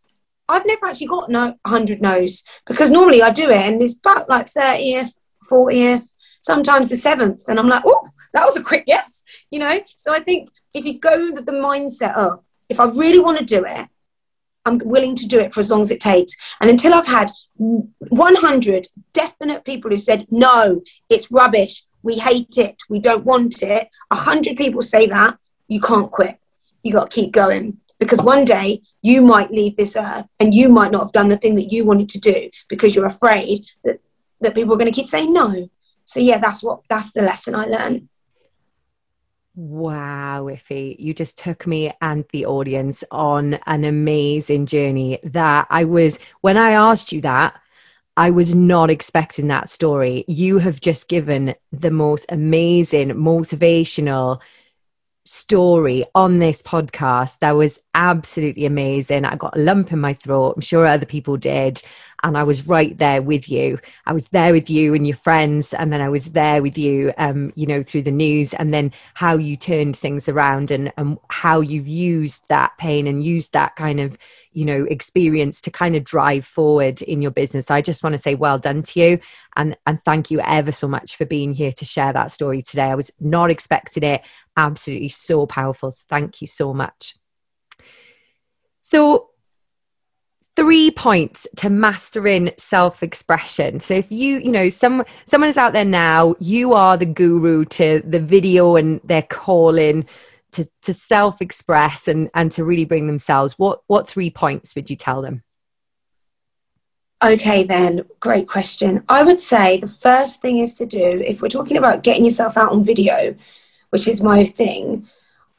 I've 0.49 0.67
never 0.67 0.87
actually 0.87 1.07
got 1.07 1.31
no 1.31 1.55
100 1.63 2.03
no's 2.03 2.43
because 2.67 2.91
normally 2.91 3.23
I 3.23 3.31
do 3.31 3.49
it 3.49 3.63
and 3.63 3.81
it's 3.81 3.95
about 3.99 4.29
like 4.29 4.47
30th, 4.47 5.13
40th, 5.51 6.07
sometimes 6.41 6.89
the 6.89 6.97
7th. 6.97 7.49
And 7.49 7.59
I'm 7.59 7.69
like, 7.69 7.85
oh, 7.87 8.09
that 8.33 8.45
was 8.45 8.57
a 8.57 8.63
quick 8.63 8.85
yes, 8.87 9.23
you 9.51 9.59
know? 9.59 9.81
So 9.97 10.13
I 10.13 10.21
think 10.21 10.51
if 10.75 10.85
you 10.85 10.99
go 10.99 11.33
with 11.33 11.47
the 11.47 11.53
mindset 11.53 12.17
of, 12.17 12.43
if 12.69 12.81
I 12.81 12.87
really 12.87 13.21
want 13.21 13.39
to 13.39 13.45
do 13.45 13.65
it, 13.65 13.89
I'm 14.65 14.79
willing 14.79 15.15
to 15.17 15.27
do 15.27 15.41
it 15.41 15.53
for 15.53 15.61
as 15.61 15.71
long 15.71 15.83
as 15.83 15.91
it 15.91 16.01
takes. 16.01 16.35
And 16.61 16.71
until 16.71 16.95
I've 16.95 17.07
had 17.07 17.31
100 17.57 18.87
definite 19.13 19.65
people 19.65 19.91
who 19.91 19.99
said, 19.99 20.27
no, 20.31 20.83
it's 21.11 21.31
rubbish, 21.31 21.85
we 22.03 22.17
hate 22.17 22.59
it, 22.59 22.83
we 22.89 22.99
don't 22.99 23.25
want 23.25 23.63
it, 23.63 23.89
a 24.11 24.15
100 24.15 24.57
people 24.57 24.83
say 24.83 25.07
that, 25.07 25.39
you 25.69 25.81
can't 25.81 26.11
quit. 26.11 26.39
You 26.83 26.93
got 26.93 27.11
to 27.11 27.15
keep 27.21 27.33
going 27.33 27.79
because 27.99 28.21
one 28.21 28.45
day 28.45 28.83
you 29.03 29.23
might 29.23 29.51
leave 29.51 29.77
this 29.77 29.97
earth 29.97 30.27
and 30.41 30.53
you 30.53 30.69
might 30.69 30.91
not 30.91 31.03
have 31.03 31.13
done 31.13 31.29
the 31.29 31.37
thing 31.37 31.55
that 31.57 31.73
you 31.73 31.85
wanted 31.85 32.09
to 32.11 32.19
do 32.19 32.51
because 32.69 32.95
you're 32.95 33.07
afraid 33.07 33.65
that, 33.85 34.01
that 34.41 34.55
people 34.55 34.75
are 34.75 34.79
going 34.79 34.91
to 34.91 34.95
keep 34.95 35.09
saying 35.09 35.33
no. 35.33 35.69
So 36.05 36.19
yeah, 36.21 36.39
that's 36.39 36.63
what 36.63 36.81
that's 36.89 37.13
the 37.13 37.23
lesson 37.23 37.55
I 37.55 37.67
learned. 37.67 38.09
Wow, 39.55 40.49
Iffy, 40.51 40.97
you 40.99 41.13
just 41.13 41.39
took 41.39 41.67
me 41.67 41.93
and 42.01 42.25
the 42.33 42.47
audience 42.47 43.05
on 43.11 43.55
an 43.67 43.85
amazing 43.85 44.65
journey 44.65 45.19
that 45.25 45.67
I 45.69 45.85
was, 45.85 46.19
when 46.41 46.57
I 46.57 46.71
asked 46.71 47.13
you 47.13 47.21
that, 47.21 47.61
I 48.17 48.31
was 48.31 48.55
not 48.55 48.91
expecting 48.91 49.49
that 49.49 49.69
story. 49.69 50.25
You 50.29 50.59
have 50.59 50.81
just 50.81 51.09
given 51.09 51.55
the 51.73 51.91
most 51.91 52.27
amazing, 52.29 53.09
motivational 53.09 54.41
story 55.25 56.05
on 56.15 56.39
this 56.39 56.63
podcast 56.63 57.39
that 57.39 57.53
was 57.53 57.81
absolutely 57.95 58.67
amazing. 58.67 59.25
I 59.25 59.37
got 59.37 59.57
a 59.57 59.61
lump 59.61 59.93
in 59.93 60.01
my 60.01 60.15
throat. 60.15 60.55
I'm 60.57 60.63
sure 60.63 60.85
other 60.85 61.07
people 61.07 61.37
did 61.37 61.83
and 62.23 62.37
I 62.37 62.45
was 62.45 62.67
right 62.67 62.97
there 62.97 63.21
with 63.21 63.49
you. 63.49 63.79
I 64.07 64.13
was 64.13 64.25
there 64.29 64.53
with 64.53 64.71
you 64.71 64.95
and 64.95 65.07
your 65.07 65.17
friends, 65.17 65.75
and 65.75 65.93
then 65.93 66.01
I 66.01 66.09
was 66.09 66.27
there 66.27 66.63
with 66.63 66.79
you, 66.79 67.13
um, 67.19 67.53
you 67.57 67.67
know, 67.67 67.83
through 67.83 68.03
the 68.03 68.11
news, 68.11 68.55
and 68.55 68.73
then 68.73 68.93
how 69.15 69.37
you 69.37 69.57
turned 69.57 69.97
things 69.97 70.29
around 70.29 70.71
and, 70.71 70.93
and 70.97 71.19
how 71.29 71.61
you've 71.61 71.89
used 71.89 72.49
that 72.49 72.79
pain 72.79 73.07
and 73.07 73.25
used 73.25 73.55
that 73.55 73.75
kind 73.75 74.01
of, 74.01 74.17
you 74.53 74.65
know, 74.65 74.85
experience 74.85 75.61
to 75.63 75.71
kind 75.71 75.97
of 75.97 76.05
drive 76.05 76.47
forward 76.47 77.03
in 77.03 77.23
your 77.23 77.33
business. 77.33 77.71
I 77.71 77.83
just 77.83 78.05
want 78.05 78.15
to 78.15 78.19
say 78.19 78.35
well 78.35 78.59
done 78.59 78.83
to 78.85 79.01
you, 79.01 79.21
and 79.57 79.77
and 79.87 79.99
thank 80.05 80.31
you 80.31 80.41
ever 80.41 80.71
so 80.71 80.87
much 80.87 81.17
for 81.17 81.27
being 81.27 81.53
here 81.53 81.73
to 81.73 81.85
share 81.85 82.13
that 82.13 82.31
story 82.31 82.63
today. 82.63 82.85
I 82.85 82.95
was 82.95 83.11
not 83.19 83.51
expecting 83.51 84.05
it. 84.05 84.23
Absolutely 84.57 85.09
so 85.09 85.47
powerful. 85.47 85.91
So 85.91 86.05
thank 86.09 86.41
you 86.41 86.47
so 86.47 86.73
much. 86.73 87.17
So 88.83 89.32
three 90.57 90.91
points 90.91 91.47
to 91.57 91.71
mastering 91.71 92.53
self-expression. 92.59 93.81
So 93.81 93.95
if 93.95 94.11
you 94.11 94.39
you 94.39 94.51
know 94.51 94.69
some 94.69 95.05
someone 95.25 95.51
is 95.51 95.59
out 95.59 95.73
there 95.73 95.85
now 95.85 96.35
you 96.41 96.75
are 96.75 96.97
the 96.97 97.07
guru 97.07 97.65
to 97.67 98.03
the 98.05 98.21
video 98.21 98.77
and 98.77 99.01
they're 99.05 99.23
calling 99.23 100.07
to 100.53 100.69
to 100.83 100.95
self-express 100.95 102.09
and 102.09 102.31
and 102.35 102.53
to 102.53 102.65
really 102.65 102.85
bring 102.85 103.07
themselves. 103.07 103.55
What 103.59 103.83
what 103.87 104.09
three 104.09 104.31
points 104.31 104.75
would 104.75 104.91
you 104.91 104.97
tell 104.97 105.23
them? 105.23 105.43
Okay 107.25 107.65
then. 107.65 108.05
Great 108.19 108.49
question. 108.49 109.05
I 109.09 109.23
would 109.23 109.41
say 109.41 109.79
the 109.79 109.87
first 109.87 110.43
thing 110.43 110.59
is 110.59 110.75
to 110.75 110.87
do 110.87 111.23
if 111.25 111.41
we're 111.41 111.49
talking 111.49 111.77
about 111.77 112.03
getting 112.03 112.25
yourself 112.25 112.57
out 112.57 112.73
on 112.73 112.85
video 112.85 113.37
which 113.93 114.09
is 114.09 114.23
my 114.23 114.43
thing 114.43 115.09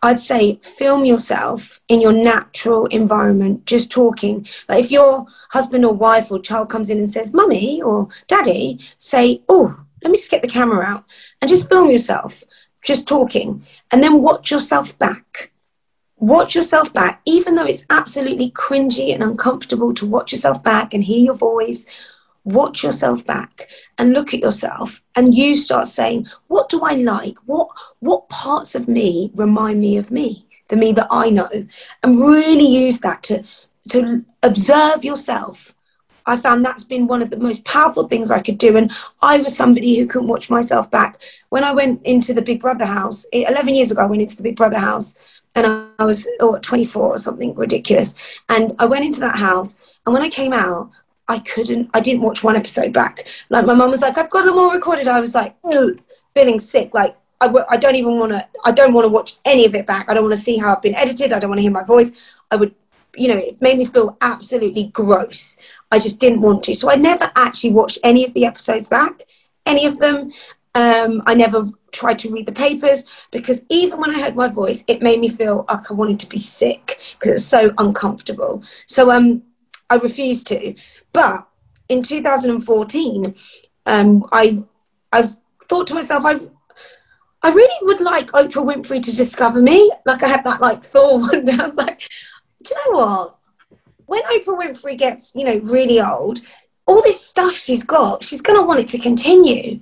I'd 0.03 0.19
say 0.19 0.59
film 0.61 1.05
yourself 1.05 1.79
in 1.87 2.01
your 2.01 2.11
natural 2.11 2.87
environment, 2.87 3.65
just 3.65 3.89
talking. 3.89 4.45
Like 4.67 4.83
if 4.83 4.91
your 4.91 5.27
husband 5.49 5.85
or 5.85 5.93
wife 5.93 6.29
or 6.29 6.39
child 6.39 6.69
comes 6.69 6.89
in 6.89 6.97
and 6.97 7.09
says, 7.09 7.33
Mummy 7.33 7.81
or 7.81 8.09
Daddy, 8.27 8.81
say, 8.97 9.41
Oh, 9.47 9.73
let 10.03 10.11
me 10.11 10.17
just 10.17 10.29
get 10.29 10.41
the 10.41 10.49
camera 10.49 10.85
out 10.85 11.05
and 11.41 11.47
just 11.47 11.69
film 11.69 11.89
yourself, 11.89 12.43
just 12.83 13.07
talking. 13.07 13.65
And 13.91 14.03
then 14.03 14.21
watch 14.21 14.51
yourself 14.51 14.99
back. 14.99 15.51
Watch 16.17 16.53
yourself 16.53 16.91
back, 16.91 17.21
even 17.25 17.55
though 17.55 17.65
it's 17.65 17.85
absolutely 17.89 18.51
cringy 18.51 19.13
and 19.13 19.23
uncomfortable 19.23 19.93
to 19.95 20.05
watch 20.05 20.33
yourself 20.33 20.61
back 20.63 20.93
and 20.93 21.01
hear 21.01 21.23
your 21.23 21.35
voice 21.35 21.85
watch 22.43 22.83
yourself 22.83 23.25
back 23.25 23.69
and 23.97 24.13
look 24.13 24.33
at 24.33 24.41
yourself 24.41 25.01
and 25.15 25.33
you 25.33 25.55
start 25.55 25.87
saying 25.87 26.27
what 26.47 26.69
do 26.69 26.81
i 26.81 26.93
like? 26.93 27.37
What 27.45 27.69
what 27.99 28.29
parts 28.29 28.75
of 28.75 28.87
me 28.87 29.31
remind 29.35 29.79
me 29.79 29.97
of 29.97 30.11
me 30.11 30.45
the 30.67 30.75
me 30.75 30.93
that 30.93 31.07
i 31.11 31.29
know? 31.29 31.49
And 32.03 32.19
really 32.19 32.67
use 32.67 32.99
that 32.99 33.23
to 33.23 33.43
to 33.89 34.23
observe 34.41 35.03
yourself. 35.03 35.73
I 36.25 36.37
found 36.37 36.63
that's 36.63 36.85
been 36.85 37.07
one 37.07 37.21
of 37.21 37.29
the 37.29 37.37
most 37.37 37.65
powerful 37.65 38.07
things 38.07 38.31
i 38.31 38.41
could 38.41 38.57
do. 38.57 38.75
And 38.75 38.91
i 39.21 39.37
was 39.37 39.55
somebody 39.55 39.97
who 39.97 40.07
couldn't 40.07 40.27
watch 40.27 40.49
myself 40.49 40.91
back. 40.91 41.21
When 41.49 41.63
i 41.63 41.71
went 41.71 42.05
into 42.05 42.33
the 42.33 42.41
big 42.41 42.59
brother 42.59 42.85
house 42.85 43.25
11 43.31 43.73
years 43.73 43.91
ago 43.91 44.01
i 44.01 44.07
went 44.07 44.21
into 44.21 44.37
the 44.37 44.43
big 44.43 44.57
brother 44.57 44.79
house 44.79 45.15
and 45.55 45.87
i 45.99 46.03
was 46.03 46.27
oh, 46.39 46.57
24 46.57 47.01
or 47.07 47.17
something 47.17 47.55
ridiculous. 47.55 48.15
And 48.49 48.73
i 48.79 48.85
went 48.85 49.05
into 49.05 49.21
that 49.21 49.37
house 49.37 49.77
and 50.05 50.13
when 50.13 50.23
i 50.23 50.29
came 50.29 50.51
out 50.51 50.91
I 51.27 51.39
couldn't, 51.39 51.89
I 51.93 51.99
didn't 52.01 52.21
watch 52.21 52.43
one 52.43 52.55
episode 52.55 52.93
back. 52.93 53.27
Like 53.49 53.65
my 53.65 53.73
mum 53.73 53.91
was 53.91 54.01
like, 54.01 54.17
I've 54.17 54.29
got 54.29 54.45
them 54.45 54.57
all 54.57 54.71
recorded. 54.71 55.07
I 55.07 55.19
was 55.19 55.33
like, 55.35 55.55
feeling 56.33 56.59
sick. 56.59 56.93
Like 56.93 57.15
I 57.41 57.47
w- 57.47 57.65
I 57.69 57.77
don't 57.77 57.95
even 57.95 58.17
want 58.19 58.31
to, 58.31 58.47
I 58.65 58.71
don't 58.71 58.93
want 58.93 59.05
to 59.05 59.09
watch 59.09 59.33
any 59.45 59.65
of 59.65 59.75
it 59.75 59.85
back. 59.85 60.05
I 60.09 60.13
don't 60.13 60.23
want 60.23 60.35
to 60.35 60.41
see 60.41 60.57
how 60.57 60.73
I've 60.73 60.81
been 60.81 60.95
edited. 60.95 61.33
I 61.33 61.39
don't 61.39 61.49
want 61.49 61.59
to 61.59 61.63
hear 61.63 61.71
my 61.71 61.83
voice. 61.83 62.11
I 62.51 62.55
would, 62.57 62.73
you 63.15 63.27
know, 63.29 63.37
it 63.37 63.61
made 63.61 63.77
me 63.77 63.85
feel 63.85 64.17
absolutely 64.21 64.85
gross. 64.93 65.57
I 65.91 65.99
just 65.99 66.19
didn't 66.19 66.41
want 66.41 66.63
to. 66.63 66.75
So 66.75 66.89
I 66.89 66.95
never 66.95 67.29
actually 67.35 67.71
watched 67.71 67.99
any 68.03 68.25
of 68.25 68.33
the 68.33 68.45
episodes 68.45 68.87
back, 68.87 69.23
any 69.65 69.85
of 69.85 69.99
them. 69.99 70.31
Um, 70.75 71.21
I 71.27 71.35
never 71.35 71.67
tried 71.91 72.19
to 72.19 72.29
read 72.31 72.47
the 72.47 72.51
papers 72.51 73.05
because 73.31 73.63
even 73.69 73.99
when 73.99 74.09
I 74.09 74.19
heard 74.19 74.35
my 74.35 74.47
voice, 74.47 74.83
it 74.87 75.03
made 75.03 75.19
me 75.19 75.29
feel 75.29 75.65
like 75.69 75.91
I 75.91 75.93
wanted 75.93 76.19
to 76.21 76.27
be 76.27 76.39
sick 76.39 76.99
because 77.13 77.35
it's 77.35 77.45
so 77.45 77.71
uncomfortable. 77.77 78.63
So 78.87 79.11
um, 79.11 79.43
I 79.89 79.95
refused 79.95 80.47
to. 80.47 80.75
But 81.11 81.47
in 81.89 82.03
2014, 82.03 83.35
um, 83.85 84.25
I 84.31 84.63
I've 85.11 85.35
thought 85.67 85.87
to 85.87 85.93
myself, 85.93 86.25
I 86.25 86.39
I 87.41 87.51
really 87.51 87.75
would 87.81 88.01
like 88.01 88.27
Oprah 88.27 88.65
Winfrey 88.65 89.01
to 89.03 89.15
discover 89.15 89.61
me. 89.61 89.91
Like 90.05 90.23
I 90.23 90.27
had 90.27 90.45
that 90.45 90.61
like 90.61 90.83
thought 90.93 91.21
one 91.21 91.45
day. 91.45 91.53
I 91.53 91.63
was 91.63 91.75
like, 91.75 92.07
do 92.63 92.73
you 92.73 92.93
know 92.93 92.99
what? 92.99 93.35
When 94.05 94.23
Oprah 94.23 94.59
Winfrey 94.59 94.97
gets, 94.97 95.33
you 95.35 95.45
know, 95.45 95.57
really 95.59 96.01
old, 96.01 96.39
all 96.85 97.01
this 97.01 97.25
stuff 97.25 97.53
she's 97.53 97.83
got, 97.83 98.23
she's 98.23 98.41
gonna 98.41 98.65
want 98.65 98.79
it 98.79 98.87
to 98.89 98.99
continue. 98.99 99.79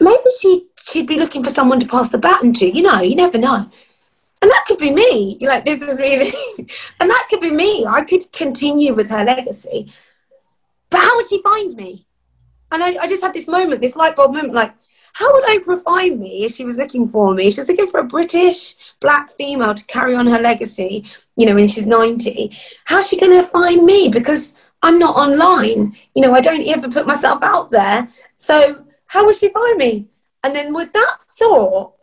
Maybe 0.00 0.30
she 0.40 0.66
she'd 0.84 1.06
be 1.06 1.18
looking 1.18 1.44
for 1.44 1.50
someone 1.50 1.80
to 1.80 1.86
pass 1.86 2.08
the 2.08 2.18
baton 2.18 2.52
to. 2.54 2.66
You 2.66 2.82
know, 2.82 3.00
you 3.00 3.16
never 3.16 3.38
know. 3.38 3.70
And 4.40 4.50
that 4.50 4.64
could 4.66 4.78
be 4.78 4.90
me. 4.90 5.36
You're 5.40 5.52
like, 5.52 5.64
this 5.64 5.82
is 5.82 5.98
me. 5.98 6.32
and 7.00 7.10
that 7.10 7.26
could 7.28 7.40
be 7.40 7.50
me. 7.50 7.84
I 7.86 8.02
could 8.04 8.30
continue 8.32 8.94
with 8.94 9.10
her 9.10 9.24
legacy. 9.24 9.92
But 10.90 11.00
how 11.00 11.16
would 11.16 11.28
she 11.28 11.42
find 11.42 11.74
me? 11.74 12.06
And 12.70 12.82
I, 12.82 12.96
I 12.96 13.08
just 13.08 13.22
had 13.22 13.34
this 13.34 13.48
moment, 13.48 13.80
this 13.80 13.96
light 13.96 14.16
bulb 14.16 14.34
moment, 14.34 14.54
like, 14.54 14.74
how 15.12 15.32
would 15.32 15.44
Oprah 15.44 15.82
find 15.82 16.20
me 16.20 16.44
if 16.44 16.54
she 16.54 16.64
was 16.64 16.78
looking 16.78 17.08
for 17.08 17.34
me? 17.34 17.50
She 17.50 17.60
was 17.60 17.68
looking 17.68 17.88
for 17.88 18.00
a 18.00 18.04
British 18.04 18.76
black 19.00 19.30
female 19.36 19.74
to 19.74 19.84
carry 19.86 20.14
on 20.14 20.26
her 20.26 20.38
legacy, 20.38 21.06
you 21.36 21.46
know, 21.46 21.54
when 21.54 21.66
she's 21.66 21.86
90. 21.86 22.56
How's 22.84 23.08
she 23.08 23.18
going 23.18 23.32
to 23.32 23.48
find 23.48 23.84
me? 23.84 24.08
Because 24.08 24.54
I'm 24.82 24.98
not 24.98 25.16
online. 25.16 25.96
You 26.14 26.22
know, 26.22 26.34
I 26.34 26.40
don't 26.40 26.66
ever 26.68 26.88
put 26.88 27.06
myself 27.06 27.40
out 27.42 27.70
there. 27.70 28.08
So 28.36 28.84
how 29.06 29.26
would 29.26 29.36
she 29.36 29.48
find 29.48 29.76
me? 29.78 30.06
And 30.44 30.54
then 30.54 30.72
with 30.72 30.92
that 30.92 31.16
thought, 31.26 31.94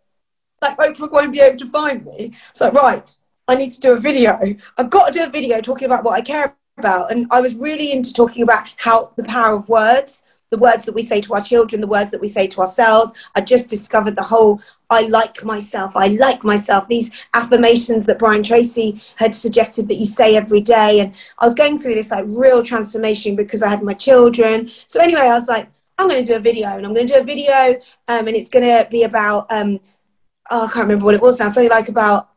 like 0.66 0.78
Oprah 0.78 1.12
won't 1.12 1.32
be 1.32 1.40
able 1.40 1.58
to 1.58 1.70
find 1.70 2.06
me. 2.06 2.34
So 2.54 2.72
right, 2.72 3.04
I 3.48 3.56
need 3.56 3.72
to 3.72 3.80
do 3.80 3.94
a 3.94 4.00
video. 4.00 4.40
I've 4.78 4.90
got 4.90 5.12
to 5.12 5.20
do 5.20 5.26
a 5.26 5.30
video 5.30 5.62
talking 5.62 5.86
about 5.86 6.04
what 6.04 6.14
I 6.14 6.22
care 6.22 6.56
about. 6.78 7.12
And 7.12 7.28
I 7.32 7.42
was 7.42 7.56
really 7.56 7.92
into 7.92 8.14
talking 8.14 8.44
about 8.44 8.74
how 8.78 9.12
the 9.16 9.24
power 9.24 9.56
of 9.56 9.70
words, 9.70 10.24
the 10.52 10.58
words 10.58 10.86
that 10.86 10.96
we 10.96 11.02
say 11.02 11.22
to 11.22 11.34
our 11.34 11.42
children, 11.42 11.82
the 11.82 11.88
words 11.88 12.12
that 12.12 12.22
we 12.22 12.28
say 12.28 12.48
to 12.48 12.62
ourselves. 12.62 13.12
I 13.36 13.42
just 13.42 13.70
discovered 13.70 14.16
the 14.16 14.24
whole 14.24 14.62
I 14.90 15.02
like 15.02 15.44
myself, 15.44 15.94
I 15.96 16.08
like 16.10 16.44
myself, 16.44 16.88
these 16.88 17.10
affirmations 17.34 18.06
that 18.06 18.20
Brian 18.20 18.44
Tracy 18.44 19.02
had 19.16 19.34
suggested 19.34 19.88
that 19.90 19.96
you 19.96 20.06
say 20.06 20.36
every 20.36 20.62
day. 20.62 21.00
And 21.00 21.14
I 21.40 21.46
was 21.46 21.56
going 21.56 21.80
through 21.80 21.96
this 21.96 22.12
like 22.12 22.26
real 22.30 22.64
transformation 22.64 23.36
because 23.36 23.64
I 23.64 23.70
had 23.70 23.82
my 23.82 23.94
children. 23.94 24.70
So 24.86 25.02
anyway, 25.02 25.22
I 25.22 25.34
was 25.34 25.48
like, 25.48 25.70
I'm 25.98 26.08
going 26.08 26.22
to 26.22 26.28
do 26.28 26.36
a 26.36 26.40
video 26.40 26.70
and 26.70 26.86
I'm 26.86 26.94
going 26.94 27.08
to 27.08 27.14
do 27.14 27.20
a 27.20 27.24
video 27.24 27.80
um, 28.08 28.28
and 28.28 28.36
it's 28.36 28.50
going 28.50 28.66
to 28.66 28.88
be 28.90 29.04
about, 29.04 29.52
um, 29.52 29.80
oh, 30.50 30.66
I 30.66 30.72
can't 30.72 30.86
remember 30.86 31.06
what 31.06 31.16
it 31.16 31.22
was 31.22 31.40
now, 31.40 31.52
something 31.52 31.70
like 31.70 31.90
about 31.90 32.30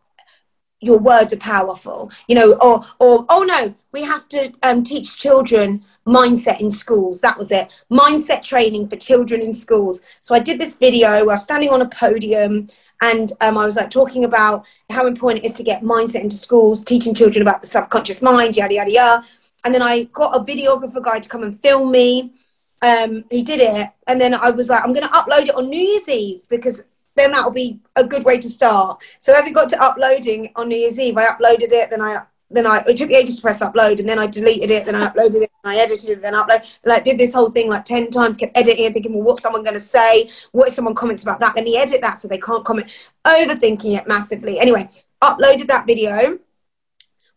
your 0.81 0.99
words 0.99 1.33
are 1.33 1.39
powerful, 1.39 2.11
you 2.29 2.35
know, 2.35 2.53
or 2.55 2.85
or 3.01 3.27
oh 3.29 3.43
no, 3.43 3.75
we 3.93 4.03
have 4.03 4.29
to 4.29 4.53
um, 4.63 4.83
teach 4.83 5.19
children 5.19 5.83
mindset 6.07 6.61
in 6.61 6.71
schools. 6.71 7.21
That 7.21 7.37
was 7.37 7.51
it, 7.51 7.83
mindset 7.91 8.43
training 8.43 8.89
for 8.89 8.97
children 8.97 9.41
in 9.41 9.53
schools. 9.53 10.01
So 10.21 10.35
I 10.35 10.39
did 10.39 10.61
this 10.61 10.75
video. 10.75 11.09
I 11.09 11.23
was 11.23 11.43
standing 11.43 11.71
on 11.71 11.83
a 11.83 11.89
podium 11.89 12.69
and 13.01 13.33
um, 13.41 13.59
I 13.59 13.65
was 13.65 13.77
like 13.77 13.91
talking 13.91 14.25
about 14.25 14.67
how 14.91 15.07
important 15.07 15.45
it 15.45 15.49
is 15.49 15.57
to 15.57 15.63
get 15.63 15.83
mindset 15.83 16.23
into 16.23 16.37
schools, 16.37 16.85
teaching 16.85 17.15
children 17.15 17.43
about 17.43 17.61
the 17.61 17.69
subconscious 17.69 18.23
mind, 18.23 18.57
yada 18.57 18.75
yada 18.75 18.91
yada. 18.91 19.25
And 19.65 19.75
then 19.75 19.83
I 19.83 20.05
got 20.05 20.37
a 20.37 20.45
videographer 20.45 21.03
guy 21.03 21.19
to 21.19 21.29
come 21.29 21.43
and 21.43 21.61
film 21.61 21.91
me. 21.91 22.33
Um, 22.81 23.25
he 23.31 23.43
did 23.43 23.61
it, 23.61 23.89
and 24.07 24.21
then 24.21 24.35
I 24.35 24.51
was 24.51 24.69
like, 24.69 24.85
I'm 24.85 24.93
going 24.93 25.07
to 25.07 25.13
upload 25.13 25.49
it 25.49 25.55
on 25.57 25.69
New 25.69 25.81
Year's 25.81 26.09
Eve 26.09 26.43
because 26.49 26.81
then 27.19 27.33
that'll 27.33 27.51
be 27.51 27.81
a 27.97 28.05
good 28.05 28.25
way 28.25 28.39
to 28.39 28.49
start. 28.49 29.01
So 29.19 29.35
as 29.35 29.47
it 29.47 29.55
got 29.55 29.69
to 29.71 29.83
uploading 29.83 30.53
on 30.57 30.69
New 30.69 30.77
Year's 30.77 30.99
Eve, 30.99 31.16
I 31.16 31.27
uploaded 31.27 31.73
it, 31.73 31.91
then 31.91 32.01
I 32.01 32.23
then 32.51 32.66
I 32.66 32.83
it 32.87 32.97
took 32.97 33.11
me 33.11 33.16
ages 33.16 33.37
to 33.37 33.43
press 33.43 33.61
upload, 33.61 34.01
and 34.01 34.09
then 34.09 34.19
I 34.19 34.27
deleted 34.27 34.71
it, 34.71 34.87
then 34.87 34.95
I 34.95 35.09
uploaded 35.09 35.43
it, 35.43 35.51
and 35.64 35.73
I 35.73 35.77
edited 35.77 36.11
it, 36.11 36.23
then 36.23 36.35
I 36.35 36.43
upload, 36.43 36.64
like 36.85 37.05
did 37.05 37.19
this 37.19 37.35
whole 37.35 37.51
thing 37.51 37.69
like 37.69 37.85
ten 37.85 38.11
times, 38.11 38.37
kept 38.39 38.57
editing 38.57 38.87
and 38.87 38.95
thinking, 38.95 39.12
well, 39.12 39.23
what's 39.23 39.43
someone 39.43 39.64
to 39.64 39.81
say? 39.81 40.31
What 40.53 40.69
if 40.69 40.75
someone 40.75 40.95
comments 40.95 41.23
about 41.23 41.41
that? 41.41 41.57
Let 41.57 41.64
me 41.64 41.77
edit 41.77 42.01
that 42.01 42.21
so 42.21 42.29
they 42.29 42.39
can't 42.39 42.64
comment. 42.64 42.91
Overthinking 43.27 43.99
it 43.99 44.09
massively. 44.09 44.59
Anyway, 44.59 44.89
uploaded 45.23 45.66
that 45.66 45.87
video, 45.87 46.39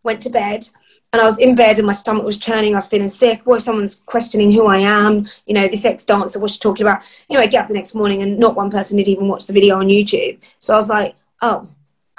went 0.04 0.22
to 0.24 0.30
bed, 0.30 0.68
and 1.14 1.22
I 1.22 1.26
was 1.26 1.40
in 1.40 1.56
bed 1.56 1.78
and 1.78 1.86
my 1.86 1.94
stomach 1.94 2.24
was 2.24 2.38
churning. 2.38 2.74
I 2.74 2.78
was 2.78 2.88
feeling 2.88 3.10
sick. 3.10 3.42
If 3.46 3.62
someone's 3.62 3.96
questioning 3.96 4.52
who 4.52 4.68
I 4.68 4.78
am? 4.78 5.28
You 5.46 5.54
know, 5.54 5.68
this 5.68 5.84
ex 5.84 6.06
dancer, 6.06 6.40
what's 6.40 6.54
she 6.54 6.60
talking 6.60 6.86
about? 6.86 7.04
Anyway, 7.30 7.44
I 7.44 7.48
get 7.48 7.64
up 7.64 7.68
the 7.68 7.74
next 7.74 7.96
morning 7.96 8.22
and 8.22 8.40
not 8.40 8.56
one 8.56 8.72
person 8.72 8.98
had 8.98 9.10
even 9.10 9.28
watched 9.28 9.48
the 9.48 9.54
video 9.54 9.78
on 9.78 9.88
YouTube. 9.88 10.40
So 10.60 10.74
I 10.74 10.78
was 10.78 10.90
like, 10.90 11.16
oh, 11.42 11.68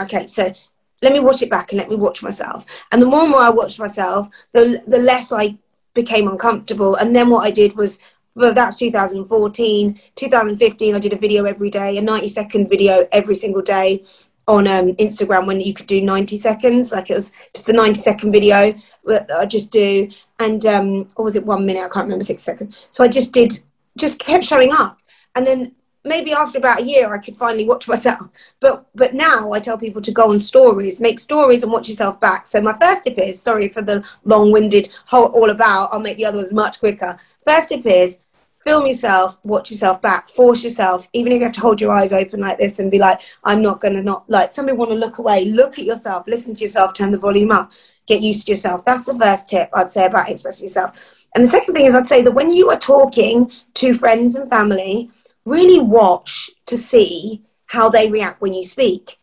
okay, 0.01 0.26
so 0.26 0.53
let 1.01 1.12
me 1.12 1.20
watch 1.20 1.40
it 1.40 1.51
back 1.51 1.72
and 1.72 1.78
let 1.78 1.88
me 1.88 1.97
watch 1.97 2.22
myself. 2.22 2.66
And 2.93 3.01
the 3.01 3.07
more 3.07 3.22
and 3.22 3.30
more 3.30 3.40
I 3.40 3.49
watched 3.49 3.78
myself, 3.78 4.28
the 4.53 4.82
the 4.86 4.99
less 4.99 5.32
I 5.32 5.57
became 5.95 6.28
uncomfortable. 6.28 6.97
And 6.97 7.16
then 7.16 7.30
what 7.30 7.47
I 7.47 7.51
did 7.51 7.74
was 7.76 7.99
well, 8.34 8.55
that's 8.55 8.76
2014. 8.76 10.01
2015, 10.16 10.95
I 10.95 10.99
did 10.99 11.12
a 11.12 11.16
video 11.16 11.45
every 11.45 11.68
day, 11.68 11.99
a 11.99 12.03
90 12.03 12.28
second 12.28 12.68
video 12.68 13.07
every 13.12 13.34
single 13.34 13.62
day 13.62 14.05
on 14.49 14.66
um, 14.66 14.95
Instagram 14.97 15.47
when 15.47 15.61
you 15.61 15.74
could 15.74 15.86
do 15.86 16.01
90 16.01 16.36
seconds. 16.38 16.93
Like 16.93 17.11
it 17.11 17.14
was 17.14 17.32
just 17.55 17.66
the 17.66 17.72
90 17.72 18.01
second 18.01 18.32
video 18.32 18.74
that 19.05 19.30
I 19.30 19.47
just 19.47 19.70
do. 19.70 20.09
And, 20.38 20.64
um, 20.66 21.09
or 21.16 21.24
was 21.24 21.36
it 21.36 21.47
one 21.47 21.66
minute? 21.66 21.84
I 21.84 21.88
can't 21.88 22.05
remember, 22.05 22.24
six 22.24 22.43
seconds. 22.43 22.88
So 22.90 23.05
I 23.05 23.09
just 23.09 23.32
did, 23.32 23.59
just 23.97 24.18
kept 24.18 24.45
showing 24.45 24.72
up. 24.72 24.99
And 25.34 25.47
then 25.47 25.72
maybe 26.05 26.32
after 26.32 26.59
about 26.59 26.80
a 26.80 26.84
year, 26.84 27.12
I 27.12 27.18
could 27.18 27.36
finally 27.36 27.64
watch 27.64 27.88
myself. 27.88 28.28
But, 28.61 28.86
but 28.95 29.14
now 29.14 29.53
I 29.53 29.61
tell 29.61 29.78
people 29.78 30.03
to 30.03 30.12
go 30.12 30.30
on 30.30 30.38
stories, 30.38 31.01
make 31.01 31.20
stories 31.20 31.62
and 31.62 31.72
watch 31.72 31.88
yourself 31.88 32.20
back. 32.20 32.47
So 32.47 32.61
my 32.61 32.76
first 32.80 33.05
tip 33.05 33.18
is, 33.18 33.40
sorry 33.40 33.68
for 33.68 33.82
the 33.82 34.05
long 34.24 34.51
winded 34.51 34.88
whole 35.07 35.26
all 35.26 35.51
about, 35.51 35.90
I'll 35.93 36.01
make 36.01 36.16
the 36.16 36.26
other 36.26 36.38
ones 36.38 36.53
much 36.53 36.80
quicker. 36.80 37.18
First 37.45 37.68
tip 37.68 37.86
is 37.86 38.18
film 38.64 38.86
yourself, 38.86 39.36
watch 39.44 39.70
yourself 39.70 40.00
back, 40.02 40.28
force 40.30 40.62
yourself, 40.62 41.08
even 41.12 41.32
if 41.32 41.38
you 41.38 41.44
have 41.44 41.52
to 41.54 41.60
hold 41.60 41.80
your 41.80 41.90
eyes 41.90 42.12
open 42.12 42.40
like 42.40 42.58
this 42.58 42.78
and 42.78 42.90
be 42.90 42.98
like, 42.98 43.20
I'm 43.44 43.62
not 43.62 43.80
going 43.80 43.94
to 43.94 44.02
not, 44.02 44.28
like, 44.28 44.52
somebody 44.52 44.76
want 44.76 44.90
to 44.90 44.96
look 44.96 45.18
away, 45.18 45.44
look 45.46 45.78
at 45.78 45.84
yourself, 45.84 46.26
listen 46.26 46.54
to 46.54 46.60
yourself, 46.60 46.94
turn 46.94 47.10
the 47.10 47.18
volume 47.18 47.50
up, 47.50 47.72
get 48.06 48.20
used 48.20 48.46
to 48.46 48.52
yourself. 48.52 48.84
That's 48.84 49.04
the 49.04 49.18
first 49.18 49.48
tip 49.48 49.70
I'd 49.74 49.92
say 49.92 50.06
about 50.06 50.28
expressing 50.28 50.64
yourself. 50.64 50.96
And 51.34 51.42
the 51.42 51.48
second 51.48 51.74
thing 51.74 51.86
is, 51.86 51.94
I'd 51.94 52.08
say 52.08 52.22
that 52.22 52.32
when 52.32 52.52
you 52.52 52.70
are 52.70 52.78
talking 52.78 53.50
to 53.74 53.94
friends 53.94 54.36
and 54.36 54.50
family, 54.50 55.10
really 55.44 55.80
watch 55.80 56.50
to 56.66 56.76
see 56.76 57.42
how 57.66 57.88
they 57.88 58.10
react 58.10 58.40
when 58.40 58.52
you 58.52 58.62
speak. 58.62 59.18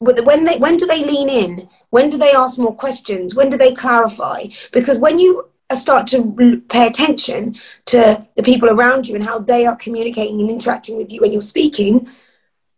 When 0.00 0.44
they, 0.44 0.58
when 0.58 0.76
do 0.76 0.86
they 0.86 1.04
lean 1.04 1.28
in? 1.28 1.68
When 1.90 2.08
do 2.08 2.18
they 2.18 2.30
ask 2.30 2.56
more 2.56 2.74
questions? 2.74 3.34
When 3.34 3.48
do 3.48 3.58
they 3.58 3.74
clarify? 3.74 4.44
Because 4.72 4.98
when 4.98 5.18
you 5.18 5.48
start 5.76 6.06
to 6.08 6.62
pay 6.68 6.86
attention 6.86 7.56
to 7.86 8.26
the 8.36 8.42
people 8.42 8.70
around 8.70 9.06
you 9.06 9.14
and 9.14 9.24
how 9.24 9.38
they 9.38 9.66
are 9.66 9.76
communicating 9.76 10.40
and 10.40 10.50
interacting 10.50 10.96
with 10.96 11.12
you 11.12 11.20
when 11.20 11.32
you're 11.32 11.40
speaking. 11.42 12.08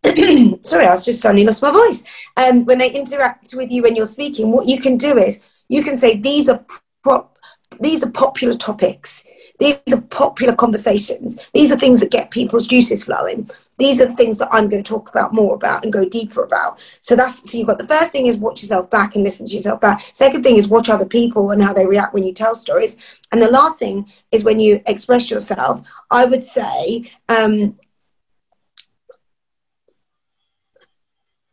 Sorry, 0.63 0.87
I 0.87 0.91
was 0.91 1.05
just 1.05 1.21
suddenly 1.21 1.45
lost 1.45 1.63
my 1.63 1.71
voice. 1.71 2.03
Um, 2.37 2.65
when 2.65 2.79
they 2.79 2.91
interact 2.91 3.55
with 3.55 3.71
you 3.71 3.83
when 3.83 3.95
you're 3.95 4.07
speaking, 4.07 4.51
what 4.51 4.67
you 4.67 4.81
can 4.81 4.97
do 4.97 5.19
is 5.19 5.41
you 5.69 5.85
can 5.85 5.97
say 5.97 6.17
these 6.17 6.49
are 6.49 6.65
prop, 7.05 7.39
these 7.79 8.03
are 8.03 8.11
popular 8.11 8.55
topics. 8.55 9.25
These 9.61 9.79
are 9.93 10.01
popular 10.01 10.55
conversations. 10.55 11.39
These 11.53 11.71
are 11.71 11.79
things 11.79 12.01
that 12.01 12.11
get 12.11 12.31
people's 12.31 12.67
juices 12.67 13.05
flowing. 13.05 13.51
These 13.81 14.01
are 14.01 14.07
the 14.07 14.17
things 14.17 14.39
that 14.39 14.51
I'm 14.53 14.69
going 14.69 14.85
to 14.85 14.89
talk 14.89 15.11
about 15.11 15.35
more 15.35 15.57
about 15.57 15.85
and 15.85 15.93
go 15.93 16.05
deeper 16.05 16.45
about. 16.45 16.81
So 17.01 17.17
that's 17.17 17.51
so 17.51 17.59
you've 17.59 17.67
got 17.67 17.79
the 17.79 17.89
first 17.89 18.13
thing 18.13 18.27
is 18.27 18.37
watch 18.39 18.63
yourself 18.63 18.91
back 18.91 19.17
and 19.17 19.25
listen 19.25 19.47
to 19.47 19.55
yourself 19.55 19.81
back. 19.81 20.03
Second 20.15 20.45
thing 20.45 20.57
is 20.57 20.69
watch 20.69 20.89
other 20.91 21.07
people 21.07 21.51
and 21.51 21.63
how 21.63 21.73
they 21.75 21.87
react 21.87 22.15
when 22.15 22.25
you 22.25 22.35
tell 22.35 22.55
stories. 22.55 22.99
And 23.33 23.43
the 23.43 23.51
last 23.51 23.79
thing 23.79 24.07
is 24.33 24.45
when 24.45 24.61
you 24.61 24.81
express 24.87 25.31
yourself. 25.31 25.81
I 26.11 26.27
would 26.27 26.45
say 26.45 27.11
um, 27.29 27.77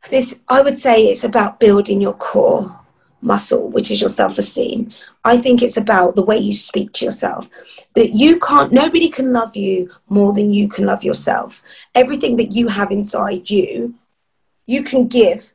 this. 0.09 0.35
I 0.47 0.61
would 0.61 0.77
say 0.79 1.05
it's 1.07 1.23
about 1.23 1.59
building 1.59 2.01
your 2.01 2.13
core 2.13 2.79
muscle, 3.21 3.69
which 3.69 3.91
is 3.91 3.99
your 3.99 4.09
self 4.09 4.37
esteem. 4.37 4.89
I 5.23 5.37
think 5.37 5.61
it's 5.61 5.77
about 5.77 6.15
the 6.15 6.23
way 6.23 6.37
you 6.37 6.53
speak 6.53 6.93
to 6.93 7.05
yourself. 7.05 7.49
That 7.95 8.11
you 8.11 8.39
can't, 8.39 8.71
nobody 8.71 9.09
can 9.09 9.33
love 9.33 9.55
you 9.55 9.91
more 10.09 10.33
than 10.33 10.53
you 10.53 10.67
can 10.69 10.85
love 10.85 11.03
yourself. 11.03 11.63
Everything 11.95 12.37
that 12.37 12.53
you 12.53 12.67
have 12.67 12.91
inside 12.91 13.49
you, 13.49 13.95
you 14.65 14.83
can 14.83 15.07
give, 15.07 15.51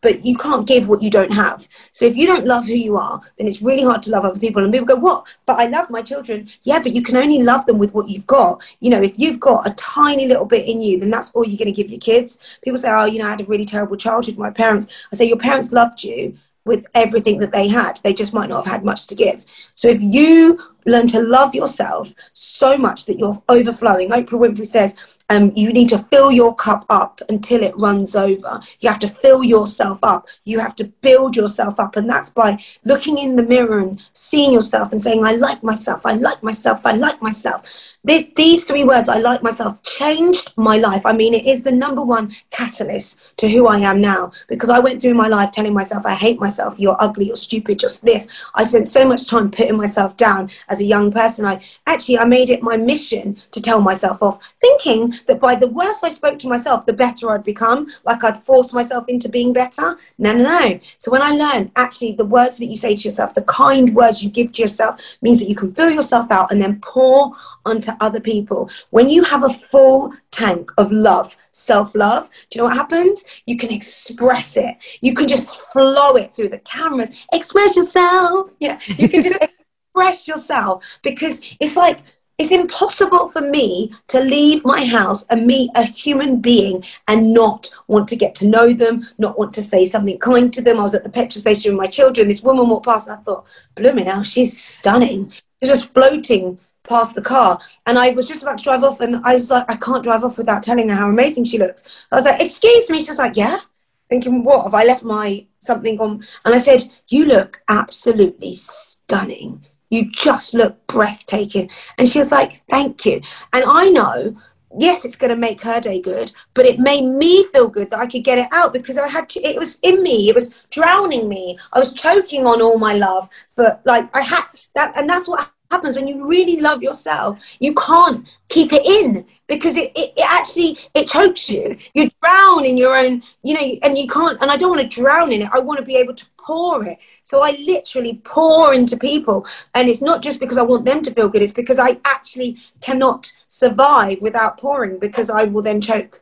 but 0.00 0.24
you 0.24 0.36
can't 0.36 0.66
give 0.66 0.88
what 0.88 1.02
you 1.02 1.10
don't 1.10 1.32
have. 1.32 1.66
So 1.92 2.04
if 2.04 2.16
you 2.16 2.26
don't 2.26 2.46
love 2.46 2.66
who 2.66 2.74
you 2.74 2.96
are, 2.96 3.20
then 3.38 3.46
it's 3.46 3.62
really 3.62 3.82
hard 3.82 4.02
to 4.02 4.10
love 4.10 4.24
other 4.24 4.38
people. 4.38 4.62
And 4.62 4.72
people 4.72 4.86
go, 4.86 4.96
What? 4.96 5.26
But 5.46 5.58
I 5.58 5.66
love 5.66 5.90
my 5.90 6.02
children. 6.02 6.48
Yeah, 6.62 6.78
but 6.80 6.92
you 6.92 7.02
can 7.02 7.16
only 7.16 7.42
love 7.42 7.66
them 7.66 7.78
with 7.78 7.94
what 7.94 8.08
you've 8.08 8.26
got. 8.26 8.62
You 8.80 8.90
know, 8.90 9.02
if 9.02 9.18
you've 9.18 9.40
got 9.40 9.66
a 9.66 9.74
tiny 9.74 10.26
little 10.26 10.46
bit 10.46 10.68
in 10.68 10.80
you, 10.80 10.98
then 11.00 11.10
that's 11.10 11.30
all 11.30 11.46
you're 11.46 11.58
going 11.58 11.74
to 11.74 11.82
give 11.82 11.90
your 11.90 12.00
kids. 12.00 12.38
People 12.62 12.78
say, 12.78 12.90
Oh, 12.90 13.04
you 13.04 13.18
know, 13.18 13.26
I 13.26 13.30
had 13.30 13.40
a 13.40 13.46
really 13.46 13.64
terrible 13.64 13.96
childhood 13.96 14.34
with 14.34 14.42
my 14.42 14.50
parents. 14.50 14.86
I 15.12 15.16
say, 15.16 15.26
Your 15.26 15.38
parents 15.38 15.72
loved 15.72 16.02
you 16.04 16.36
with 16.66 16.84
everything 16.94 17.38
that 17.38 17.52
they 17.52 17.68
had. 17.68 17.98
They 18.02 18.12
just 18.12 18.34
might 18.34 18.50
not 18.50 18.64
have 18.64 18.72
had 18.72 18.84
much 18.84 19.06
to 19.06 19.14
give. 19.14 19.44
So 19.74 19.88
if 19.88 20.02
you 20.02 20.60
learn 20.84 21.06
to 21.08 21.22
love 21.22 21.54
yourself 21.54 22.12
so 22.32 22.76
much 22.76 23.06
that 23.06 23.18
you're 23.18 23.40
overflowing, 23.48 24.10
Oprah 24.10 24.26
Winfrey 24.26 24.66
says, 24.66 24.96
um, 25.28 25.52
you 25.56 25.72
need 25.72 25.88
to 25.88 25.98
fill 26.10 26.30
your 26.30 26.54
cup 26.54 26.86
up 26.88 27.20
until 27.28 27.62
it 27.62 27.76
runs 27.76 28.14
over. 28.14 28.60
You 28.80 28.88
have 28.88 29.00
to 29.00 29.08
fill 29.08 29.42
yourself 29.42 29.98
up. 30.02 30.28
You 30.44 30.60
have 30.60 30.76
to 30.76 30.84
build 30.84 31.34
yourself 31.34 31.80
up. 31.80 31.96
And 31.96 32.08
that's 32.08 32.30
by 32.30 32.62
looking 32.84 33.18
in 33.18 33.34
the 33.34 33.42
mirror 33.42 33.80
and 33.80 34.06
seeing 34.12 34.52
yourself 34.52 34.92
and 34.92 35.02
saying, 35.02 35.24
I 35.24 35.32
like 35.32 35.62
myself, 35.62 36.02
I 36.04 36.12
like 36.12 36.42
myself, 36.42 36.80
I 36.84 36.92
like 36.92 37.20
myself. 37.20 37.64
This, 38.04 38.26
these 38.36 38.64
three 38.64 38.84
words, 38.84 39.08
I 39.08 39.18
like 39.18 39.42
myself, 39.42 39.82
changed 39.82 40.52
my 40.56 40.76
life. 40.76 41.04
I 41.04 41.12
mean, 41.12 41.34
it 41.34 41.44
is 41.44 41.62
the 41.62 41.72
number 41.72 42.02
one 42.02 42.32
catalyst 42.50 43.20
to 43.38 43.48
who 43.48 43.66
I 43.66 43.78
am 43.78 44.00
now 44.00 44.30
because 44.46 44.70
I 44.70 44.78
went 44.78 45.02
through 45.02 45.14
my 45.14 45.26
life 45.26 45.50
telling 45.50 45.74
myself, 45.74 46.06
I 46.06 46.14
hate 46.14 46.38
myself, 46.38 46.78
you're 46.78 46.96
ugly, 47.00 47.26
you're 47.26 47.36
stupid, 47.36 47.80
just 47.80 48.04
this. 48.04 48.28
I 48.54 48.62
spent 48.62 48.88
so 48.88 49.04
much 49.08 49.26
time 49.26 49.50
putting 49.50 49.76
myself 49.76 50.16
down 50.16 50.50
as 50.68 50.80
a 50.80 50.84
young 50.84 51.10
person. 51.10 51.46
I 51.46 51.64
actually, 51.86 52.18
I 52.18 52.26
made 52.26 52.50
it 52.50 52.62
my 52.62 52.76
mission 52.76 53.38
to 53.50 53.60
tell 53.60 53.80
myself 53.80 54.22
off, 54.22 54.54
thinking 54.60 55.12
that 55.26 55.40
by 55.40 55.54
the 55.54 55.68
worse 55.68 56.02
I 56.02 56.10
spoke 56.10 56.38
to 56.40 56.48
myself, 56.48 56.86
the 56.86 56.92
better 56.92 57.30
I'd 57.30 57.44
become, 57.44 57.88
like 58.04 58.24
I'd 58.24 58.44
force 58.44 58.72
myself 58.72 59.04
into 59.08 59.28
being 59.28 59.52
better. 59.52 59.98
No, 60.18 60.32
no, 60.32 60.42
no. 60.42 60.80
So 60.98 61.10
when 61.10 61.22
I 61.22 61.30
learned 61.30 61.72
actually 61.76 62.12
the 62.12 62.24
words 62.24 62.58
that 62.58 62.66
you 62.66 62.76
say 62.76 62.94
to 62.94 63.02
yourself, 63.02 63.34
the 63.34 63.42
kind 63.42 63.94
words 63.94 64.22
you 64.22 64.30
give 64.30 64.52
to 64.52 64.62
yourself, 64.62 65.00
means 65.22 65.40
that 65.40 65.48
you 65.48 65.56
can 65.56 65.72
fill 65.74 65.90
yourself 65.90 66.30
out 66.30 66.52
and 66.52 66.60
then 66.60 66.80
pour 66.80 67.34
onto 67.64 67.92
other 68.00 68.20
people. 68.20 68.70
When 68.90 69.08
you 69.08 69.22
have 69.24 69.44
a 69.44 69.48
full 69.48 70.12
tank 70.30 70.70
of 70.78 70.92
love, 70.92 71.36
self 71.52 71.94
love, 71.94 72.30
do 72.50 72.58
you 72.58 72.62
know 72.62 72.68
what 72.68 72.76
happens? 72.76 73.24
You 73.46 73.56
can 73.56 73.72
express 73.72 74.56
it. 74.56 74.76
You 75.00 75.14
can 75.14 75.26
just 75.28 75.60
flow 75.72 76.16
it 76.16 76.34
through 76.34 76.50
the 76.50 76.58
cameras. 76.58 77.10
Express 77.32 77.76
yourself. 77.76 78.50
Yeah, 78.60 78.78
you 78.86 79.08
can 79.08 79.22
just 79.22 79.36
express 79.96 80.28
yourself 80.28 80.84
because 81.02 81.40
it's 81.60 81.76
like 81.76 82.00
it's 82.38 82.52
impossible 82.52 83.30
for 83.30 83.40
me 83.40 83.94
to 84.08 84.20
leave 84.20 84.64
my 84.64 84.84
house 84.84 85.24
and 85.30 85.46
meet 85.46 85.70
a 85.74 85.82
human 85.82 86.40
being 86.40 86.84
and 87.08 87.32
not 87.32 87.70
want 87.86 88.08
to 88.08 88.16
get 88.16 88.34
to 88.36 88.48
know 88.48 88.72
them, 88.72 89.06
not 89.16 89.38
want 89.38 89.54
to 89.54 89.62
say 89.62 89.86
something 89.86 90.18
kind 90.18 90.52
to 90.52 90.60
them. 90.60 90.78
I 90.78 90.82
was 90.82 90.94
at 90.94 91.02
the 91.02 91.08
petrol 91.08 91.40
station 91.40 91.72
with 91.72 91.80
my 91.80 91.86
children. 91.86 92.28
This 92.28 92.42
woman 92.42 92.68
walked 92.68 92.86
past 92.86 93.08
and 93.08 93.16
I 93.18 93.22
thought, 93.22 93.46
blooming 93.74 94.04
hell, 94.04 94.22
she's 94.22 94.62
stunning. 94.62 95.30
She's 95.62 95.70
just 95.70 95.94
floating 95.94 96.58
past 96.84 97.14
the 97.14 97.22
car 97.22 97.58
and 97.86 97.98
I 97.98 98.10
was 98.10 98.28
just 98.28 98.42
about 98.42 98.58
to 98.58 98.64
drive 98.64 98.84
off 98.84 99.00
and 99.00 99.16
I 99.24 99.34
was 99.34 99.50
like, 99.50 99.70
I 99.70 99.76
can't 99.76 100.04
drive 100.04 100.22
off 100.22 100.36
without 100.36 100.62
telling 100.62 100.90
her 100.90 100.94
how 100.94 101.08
amazing 101.08 101.44
she 101.44 101.58
looks. 101.58 101.84
I 102.12 102.16
was 102.16 102.26
like, 102.26 102.42
excuse 102.42 102.90
me. 102.90 103.00
She 103.00 103.10
was 103.10 103.18
like, 103.18 103.36
yeah. 103.36 103.60
Thinking, 104.08 104.44
what? 104.44 104.62
Have 104.64 104.74
I 104.74 104.84
left 104.84 105.02
my 105.02 105.46
something 105.58 105.98
on? 105.98 106.22
And 106.44 106.54
I 106.54 106.58
said, 106.58 106.84
you 107.08 107.24
look 107.24 107.60
absolutely 107.66 108.52
stunning. 108.52 109.64
You 109.90 110.10
just 110.10 110.54
look 110.54 110.86
breathtaking. 110.86 111.70
And 111.98 112.08
she 112.08 112.18
was 112.18 112.32
like, 112.32 112.56
thank 112.70 113.04
you. 113.06 113.20
And 113.52 113.64
I 113.66 113.88
know 113.90 114.36
yes, 114.78 115.04
it's 115.04 115.16
going 115.16 115.30
to 115.30 115.36
make 115.36 115.60
her 115.62 115.80
day 115.80 116.00
good, 116.00 116.30
but 116.54 116.66
it 116.66 116.78
made 116.78 117.04
me 117.04 117.44
feel 117.52 117.68
good 117.68 117.90
that 117.90 118.00
I 118.00 118.06
could 118.06 118.24
get 118.24 118.38
it 118.38 118.48
out 118.52 118.72
because 118.72 118.98
I 118.98 119.08
had 119.08 119.28
to, 119.30 119.40
it 119.40 119.58
was 119.58 119.78
in 119.82 120.02
me, 120.02 120.28
it 120.28 120.34
was 120.34 120.54
drowning 120.70 121.28
me. 121.28 121.58
I 121.72 121.78
was 121.78 121.92
choking 121.94 122.46
on 122.46 122.60
all 122.60 122.78
my 122.78 122.94
love, 122.94 123.28
but 123.54 123.82
like 123.84 124.14
I 124.16 124.20
had 124.22 124.44
that, 124.74 124.96
and 124.96 125.08
that's 125.08 125.28
what 125.28 125.50
happens 125.70 125.96
when 125.96 126.06
you 126.06 126.26
really 126.26 126.60
love 126.60 126.82
yourself. 126.82 127.38
You 127.60 127.74
can't 127.74 128.26
keep 128.48 128.72
it 128.72 128.84
in 128.84 129.24
because 129.46 129.76
it, 129.76 129.92
it, 129.96 130.12
it 130.16 130.26
actually 130.28 130.78
it 130.94 131.08
chokes 131.08 131.48
you. 131.48 131.76
You 131.94 132.10
drown 132.26 132.64
in 132.64 132.76
your 132.76 132.96
own, 132.96 133.22
you 133.42 133.54
know, 133.54 133.78
and 133.82 133.96
you 133.96 134.06
can't. 134.06 134.40
And 134.40 134.50
I 134.50 134.56
don't 134.56 134.70
want 134.70 134.82
to 134.82 135.00
drown 135.00 135.32
in 135.32 135.42
it. 135.42 135.48
I 135.52 135.58
want 135.58 135.78
to 135.78 135.84
be 135.84 135.96
able 135.96 136.14
to 136.14 136.26
pour 136.38 136.84
it. 136.84 136.98
So 137.22 137.42
I 137.42 137.52
literally 137.52 138.20
pour 138.24 138.74
into 138.74 138.96
people, 138.96 139.46
and 139.74 139.88
it's 139.88 140.02
not 140.02 140.22
just 140.22 140.40
because 140.40 140.58
I 140.58 140.62
want 140.62 140.84
them 140.84 141.02
to 141.02 141.12
feel 141.12 141.28
good. 141.28 141.42
It's 141.42 141.52
because 141.52 141.78
I 141.78 142.00
actually 142.04 142.58
cannot 142.80 143.32
survive 143.48 144.20
without 144.20 144.58
pouring 144.58 144.98
because 144.98 145.30
I 145.30 145.44
will 145.44 145.62
then 145.62 145.80
choke. 145.80 146.20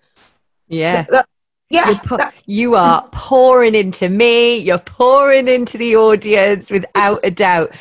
Yeah. 0.68 1.02
That, 1.02 1.10
that, 1.10 1.28
yeah, 1.70 1.98
po- 2.04 2.18
you 2.46 2.74
are 2.74 3.08
pouring 3.12 3.74
into 3.74 4.08
me. 4.08 4.58
You're 4.58 4.78
pouring 4.78 5.48
into 5.48 5.78
the 5.78 5.96
audience 5.96 6.70
without 6.70 7.20
a 7.24 7.30
doubt. 7.30 7.74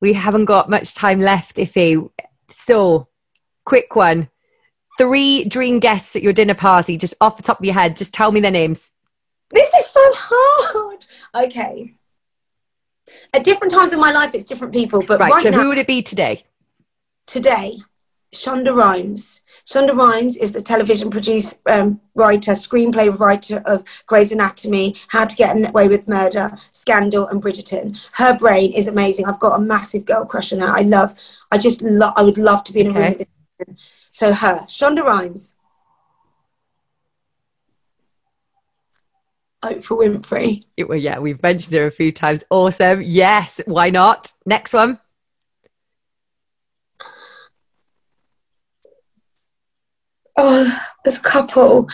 We 0.00 0.12
haven't 0.12 0.46
got 0.46 0.70
much 0.70 0.94
time 0.94 1.20
left, 1.20 1.56
Iffy. 1.56 2.10
So, 2.50 3.08
quick 3.64 3.96
one 3.96 4.28
three 4.98 5.44
dream 5.44 5.78
guests 5.78 6.16
at 6.16 6.22
your 6.22 6.32
dinner 6.32 6.54
party, 6.54 6.96
just 6.96 7.14
off 7.20 7.36
the 7.36 7.42
top 7.42 7.58
of 7.58 7.64
your 7.64 7.74
head, 7.74 7.96
just 7.96 8.14
tell 8.14 8.30
me 8.30 8.40
their 8.40 8.50
names. 8.50 8.90
This 9.50 9.72
is 9.74 9.86
so 9.86 10.00
hard. 10.12 11.06
Okay. 11.34 11.94
At 13.32 13.44
different 13.44 13.72
times 13.72 13.92
in 13.92 14.00
my 14.00 14.12
life, 14.12 14.34
it's 14.34 14.44
different 14.44 14.72
people, 14.72 15.02
but 15.06 15.20
right, 15.20 15.30
right 15.30 15.42
so 15.42 15.50
now, 15.50 15.60
who 15.60 15.68
would 15.68 15.78
it 15.78 15.86
be 15.86 16.02
today? 16.02 16.44
Today, 17.26 17.78
Shonda 18.34 18.74
Rhimes. 18.74 19.42
Shonda 19.66 19.96
Rhimes 19.96 20.36
is 20.36 20.52
the 20.52 20.60
television 20.60 21.10
producer, 21.10 21.56
um, 21.66 22.00
writer, 22.14 22.52
screenplay 22.52 23.16
writer 23.18 23.62
of 23.64 23.84
Grey's 24.06 24.32
Anatomy, 24.32 24.96
How 25.08 25.24
to 25.24 25.36
Get 25.36 25.56
Away 25.68 25.88
with 25.88 26.08
Murder, 26.08 26.56
Scandal, 26.72 27.28
and 27.28 27.42
Bridgerton. 27.42 27.98
Her 28.12 28.36
brain 28.36 28.72
is 28.72 28.88
amazing. 28.88 29.26
I've 29.26 29.40
got 29.40 29.58
a 29.58 29.62
massive 29.62 30.04
girl 30.04 30.24
crush 30.24 30.52
on 30.52 30.60
her. 30.60 30.68
I 30.68 30.82
love, 30.82 31.14
I 31.50 31.58
just 31.58 31.82
love, 31.82 32.14
I 32.16 32.22
would 32.22 32.38
love 32.38 32.64
to 32.64 32.72
be 32.72 32.80
in 32.80 32.88
a 32.88 32.90
okay. 32.90 32.98
room 32.98 33.08
with 33.10 33.18
this 33.18 33.28
person. 33.58 33.78
So 34.14 34.32
her, 34.32 34.60
Shonda 34.68 35.02
Rhimes. 35.02 35.56
Oprah 39.60 39.98
Winfrey. 39.98 40.62
It, 40.76 40.88
well, 40.88 40.96
yeah, 40.96 41.18
we've 41.18 41.42
mentioned 41.42 41.74
her 41.74 41.88
a 41.88 41.90
few 41.90 42.12
times. 42.12 42.44
Awesome. 42.48 43.02
Yes, 43.02 43.60
why 43.66 43.90
not? 43.90 44.30
Next 44.46 44.72
one. 44.72 45.00
Oh, 50.36 50.80
this 51.04 51.18
couple. 51.18 51.88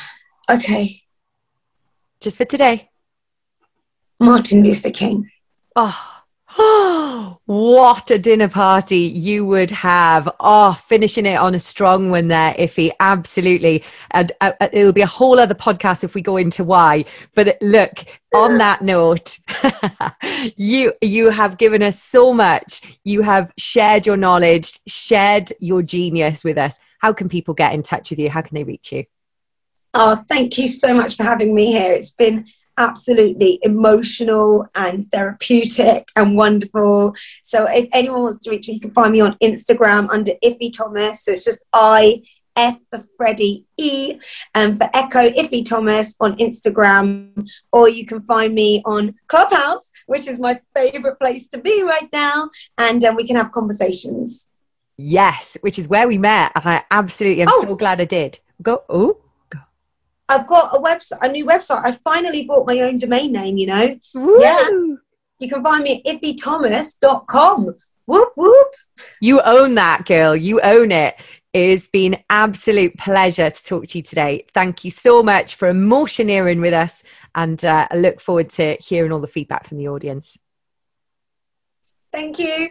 Okay. 0.47 1.01
Just 2.21 2.37
for 2.37 2.45
today. 2.45 2.91
Martin 4.21 4.63
Luther 4.63 4.91
King. 4.91 5.31
Ah. 5.75 6.19
Oh, 6.59 6.80
what 7.47 8.11
a 8.11 8.19
dinner 8.19 8.49
party 8.49 8.99
you 8.99 9.45
would 9.47 9.71
have. 9.71 10.29
Oh, 10.41 10.79
finishing 10.87 11.27
it 11.27 11.37
on 11.37 11.55
a 11.55 11.61
strong 11.61 12.11
one 12.11 12.29
there, 12.29 12.55
Iffy. 12.55 12.91
Absolutely. 13.01 13.85
And 14.11 14.33
uh, 14.41 14.53
uh, 14.61 14.69
it'll 14.73 14.93
be 14.93 15.01
a 15.03 15.07
whole 15.07 15.39
other 15.39 15.55
podcast 15.55 16.05
if 16.05 16.15
we 16.15 16.23
go 16.23 16.37
into 16.37 16.65
why. 16.65 17.05
But 17.35 17.59
look, 17.61 18.05
on 18.35 18.59
that 18.59 18.83
note, 18.83 19.39
you 20.57 20.93
you 21.01 21.31
have 21.31 21.59
given 21.59 21.83
us 21.83 22.03
so 22.03 22.33
much. 22.33 22.83
You 23.05 23.23
have 23.23 23.53
shared 23.57 24.07
your 24.07 24.17
knowledge, 24.17 24.79
shared 24.87 25.53
your 25.61 25.83
genius 25.83 26.45
with 26.45 26.59
us. 26.59 26.79
How 26.99 27.13
can 27.13 27.29
people 27.29 27.55
get 27.55 27.75
in 27.75 27.83
touch 27.83 28.11
with 28.11 28.19
you? 28.19 28.31
How 28.31 28.43
can 28.43 28.55
they 28.55 28.65
reach 28.65 28.93
you? 28.93 29.05
Oh, 29.93 30.17
thank 30.17 30.59
you 30.59 30.69
so 30.69 30.95
much 30.95 31.17
for 31.17 31.25
having 31.25 31.55
me 31.55 31.73
here. 31.73 31.93
It's 31.93 32.13
been 32.13 32.47
absolutely 32.79 33.59
emotional 33.63 34.67
and 34.75 35.11
therapeutic 35.11 36.09
and 36.17 36.37
wonderful. 36.37 37.15
So 37.43 37.67
if 37.67 37.89
anyone 37.93 38.23
wants 38.23 38.39
to 38.41 38.51
reach 38.51 38.69
me, 38.69 38.75
you 38.75 38.81
can 38.81 38.93
find 38.93 39.13
me 39.13 39.21
on 39.21 39.37
Instagram 39.43 40.11
under 40.11 40.33
Iffy 40.45 40.73
Thomas. 40.77 41.25
So 41.25 41.33
it's 41.33 41.45
just 41.45 41.65
I 41.73 42.23
F 42.57 42.79
for 42.91 43.03
Freddie 43.17 43.65
E 43.77 44.19
and 44.55 44.77
for 44.79 44.89
Echo 44.93 45.31
Iffy 45.31 45.65
Thomas 45.65 46.15
on 46.21 46.37
Instagram, 46.37 47.49
or 47.73 47.89
you 47.89 48.05
can 48.07 48.21
find 48.23 48.55
me 48.55 48.83
on 48.85 49.15
Clubhouse, 49.29 49.91
which 50.07 50.27
is 50.27 50.39
my 50.39 50.61
favorite 50.75 51.19
place 51.19 51.49
to 51.49 51.59
be 51.59 51.83
right 51.83 52.09
now, 52.13 52.51
and 52.79 53.05
um, 53.05 53.17
we 53.17 53.27
can 53.27 53.37
have 53.37 53.53
conversations. 53.53 54.47
Yes, 54.97 55.57
which 55.63 55.79
is 55.79 55.89
where 55.89 56.07
we 56.07 56.19
met, 56.19 56.53
and 56.55 56.65
I 56.67 56.85
absolutely 56.91 57.43
am 57.43 57.49
oh. 57.51 57.65
so 57.65 57.75
glad 57.77 58.01
I 58.01 58.05
did. 58.05 58.39
Go 58.61 58.83
oh. 58.89 59.19
I've 60.31 60.47
got 60.47 60.75
a 60.75 60.79
website, 60.79 61.19
a 61.23 61.29
new 61.29 61.45
website. 61.45 61.85
I 61.85 61.93
finally 62.05 62.45
bought 62.47 62.67
my 62.67 62.79
own 62.81 62.99
domain 62.99 63.33
name, 63.33 63.57
you 63.57 63.67
know. 63.67 63.99
Woo. 64.15 64.41
Yeah. 64.41 64.69
You 65.41 65.49
can 65.49 65.63
find 65.65 65.83
me 65.83 66.03
at 66.07 66.23
iffythomas.com. 66.23 67.75
Whoop 68.07 68.33
whoop. 68.37 68.69
You 69.21 69.41
own 69.41 69.75
that, 69.75 70.07
girl. 70.07 70.37
You 70.37 70.61
own 70.61 70.93
it. 70.93 71.17
It's 71.53 71.89
been 71.89 72.15
an 72.15 72.25
absolute 72.31 72.97
pleasure 72.97 73.51
to 73.51 73.65
talk 73.65 73.87
to 73.89 73.99
you 73.99 74.03
today. 74.03 74.47
Thank 74.55 74.85
you 74.85 74.93
so 74.93 75.23
much 75.23 75.57
for 75.57 75.73
emotioneering 75.73 76.61
with 76.61 76.75
us, 76.75 77.03
and 77.35 77.63
uh, 77.65 77.89
I 77.91 77.97
look 77.97 78.21
forward 78.21 78.51
to 78.51 78.77
hearing 78.81 79.11
all 79.11 79.21
the 79.21 79.27
feedback 79.27 79.67
from 79.67 79.79
the 79.79 79.89
audience. 79.89 80.39
Thank 82.13 82.39
you. 82.39 82.71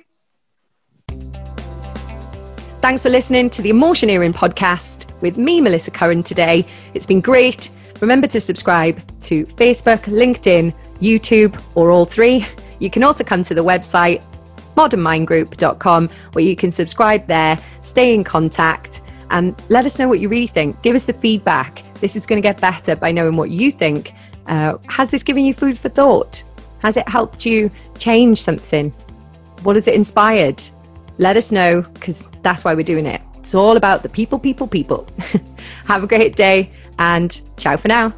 Thanks 2.82 3.04
for 3.04 3.10
listening 3.10 3.50
to 3.52 3.62
the 3.62 3.72
Emotioneering 3.72 4.34
podcast 4.34 4.99
with 5.22 5.38
me, 5.38 5.62
Melissa 5.62 5.92
Curran, 5.92 6.24
today. 6.24 6.66
It's 6.94 7.06
been 7.06 7.22
great. 7.22 7.70
Remember 8.02 8.28
to 8.28 8.40
subscribe 8.40 9.02
to 9.24 9.46
Facebook, 9.46 10.04
LinkedIn, 10.04 10.74
YouTube, 11.02 11.62
or 11.76 11.92
all 11.92 12.06
three. 12.06 12.46
You 12.80 12.90
can 12.90 13.04
also 13.04 13.24
come 13.24 13.44
to 13.44 13.54
the 13.54 13.64
website 13.64 14.24
modernmindgroup.com 14.80 16.10
where 16.34 16.46
you 16.46 16.56
can 16.56 16.72
subscribe 16.72 17.28
there, 17.28 17.60
stay 17.82 18.14
in 18.14 18.24
contact, 18.24 19.02
and 19.30 19.62
let 19.70 19.86
us 19.86 20.00
know 20.00 20.08
what 20.08 20.20
you 20.20 20.30
really 20.30 20.48
think. 20.48 20.82
Give 20.82 20.96
us 20.96 21.06
the 21.06 21.14
feedback. 21.14 21.84
This 22.00 22.16
is 22.16 22.26
going 22.26 22.42
to 22.42 22.48
get 22.48 22.62
better 22.62 22.96
by 22.96 23.12
knowing 23.12 23.36
what 23.36 23.50
you 23.52 23.72
think. 23.72 24.14
Uh, 24.48 24.78
has 24.88 25.12
this 25.12 25.24
given 25.24 25.44
you 25.44 25.54
food 25.54 25.78
for 25.78 25.90
thought? 25.90 26.44
Has 26.80 26.96
it 26.96 27.08
helped 27.08 27.46
you 27.46 27.70
change 27.98 28.42
something? 28.42 28.92
What 29.64 29.76
has 29.76 29.88
it 29.88 29.96
inspired? 29.96 30.64
Let 31.18 31.36
us 31.36 31.52
know 31.52 31.82
because 31.82 32.28
that's 32.42 32.64
why 32.64 32.74
we're 32.74 32.84
doing 32.84 33.06
it. 33.06 33.22
It's 33.50 33.56
all 33.56 33.78
about 33.78 34.04
the 34.04 34.10
people, 34.10 34.38
people, 34.38 34.68
people. 34.68 35.08
Have 35.88 36.04
a 36.04 36.08
great 36.08 36.36
day 36.36 36.70
and 37.00 37.42
ciao 37.58 37.78
for 37.78 37.88
now. 37.88 38.14